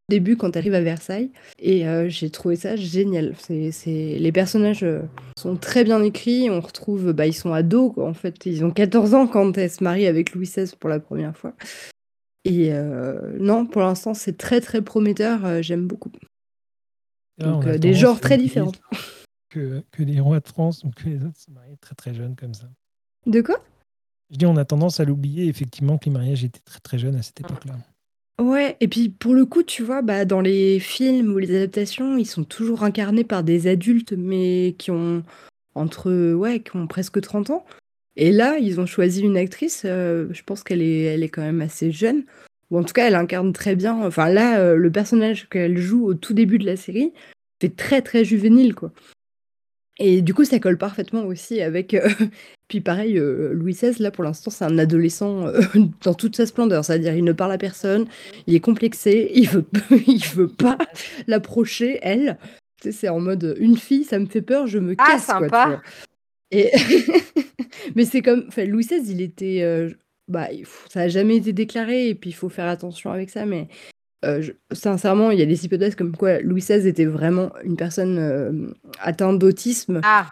début 0.09 0.37
quand 0.37 0.55
elle 0.55 0.61
arrive 0.61 0.75
à 0.75 0.81
Versailles. 0.81 1.31
Et 1.59 1.89
euh, 1.89 2.09
j'ai 2.09 2.31
trouvé 2.31 2.57
ça 2.57 2.77
génial. 2.77 3.35
C'est. 3.39 3.73
Les 4.19 4.33
personnages 4.33 4.85
euh, 4.85 5.01
sont 5.37 5.57
très 5.57 5.83
bien 5.83 6.01
écrits. 6.03 6.49
On 6.49 6.61
retrouve, 6.61 7.13
bah, 7.13 7.27
ils 7.27 7.35
sont 7.35 7.53
ados, 7.53 7.93
quoi, 7.95 8.07
en 8.07 8.15
fait. 8.15 8.47
Ils 8.47 8.65
ont 8.65 8.71
14 8.71 9.15
ans 9.15 9.27
quand 9.27 9.59
elle 9.59 9.71
se 9.71 9.83
marie 9.83 10.07
avec 10.07 10.33
Louis 10.33 10.47
XVI 10.47 10.71
pour 10.79 10.91
la 10.91 11.01
première 11.01 11.37
fois. 11.37 11.55
Et 12.45 12.73
euh, 12.73 13.37
non, 13.39 13.67
pour 13.67 13.83
l'instant, 13.83 14.15
c'est 14.15 14.37
très 14.37 14.61
très 14.61 14.83
prometteur. 14.83 15.63
j'aime 15.63 15.87
beaucoup. 15.87 16.13
On 17.41 17.53
Donc, 17.53 17.69
des 17.69 17.95
genres 17.95 18.21
très 18.21 18.37
différents. 18.37 18.73
Que, 19.53 19.83
que 19.91 20.03
les 20.03 20.19
rois 20.19 20.41
de 20.41 20.49
France 20.49 20.83
ou 20.83 20.91
que 20.91 21.11
les 21.11 21.23
autres 21.25 21.39
se 21.39 21.51
mariaient 21.51 21.77
très 21.77 21.95
très 21.95 22.15
jeunes 22.15 22.37
comme 22.37 22.55
ça. 22.55 22.71
De 23.27 23.43
quoi? 23.43 23.63
Je 24.31 24.39
dis, 24.39 24.47
on 24.47 24.57
a 24.57 24.65
tendance 24.65 24.99
à 24.99 25.05
l'oublier, 25.05 25.47
effectivement, 25.47 25.99
que 25.99 26.07
les 26.07 26.11
mariages 26.11 26.43
étaient 26.43 26.63
très 26.65 26.81
très 26.81 26.99
jeunes 26.99 27.17
à 27.17 27.23
cette 27.23 27.41
époque-là. 27.41 27.75
Ouais, 28.41 28.79
et 28.81 28.89
puis 28.89 29.11
pour 29.11 29.35
le 29.35 29.45
coup, 29.45 29.63
tu 29.63 29.83
vois, 29.83 30.01
bah, 30.01 30.25
dans 30.25 30.41
les 30.41 30.81
films 30.81 31.35
ou 31.35 31.39
les 31.39 31.55
adaptations, 31.55 32.17
ils 32.17 32.27
sont 32.27 32.45
toujours 32.45 32.83
incarnés 32.83 33.25
par 33.25 33.45
des 33.45 33.67
adultes, 33.67 34.15
mais 34.15 34.75
qui 34.79 34.91
ont 34.91 35.23
entre, 35.75 36.33
ouais, 36.33 36.61
qui 36.61 36.75
ont 36.77 36.87
presque 36.87 37.21
30 37.21 37.51
ans. 37.51 37.67
Et 38.17 38.33
là, 38.33 38.57
ils 38.59 38.81
ont 38.81 38.87
choisi 38.87 39.21
une 39.21 39.37
actrice, 39.37 39.83
euh, 39.85 40.29
je 40.33 40.43
pense 40.43 40.63
qu'elle 40.63 40.83
est, 40.83 41.03
elle 41.03 41.23
est 41.23 41.29
quand 41.29 41.43
même 41.43 41.61
assez 41.61 41.93
jeune, 41.93 42.25
ou 42.71 42.79
en 42.79 42.85
tout 42.85 42.95
cas, 42.95 43.07
elle 43.07 43.15
incarne 43.15 43.53
très 43.53 43.77
bien. 43.77 44.03
Enfin, 44.03 44.29
là, 44.31 44.61
euh, 44.61 44.77
le 44.77 44.91
personnage 44.91 45.49
qu'elle 45.51 45.77
joue 45.77 46.07
au 46.07 46.15
tout 46.15 46.33
début 46.33 46.59
de 46.59 46.67
la 46.67 46.77
série 46.77 47.13
fait 47.61 47.75
très 47.75 48.01
très 48.01 48.25
juvénile, 48.25 48.75
quoi. 48.75 48.93
Et 49.99 50.23
du 50.23 50.33
coup, 50.35 50.45
ça 50.45 50.59
colle 50.59 50.79
parfaitement 50.79 51.23
aussi 51.25 51.61
avec. 51.61 51.95
euh, 51.95 52.09
Puis 52.69 52.81
pareil, 52.81 53.19
euh, 53.19 53.53
Louis 53.53 53.75
XVI, 53.75 54.03
là, 54.03 54.11
pour 54.11 54.25
l'instant, 54.25 54.51
c'est 54.51 54.65
un 54.65 54.79
adolescent 54.79 55.47
euh, 55.47 55.61
dans 56.05 56.15
toute 56.15 56.35
sa 56.37 56.47
splendeur. 56.47 56.85
C'est-à-dire, 56.85 57.15
il 57.15 57.25
ne 57.25 57.33
parle 57.33 57.53
à 57.53 57.59
personne, 57.59 58.07
il 58.47 58.55
est 58.55 58.61
complexé, 58.61 59.31
il 59.35 59.49
veut, 59.49 59.65
il 60.07 60.25
veut 60.35 60.49
pas 60.49 60.79
l'approcher, 61.27 61.99
elle. 62.03 62.39
C'est 62.91 63.09
en 63.09 63.21
mode 63.21 63.55
une 63.61 63.77
fille, 63.77 64.03
ça 64.05 64.19
me 64.19 64.27
fait 64.27 64.43
peur, 64.43 64.67
je 64.67 64.79
me 64.79 64.95
Ah, 64.99 65.05
casse. 65.13 65.27
quoi, 65.27 65.37
tu 65.37 65.43
sympa. 65.45 65.67
vois. 65.69 65.83
Et 66.51 66.71
Mais 67.95 68.05
c'est 68.05 68.23
comme. 68.23 68.45
Enfin, 68.49 68.65
Louis 68.65 68.85
XVI, 68.85 69.11
il 69.13 69.21
était. 69.21 69.89
Bah, 70.29 70.49
ça 70.89 71.01
n'a 71.01 71.09
jamais 71.09 71.37
été 71.37 71.53
déclaré, 71.53 72.09
et 72.09 72.15
puis 72.15 72.31
il 72.31 72.35
faut 72.35 72.49
faire 72.49 72.67
attention 72.67 73.11
avec 73.13 73.31
ça, 73.31 73.45
mais. 73.47 73.69
Euh, 74.25 74.41
je- 74.43 74.53
Sincèrement, 74.73 75.31
il 75.31 75.39
y 75.39 75.43
a 75.43 75.47
des 75.47 75.65
hypothèses 75.65 75.95
comme 75.95 76.17
quoi 76.17 76.41
Louis 76.41 76.61
XVI 76.63 76.87
était 76.89 77.05
vraiment 77.07 77.53
une 77.65 77.77
personne 77.77 78.19
euh, 78.19 78.73
atteinte 79.01 79.39
d'autisme. 79.39 80.01
Ah, 80.05 80.29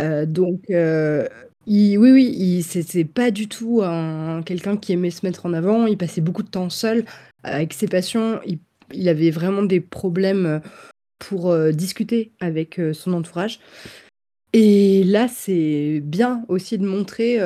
Euh, 0.00 0.24
donc, 0.24 0.60
il- 0.68 1.98
oui, 1.98 2.10
oui, 2.12 2.62
c'était 2.62 3.04
pas 3.04 3.30
du 3.30 3.46
tout 3.48 3.82
un, 3.84 4.42
quelqu'un 4.42 4.76
qui 4.78 4.92
aimait 4.94 5.10
se 5.10 5.24
mettre 5.26 5.44
en 5.46 5.52
avant. 5.52 5.86
Il 5.86 5.98
passait 5.98 6.20
beaucoup 6.22 6.42
de 6.42 6.48
temps 6.48 6.70
seul 6.70 7.04
avec 7.42 7.72
ses 7.74 7.88
passions. 7.88 8.40
Il, 8.46 8.58
il 8.94 9.08
avait 9.08 9.30
vraiment 9.30 9.62
des 9.62 9.80
problèmes 9.80 10.60
pour 11.18 11.54
discuter 11.72 12.32
avec 12.40 12.80
son 12.94 13.12
entourage. 13.12 13.60
Et 14.54 15.04
là, 15.04 15.28
c'est 15.28 16.00
bien 16.02 16.44
aussi 16.48 16.78
de 16.78 16.86
montrer 16.86 17.38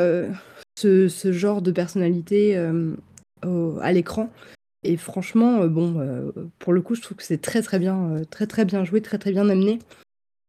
ce, 0.78 1.08
ce 1.08 1.32
genre 1.32 1.62
de 1.62 1.70
personnalité 1.72 2.58
au- 3.44 3.78
à 3.80 3.92
l'écran. 3.92 4.30
Et 4.86 4.96
franchement, 4.96 5.62
euh, 5.62 5.68
bon, 5.68 5.98
euh, 6.00 6.30
pour 6.60 6.72
le 6.72 6.80
coup, 6.80 6.94
je 6.94 7.00
trouve 7.02 7.16
que 7.16 7.22
c'est 7.24 7.40
très 7.40 7.60
très 7.62 7.78
bien, 7.78 8.10
euh, 8.12 8.24
très 8.24 8.46
très 8.46 8.64
bien 8.64 8.84
joué, 8.84 9.02
très 9.02 9.18
très 9.18 9.32
bien 9.32 9.48
amené. 9.48 9.80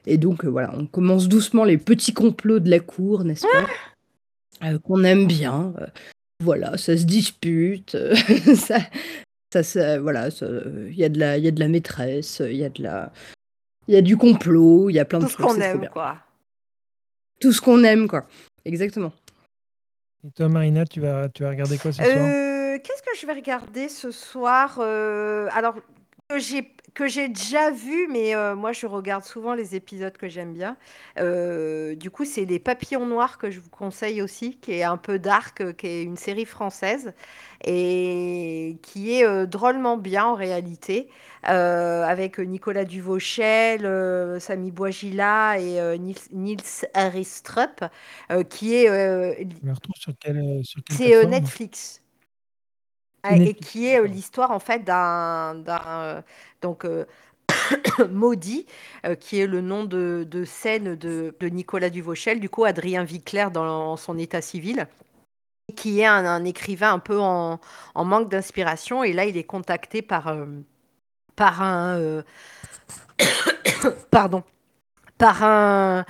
Et 0.06 0.18
donc 0.18 0.46
voilà, 0.46 0.72
on 0.78 0.86
commence 0.86 1.28
doucement 1.28 1.64
les 1.64 1.78
petits 1.78 2.14
complots 2.14 2.60
de 2.60 2.70
la 2.70 2.80
cour, 2.80 3.24
n'est-ce 3.24 3.46
pas? 3.48 4.68
Euh, 4.70 4.80
Qu'on 4.80 5.04
aime 5.04 5.26
bien. 5.28 5.74
voilà, 6.44 6.78
ça 6.78 6.96
se 6.96 7.04
dispute, 7.04 7.98
ça, 8.56 8.78
ça, 9.52 9.64
ça- 9.64 10.00
voilà, 10.00 10.30
ça- 10.32 10.46
il 10.90 10.96
y 10.96 11.04
a 11.04 11.10
de 11.10 11.20
la, 11.20 11.38
il 11.38 11.44
y 11.44 11.48
a 11.48 11.52
de 11.52 11.60
la 11.60 11.68
maîtresse, 11.68 12.42
il 12.46 12.56
y 12.58 12.64
a 12.64 12.70
de 12.70 12.84
la, 12.84 13.12
il 13.88 13.96
y 13.96 13.98
a 13.98 14.02
du 14.02 14.18
complot, 14.18 14.90
il 14.90 14.94
y 14.94 15.00
a 15.00 15.06
plein 15.06 15.20
de 15.20 15.26
tout 15.26 15.32
ce 15.32 15.36
trucs. 15.38 15.48
qu'on 15.48 15.60
aime, 15.62 15.80
bien. 15.82 15.90
quoi. 15.90 16.18
Tout 17.42 17.52
ce 17.52 17.60
qu'on 17.62 17.84
aime, 17.84 18.08
quoi. 18.08 18.28
Exactement. 18.66 19.12
Et 20.26 20.32
toi, 20.32 20.48
Marina, 20.48 20.86
tu 20.86 21.00
vas, 21.00 21.28
tu 21.30 21.44
vas 21.44 21.50
regarder 21.50 21.78
quoi 21.78 21.92
ce 21.92 22.04
soir? 22.04 22.30
Euh, 22.78 22.80
Qu'est-ce 22.84 23.02
que 23.02 23.18
je 23.20 23.26
vais 23.26 23.34
regarder 23.34 23.90
ce 23.90 24.12
soir 24.12 24.78
Euh, 24.80 25.48
Alors, 25.52 25.76
que 26.30 26.40
j'ai 26.40 26.74
que 26.94 27.08
j'ai 27.08 27.28
déjà 27.30 27.70
vu, 27.70 28.08
mais 28.10 28.36
euh, 28.36 28.56
moi 28.56 28.72
je 28.72 28.88
regarde 28.88 29.24
souvent 29.24 29.54
les 29.54 29.76
épisodes 29.76 30.18
que 30.18 30.28
j'aime 30.28 30.54
bien. 30.54 30.78
Euh, 31.20 31.94
du 31.96 32.10
coup, 32.10 32.26
c'est 32.26 32.44
Les 32.46 32.58
Papillons 32.58 33.06
Noirs 33.06 33.38
que 33.38 33.52
je 33.52 33.60
vous 33.60 33.70
conseille 33.70 34.22
aussi, 34.24 34.58
qui 34.58 34.74
est 34.74 34.84
un 34.84 34.98
peu 34.98 35.20
dark, 35.20 35.62
euh, 35.62 35.74
qui 35.74 35.88
est 35.88 36.04
une 36.04 36.18
série 36.18 36.46
française 36.46 37.14
et 37.64 38.78
qui 38.82 39.14
est 39.14 39.26
euh, 39.26 39.46
drôlement 39.46 39.96
bien 39.98 40.26
en 40.26 40.34
réalité, 40.34 41.08
euh, 41.48 42.04
avec 42.04 42.40
Nicolas 42.40 42.86
Duvauchel, 42.86 43.86
euh, 43.86 44.40
Samy 44.40 44.72
Bouagila 44.72 45.60
et 45.60 45.80
euh, 45.80 45.98
Nils, 45.98 46.18
Nils 46.32 46.88
Aristrup, 46.96 47.86
euh, 48.32 48.44
qui 48.44 48.74
est 48.74 48.90
euh, 48.90 49.36
Tu 49.38 49.66
la 49.68 49.74
retrouves 49.74 49.96
sur 49.98 50.14
quelle, 50.20 50.62
sur 50.64 50.82
quelle 50.84 50.98
c'est 50.98 51.14
euh, 51.16 51.20
plateforme 51.20 51.32
Netflix. 51.32 52.02
Ah, 53.30 53.36
Et 53.38 53.56
qui 53.56 53.88
est 53.88 54.00
euh, 54.00 54.08
l'histoire 54.08 54.52
en 54.52 54.60
fait 54.60 54.84
d'un 54.84 55.56
d'un, 55.56 55.82
euh, 55.88 56.22
donc 56.62 56.86
euh, 56.86 57.06
Maudit, 58.12 58.66
euh, 59.06 59.16
qui 59.16 59.40
est 59.40 59.48
le 59.48 59.62
nom 59.62 59.86
de, 59.86 60.26
de 60.30 60.46
scène 60.46 60.96
de, 60.96 61.36
de 61.40 61.48
Nicolas 61.50 61.90
Duvauchel, 61.90 62.40
du 62.40 62.50
coup 62.50 62.66
Adrien 62.66 63.04
Vicler 63.04 63.48
dans 63.54 63.98
son 63.98 64.18
état 64.18 64.42
civil, 64.42 64.88
qui 65.76 66.02
est 66.02 66.06
un, 66.06 66.26
un 66.26 66.46
écrivain 66.46 66.94
un 66.94 67.00
peu 67.00 67.20
en, 67.20 67.60
en 67.96 68.06
manque 68.06 68.30
d'inspiration. 68.30 69.04
Et 69.04 69.14
là, 69.14 69.26
il 69.26 69.38
est 69.38 69.44
contacté 69.46 70.02
par, 70.02 70.28
euh, 70.30 70.46
par 71.36 71.62
un 71.64 71.98
euh, 72.00 72.24
pardon 74.12 74.44
par 75.18 75.44
un 75.44 76.06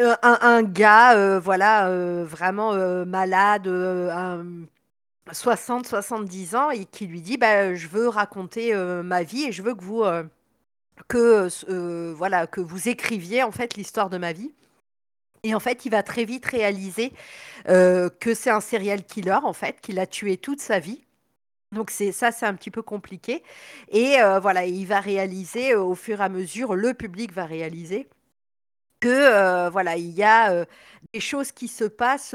euh, 0.00 0.16
un, 0.22 0.38
un 0.42 0.62
gars, 0.62 1.16
euh, 1.16 1.40
voilà, 1.40 1.88
euh, 1.88 2.24
vraiment 2.24 2.72
euh, 2.74 3.04
malade, 3.04 3.66
euh, 3.68 4.10
un- 4.12 4.66
60-70 5.32 6.56
ans, 6.56 6.70
et 6.70 6.84
qui 6.84 7.06
lui 7.06 7.20
dit, 7.20 7.36
bah, 7.36 7.74
je 7.74 7.88
veux 7.88 8.08
raconter 8.08 8.74
euh, 8.74 9.02
ma 9.02 9.22
vie 9.22 9.44
et 9.44 9.52
je 9.52 9.62
veux 9.62 9.74
que 9.74 9.84
vous, 9.84 10.02
euh, 10.02 10.24
que, 11.08 11.48
euh, 11.68 12.14
voilà, 12.16 12.46
que 12.46 12.60
vous 12.60 12.88
écriviez 12.88 13.42
en 13.42 13.50
fait 13.50 13.76
l'histoire 13.76 14.10
de 14.10 14.18
ma 14.18 14.32
vie. 14.32 14.52
Et 15.42 15.54
en 15.54 15.60
fait, 15.60 15.86
il 15.86 15.90
va 15.90 16.02
très 16.02 16.24
vite 16.26 16.44
réaliser 16.44 17.12
que 17.64 18.34
c'est 18.34 18.50
un 18.50 18.60
serial 18.60 19.04
killer, 19.04 19.38
en 19.42 19.54
fait, 19.54 19.80
qu'il 19.80 19.98
a 19.98 20.06
tué 20.06 20.36
toute 20.36 20.60
sa 20.60 20.78
vie. 20.78 21.02
Donc 21.72 21.90
c'est 21.90 22.12
ça, 22.12 22.30
c'est 22.30 22.44
un 22.44 22.54
petit 22.54 22.70
peu 22.70 22.82
compliqué. 22.82 23.42
Et 23.88 24.16
voilà, 24.42 24.66
il 24.66 24.84
va 24.86 25.00
réaliser 25.00 25.74
au 25.74 25.94
fur 25.94 26.20
et 26.20 26.24
à 26.24 26.28
mesure, 26.28 26.74
le 26.74 26.92
public 26.92 27.32
va 27.32 27.46
réaliser 27.46 28.06
que 29.00 29.70
voilà, 29.70 29.96
il 29.96 30.10
y 30.10 30.22
a 30.22 30.66
des 31.14 31.20
choses 31.20 31.52
qui 31.52 31.68
se 31.68 31.84
passent 31.84 32.34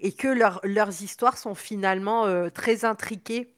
et 0.00 0.12
que 0.12 0.28
leurs 0.28 1.02
histoires 1.02 1.38
sont 1.38 1.54
finalement 1.54 2.26
euh, 2.26 2.48
très 2.48 2.84
intriquées 2.84 3.54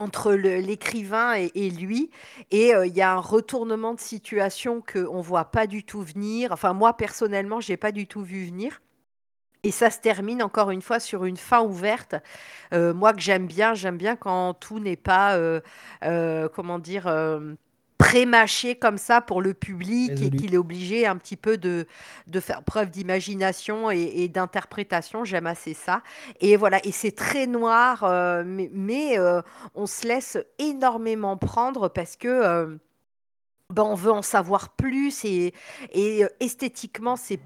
entre 0.00 0.32
l'écrivain 0.32 1.34
et, 1.34 1.70
lui. 1.70 2.10
Et 2.52 2.70
il 2.70 2.96
y 2.96 3.02
a 3.02 3.14
un 3.14 3.20
retournement 3.20 3.94
de 3.94 4.00
situation 4.00 4.80
qu'on 4.80 5.16
ne 5.16 5.22
voit 5.22 5.46
pas 5.46 5.66
du 5.66 5.82
tout 5.82 6.02
venir. 6.02 6.52
Enfin, 6.52 6.72
moi, 6.72 6.96
personnellement, 6.96 7.60
je 7.60 7.72
n'ai 7.72 7.76
pas 7.76 7.90
du 7.90 8.06
tout 8.06 8.22
vu 8.22 8.46
venir. 8.46 8.80
Et 9.64 9.72
ça 9.72 9.90
se 9.90 9.98
termine 9.98 10.40
encore 10.40 10.70
une 10.70 10.82
fois 10.82 11.00
sur 11.00 11.24
une 11.24 11.36
fin 11.36 11.62
ouverte. 11.62 12.14
moi 12.70 13.12
que 13.12 13.20
j'aime 13.20 13.48
bien, 13.48 13.74
j'aime 13.74 13.96
bien 13.96 14.14
quand 14.14 14.54
tout 14.54 14.78
n'est 14.78 14.94
pas, 14.94 15.36
comment 16.54 16.78
dire, 16.78 17.08
pré-mâché 17.98 18.76
comme 18.76 18.96
ça 18.96 19.20
pour 19.20 19.42
le 19.42 19.52
public 19.52 20.12
et 20.22 20.30
qu'il 20.30 20.54
est 20.54 20.58
obligé 20.58 21.06
un 21.06 21.16
petit 21.16 21.36
peu 21.36 21.58
de, 21.58 21.86
de 22.28 22.40
faire 22.40 22.62
preuve 22.62 22.90
d'imagination 22.90 23.90
et, 23.90 24.28
d'interprétation. 24.28 25.24
J'aime 25.24 25.46
assez 25.46 25.74
ça. 25.74 26.02
Et 26.40 26.56
voilà, 26.56 26.78
et 26.86 26.92
c'est 26.92 27.14
très 27.14 27.46
noir, 27.46 28.04
euh, 28.04 28.44
mais, 28.46 29.18
euh, 29.18 29.42
on 29.74 29.86
se 29.86 30.06
laisse 30.06 30.38
énormément 30.58 31.36
prendre 31.36 31.88
parce 31.88 32.16
que... 32.16 32.28
Euh, 32.28 32.76
ben, 33.70 33.82
on 33.82 33.94
veut 33.94 34.12
en 34.12 34.22
savoir 34.22 34.70
plus 34.70 35.26
et, 35.26 35.52
et 35.92 36.24
esthétiquement 36.40 37.16
c'est 37.16 37.38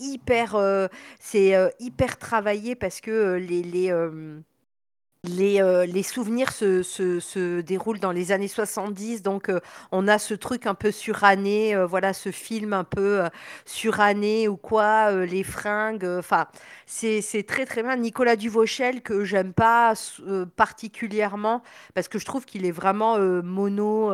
hyper 0.00 0.88
c'est 1.20 1.74
hyper 1.80 2.16
travaillé 2.16 2.74
parce 2.74 3.02
que 3.02 3.34
les, 3.34 3.62
les 3.62 3.92
les, 5.24 5.62
euh, 5.62 5.86
les, 5.86 6.02
souvenirs 6.02 6.52
se, 6.52 6.82
se, 6.82 7.18
se, 7.18 7.60
déroulent 7.60 7.98
dans 7.98 8.12
les 8.12 8.30
années 8.30 8.48
70, 8.48 9.22
donc 9.22 9.48
euh, 9.48 9.60
on 9.90 10.06
a 10.06 10.18
ce 10.18 10.34
truc 10.34 10.66
un 10.66 10.74
peu 10.74 10.90
suranné, 10.90 11.74
euh, 11.74 11.86
voilà, 11.86 12.12
ce 12.12 12.30
film 12.30 12.72
un 12.72 12.84
peu 12.84 13.22
suranné 13.64 14.48
ou 14.48 14.56
quoi, 14.56 15.12
les 15.24 15.42
fringues, 15.42 16.06
enfin, 16.18 16.46
c'est 16.86 17.46
très 17.46 17.64
très 17.64 17.82
bien. 17.82 17.96
Nicolas 17.96 18.36
Duvauchel, 18.36 19.00
que 19.00 19.24
j'aime 19.24 19.52
pas 19.52 19.94
particulièrement, 20.56 21.62
parce 21.94 22.08
que 22.08 22.18
je 22.18 22.26
trouve 22.26 22.44
qu'il 22.44 22.66
est 22.66 22.70
vraiment 22.70 23.18
mono, 23.18 24.12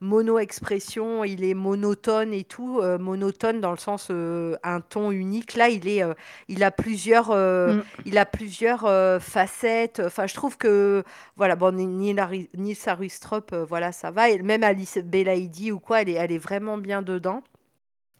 mono-expression, 0.00 1.24
il 1.24 1.44
est 1.44 1.54
monotone 1.54 2.32
et 2.32 2.44
tout, 2.44 2.80
monotone 3.00 3.60
dans 3.60 3.72
le 3.72 3.78
sens 3.78 4.10
un 4.10 4.80
ton 4.80 5.10
unique. 5.10 5.54
Là, 5.54 5.68
il, 5.68 5.88
est, 5.88 6.02
il 6.48 6.62
a 6.62 6.70
plusieurs, 6.70 7.30
mm. 7.34 7.82
il 8.04 8.18
a 8.18 8.26
plusieurs 8.26 9.20
facettes, 9.20 10.00
enfin, 10.04 10.26
je 10.26 10.34
trouve 10.34 10.43
trouve 10.44 10.58
que 10.58 11.04
voilà, 11.36 11.56
bon, 11.56 11.74
ni, 11.74 12.14
ni 12.54 12.74
Sarustrop, 12.74 13.52
euh, 13.54 13.64
voilà, 13.64 13.92
ça 13.92 14.10
va. 14.10 14.28
Et 14.28 14.42
même 14.42 14.62
Alice 14.62 14.98
Belaïdi 14.98 15.72
ou 15.72 15.80
quoi, 15.80 16.02
elle 16.02 16.10
est, 16.10 16.14
elle 16.14 16.32
est 16.32 16.38
vraiment 16.38 16.76
bien 16.76 17.00
dedans. 17.00 17.42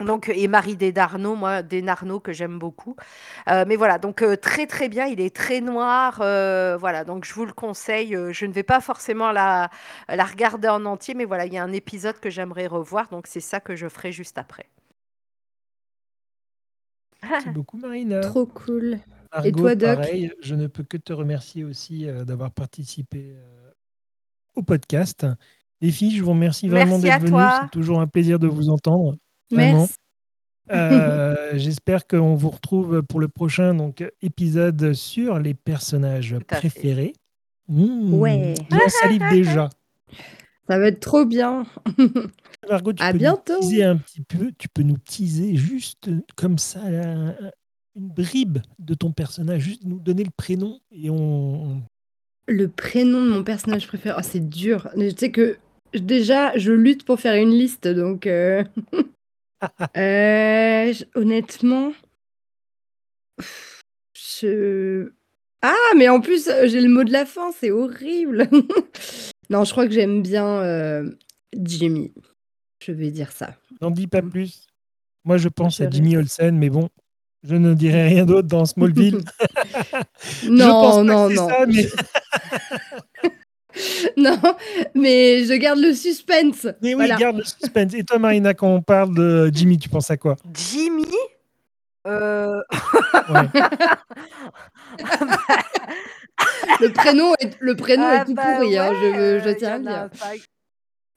Donc, 0.01 0.31
et 0.31 0.49
Marie 0.49 0.77
Desnarnaud, 0.77 1.37
moi, 1.37 1.63
Desnarnaud 1.63 2.21
que 2.21 2.33
j'aime 2.33 2.59
beaucoup. 2.59 2.97
Euh, 3.51 3.65
mais 3.69 3.77
voilà, 3.77 3.99
donc 3.99 4.23
euh, 4.23 4.37
très 4.37 4.67
très 4.67 4.89
bien, 4.89 5.05
il 5.05 5.21
est 5.21 5.37
très 5.37 5.61
noir. 5.61 6.17
voilà, 6.17 7.05
donc 7.05 7.27
je 7.27 7.35
vous 7.35 7.45
le 7.45 7.53
conseille. 7.53 8.17
je 8.31 8.47
ne 8.47 8.53
vais 8.53 8.63
pas 8.63 8.81
forcément 8.81 9.31
la, 9.31 9.69
la 10.09 10.25
regarder 10.25 10.69
en 10.69 10.87
entier, 10.87 11.13
mais 11.13 11.27
voilà, 11.27 11.45
il 11.45 11.53
y 11.53 11.59
a 11.59 11.63
un 11.63 11.73
épisode 11.73 12.19
que 12.21 12.31
j'aimerais 12.31 12.67
revoir, 12.67 13.09
donc 13.09 13.27
c'est 13.27 13.41
ça 13.41 13.61
que 13.61 13.77
je 13.77 13.87
ferai 13.87 14.13
juste 14.13 14.39
après. 14.39 14.67
Merci 17.23 17.51
beaucoup, 17.51 17.77
Marina. 17.77 18.21
Trop 18.21 18.47
cool. 18.47 18.99
Et 19.43 19.53
toi, 19.53 19.75
Doc? 19.75 19.97
pareil, 19.97 20.33
je 20.41 20.55
ne 20.55 20.67
peux 20.67 20.85
que 20.85 20.97
te 20.97 21.13
remercier 21.13 21.65
aussi 21.65 22.07
euh, 22.07 22.25
d'avoir 22.25 22.51
participé 22.53 23.33
euh, 23.35 23.71
au 24.55 24.63
podcast. 24.63 25.27
Les 25.81 25.91
filles, 25.91 26.17
je 26.17 26.23
vous 26.23 26.31
remercie 26.31 26.69
vraiment 26.69 26.99
d'être 26.99 27.21
venues. 27.21 27.43
C'est 27.63 27.71
toujours 27.71 28.01
un 28.01 28.07
plaisir 28.07 28.39
de 28.39 28.47
vous 28.47 28.69
entendre. 28.69 29.17
Merci. 29.51 29.95
Euh, 30.71 31.35
j'espère 31.55 32.07
qu'on 32.07 32.35
vous 32.35 32.51
retrouve 32.51 33.03
pour 33.03 33.21
le 33.21 33.29
prochain 33.29 33.75
donc, 33.75 34.05
épisode 34.23 34.95
sur 34.95 35.39
les 35.39 35.55
personnages 35.55 36.37
préférés. 36.47 37.13
Mmh, 37.69 38.15
ouais. 38.15 38.55
J'en 38.71 38.89
salive 38.89 39.23
déjà. 39.31 39.69
Ça 40.69 40.79
va 40.79 40.87
être 40.87 41.01
trop 41.01 41.27
bien. 41.27 41.67
Margot, 42.71 42.95
tu 42.95 43.03
à 43.03 43.13
peux 43.13 43.19
bientôt. 43.19 43.55
Nous 43.55 43.69
teaser 43.69 43.85
un 43.85 43.97
petit 43.99 44.23
peu. 44.23 44.51
Tu 44.57 44.69
peux 44.69 44.83
nous 44.83 44.97
teaser 44.97 45.57
juste 45.57 46.09
comme 46.37 46.57
ça 46.57 46.91
là, 46.91 47.35
une 47.97 48.09
bribe 48.09 48.59
de 48.79 48.95
ton 48.95 49.13
personnage, 49.13 49.63
juste 49.63 49.85
nous 49.85 49.99
donner 49.99 50.25
le 50.25 50.31
prénom 50.37 50.81
et 50.91 51.11
on. 51.11 51.83
Le 52.47 52.69
prénom 52.69 53.25
de 53.25 53.31
mon 53.31 53.45
personnage 53.45 53.87
préféré, 53.87 54.17
oh, 54.19 54.23
c'est 54.23 54.49
dur. 54.49 54.89
Je 54.97 55.15
sais 55.17 55.31
que 55.31 55.57
déjà, 55.95 56.57
je 56.59 56.73
lutte 56.73 57.05
pour 57.05 57.21
faire 57.21 57.35
une 57.35 57.51
liste, 57.51 57.89
donc. 57.89 58.27
Euh, 58.27 58.65
euh, 59.97 60.93
honnêtement. 61.15 61.93
Je. 64.13 65.13
Ah, 65.63 65.75
mais 65.97 66.09
en 66.09 66.21
plus, 66.21 66.51
j'ai 66.65 66.81
le 66.81 66.91
mot 66.91 67.05
de 67.05 67.13
la 67.13 67.25
fin, 67.25 67.51
c'est 67.53 67.71
horrible. 67.71 68.49
non, 69.51 69.65
je 69.65 69.71
crois 69.71 69.87
que 69.87 69.93
j'aime 69.93 70.23
bien 70.23 70.47
euh, 70.47 71.11
Jimmy. 71.57 72.13
Je 72.85 72.93
vais 72.93 73.11
dire 73.11 73.33
ça. 73.33 73.57
N'en 73.81 73.91
dis 73.91 74.07
pas 74.07 74.21
plus. 74.21 74.67
Moi, 75.25 75.39
je 75.39 75.49
pense 75.49 75.81
à 75.81 75.89
Jimmy 75.89 76.19
Olsen, 76.19 76.59
mais 76.59 76.69
bon, 76.69 76.91
je 77.47 77.57
ne 77.57 77.75
dirai 77.75 78.09
rien 78.09 78.25
d'autre 78.25 78.49
dans 78.49 78.65
Smallville. 78.65 79.21
non, 80.49 81.05
non, 81.05 81.29
non. 81.29 81.49
non, 84.17 84.39
mais 84.95 85.45
je 85.45 85.53
garde 85.55 85.79
le 85.79 85.93
suspense. 85.93 86.67
Mais 86.81 86.95
oui, 86.95 87.07
garde 87.19 87.37
le 87.37 87.45
suspense. 87.45 87.93
Et 87.95 88.05
toi, 88.05 88.19
Marina, 88.19 88.55
quand 88.55 88.69
on 88.69 88.81
parle 88.81 89.15
de 89.15 89.51
Jimmy, 89.53 89.77
tu 89.79 89.89
penses 89.89 90.11
à 90.11 90.17
quoi? 90.17 90.37
Jimmy? 90.53 91.05
Euh... 92.07 92.61
le 96.79 96.93
prénom 96.93 97.33
est, 97.41 97.57
le 97.61 97.77
prénom 97.77 98.13
est 98.13 98.19
ah 98.19 98.25
tout 98.27 98.35
bah 98.35 98.43
pourri, 98.59 98.77
hein, 98.77 98.93
je, 98.93 99.41
je 99.43 99.51
tiens 99.55 99.73
à 99.73 99.79
le 99.79 99.85
dire. 99.85 100.11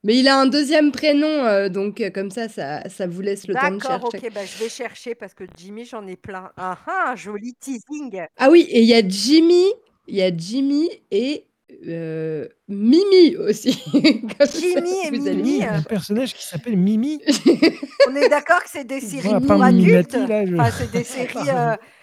Mais 0.04 0.18
il 0.18 0.28
a 0.28 0.40
un 0.40 0.46
deuxième 0.46 0.92
prénom, 0.92 1.28
euh, 1.28 1.70
donc 1.70 2.02
euh, 2.02 2.10
comme 2.10 2.30
ça, 2.32 2.48
ça, 2.48 2.88
ça 2.88 3.08
vous 3.08 3.22
laisse 3.22 3.48
le 3.48 3.56
temps 3.56 3.72
de 3.72 3.80
chercher. 3.82 4.00
D'accord, 4.00 4.14
ok, 4.14 4.34
bah, 4.34 4.46
je 4.46 4.64
vais 4.64 4.70
chercher 4.70 5.16
parce 5.16 5.34
que 5.34 5.44
Jimmy, 5.58 5.86
j'en 5.86 6.06
ai 6.08 6.16
plein. 6.16 6.52
Ah 6.56 6.78
ah, 6.86 7.16
joli 7.16 7.56
teasing. 7.56 8.22
Ah 8.38 8.50
oui, 8.50 8.68
et 8.70 8.82
il 8.82 8.88
y 8.88 8.94
a 8.94 9.08
Jimmy, 9.08 9.66
il 10.08 10.16
y 10.16 10.22
a 10.22 10.36
Jimmy 10.36 10.90
et 11.12 11.46
euh, 11.88 12.48
Mimi 12.68 13.36
aussi. 13.38 13.84
Jimmy 13.94 14.92
et 15.06 15.12
Mimi. 15.12 15.64
Un 15.64 15.82
personnage 15.82 16.34
qui 16.34 16.46
s'appelle 16.46 16.78
Mimi. 16.78 17.22
On 18.10 18.16
est 18.16 18.30
d'accord 18.30 18.64
que 18.64 18.70
c'est 18.70 18.88
des 18.88 19.02
séries 19.02 19.40
pour 19.46 19.62
adultes. 19.62 20.16
enfin, 20.16 20.72
c'est 20.72 20.92
des 20.92 21.04
séries. 21.04 21.50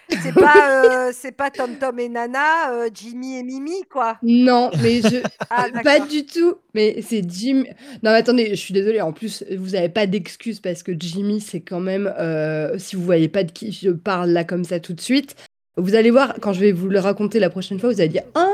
C'est 0.09 0.33
pas, 0.33 0.83
euh, 0.85 1.11
c'est 1.13 1.31
pas 1.31 1.49
Tom 1.49 1.77
Tom 1.79 1.99
et 1.99 2.09
Nana, 2.09 2.71
euh, 2.71 2.89
Jimmy 2.93 3.39
et 3.39 3.43
Mimi, 3.43 3.83
quoi. 3.91 4.17
Non, 4.21 4.69
mais 4.81 5.01
je. 5.01 5.23
Ah, 5.49 5.67
pas 5.83 5.99
du 5.99 6.25
tout. 6.25 6.55
Mais 6.73 7.01
c'est 7.01 7.23
Jimmy. 7.27 7.67
Non, 8.03 8.11
mais 8.11 8.17
attendez, 8.17 8.49
je 8.49 8.55
suis 8.55 8.73
désolée. 8.73 8.99
En 9.01 9.13
plus, 9.13 9.43
vous 9.57 9.69
n'avez 9.69 9.89
pas 9.89 10.05
d'excuse 10.05 10.59
parce 10.59 10.83
que 10.83 10.91
Jimmy, 10.97 11.39
c'est 11.39 11.61
quand 11.61 11.79
même. 11.79 12.13
Euh, 12.19 12.77
si 12.77 12.95
vous 12.95 13.03
voyez 13.03 13.29
pas 13.29 13.43
de 13.43 13.51
qui 13.51 13.71
je 13.71 13.91
parle 13.91 14.31
là 14.31 14.43
comme 14.43 14.63
ça 14.63 14.79
tout 14.79 14.93
de 14.93 15.01
suite, 15.01 15.35
vous 15.77 15.95
allez 15.95 16.11
voir, 16.11 16.35
quand 16.41 16.53
je 16.53 16.59
vais 16.59 16.71
vous 16.71 16.87
le 16.87 16.99
raconter 16.99 17.39
la 17.39 17.49
prochaine 17.49 17.79
fois, 17.79 17.89
vous 17.89 18.01
allez 18.01 18.09
dire 18.09 18.23
Ah, 18.33 18.47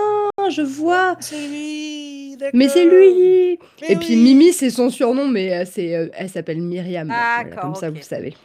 je 0.49 0.61
vois. 0.61 1.15
C'est 1.19 1.47
lui. 1.47 2.37
Mais 2.53 2.69
c'est 2.69 2.85
lui. 2.85 3.59
et 3.87 3.95
puis 3.97 4.15
Mimi, 4.15 4.51
c'est 4.51 4.69
son 4.69 4.89
surnom, 4.89 5.27
mais 5.27 5.65
c'est, 5.65 6.11
elle 6.13 6.29
s'appelle 6.29 6.61
Myriam. 6.61 7.13
comme 7.59 7.75
ça, 7.75 7.89
vous 7.89 8.01
savez. 8.01 8.35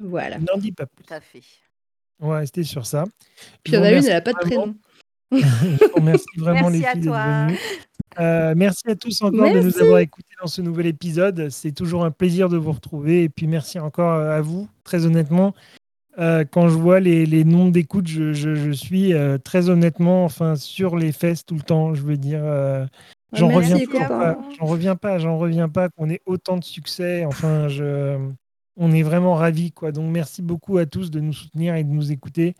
Voilà. 0.00 0.38
N'en 0.38 0.58
dis 0.58 0.72
pas 0.72 0.86
plus. 0.86 1.04
Tout 1.04 1.14
à 1.14 1.20
fait. 1.20 1.42
On 2.20 2.28
va 2.28 2.38
rester 2.38 2.64
sur 2.64 2.86
ça. 2.86 3.04
Puis 3.62 3.72
il 3.72 3.76
y 3.76 3.78
en 3.78 3.82
a 3.82 3.92
une, 3.92 4.04
elle 4.04 4.12
n'a 4.12 4.20
pas 4.20 4.32
de 4.32 4.38
prénom. 4.38 4.74
merci 6.02 6.26
vraiment 6.36 6.68
les 6.68 6.82
filles 6.82 7.00
d'être 7.00 7.12
venues. 7.12 7.58
Euh, 8.20 8.54
merci 8.56 8.82
à 8.88 8.94
tous 8.94 9.20
encore 9.22 9.52
de 9.52 9.60
nous 9.60 9.78
avoir 9.78 9.98
écoutés 9.98 10.34
dans 10.40 10.46
ce 10.46 10.62
nouvel 10.62 10.86
épisode. 10.86 11.48
C'est 11.50 11.72
toujours 11.72 12.04
un 12.04 12.10
plaisir 12.10 12.48
de 12.48 12.56
vous 12.56 12.72
retrouver. 12.72 13.24
Et 13.24 13.28
puis 13.28 13.46
merci 13.46 13.78
encore 13.78 14.12
à 14.12 14.40
vous, 14.40 14.68
très 14.84 15.06
honnêtement. 15.06 15.54
Euh, 16.18 16.44
quand 16.48 16.68
je 16.68 16.76
vois 16.76 17.00
les, 17.00 17.26
les 17.26 17.44
noms 17.44 17.68
d'écoute, 17.68 18.06
je, 18.06 18.32
je, 18.32 18.54
je, 18.54 18.70
suis 18.70 19.14
euh, 19.14 19.38
très 19.38 19.68
honnêtement 19.68 20.24
enfin, 20.24 20.54
sur 20.54 20.96
les 20.96 21.12
fesses 21.12 21.44
tout 21.44 21.56
le 21.56 21.62
temps. 21.62 21.94
Je 21.94 22.02
veux 22.02 22.16
dire, 22.16 22.42
euh, 22.42 22.86
j'en 23.32 23.48
reviens, 23.48 23.78
pas, 23.86 24.38
j'en 24.58 24.66
reviens 24.66 24.96
pas, 24.96 25.18
j'en 25.18 25.38
reviens 25.38 25.68
pas 25.68 25.88
qu'on 25.88 26.08
ait 26.10 26.22
autant 26.26 26.56
de 26.56 26.64
succès. 26.64 27.24
Enfin, 27.24 27.68
je, 27.68 28.16
on 28.76 28.92
est 28.92 29.02
vraiment 29.02 29.34
ravis. 29.34 29.72
Quoi. 29.72 29.90
Donc 29.92 30.10
merci 30.10 30.40
beaucoup 30.40 30.78
à 30.78 30.86
tous 30.86 31.10
de 31.10 31.20
nous 31.20 31.32
soutenir 31.32 31.74
et 31.74 31.84
de 31.84 31.90
nous 31.90 32.12
écouter. 32.12 32.54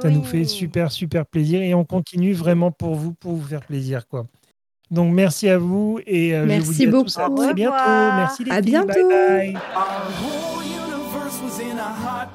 Ça 0.00 0.08
nous 0.08 0.22
fait 0.22 0.44
super, 0.44 0.92
super 0.92 1.26
plaisir 1.26 1.62
et 1.62 1.74
on 1.74 1.84
continue 1.84 2.32
vraiment 2.32 2.70
pour 2.70 2.94
vous, 2.94 3.12
pour 3.12 3.32
vous 3.32 3.42
faire 3.44 3.62
plaisir. 3.62 4.06
Quoi. 4.06 4.26
Donc 4.90 5.12
merci 5.12 5.48
à 5.48 5.58
vous 5.58 5.98
et 6.06 6.34
euh, 6.34 6.46
merci 6.46 6.60
je 6.60 6.66
vous 6.66 6.72
dis 6.74 6.86
beaucoup. 6.86 7.20
à, 7.20 7.28
tous 7.28 7.42
à 7.42 7.44
très 7.44 7.54
bientôt. 7.54 7.76
Merci 8.16 8.44
les 8.44 8.50
à 8.52 8.54
filles. 8.56 8.70
bientôt. 8.70 9.08
Bye 9.08 9.52
bye. 9.52 10.59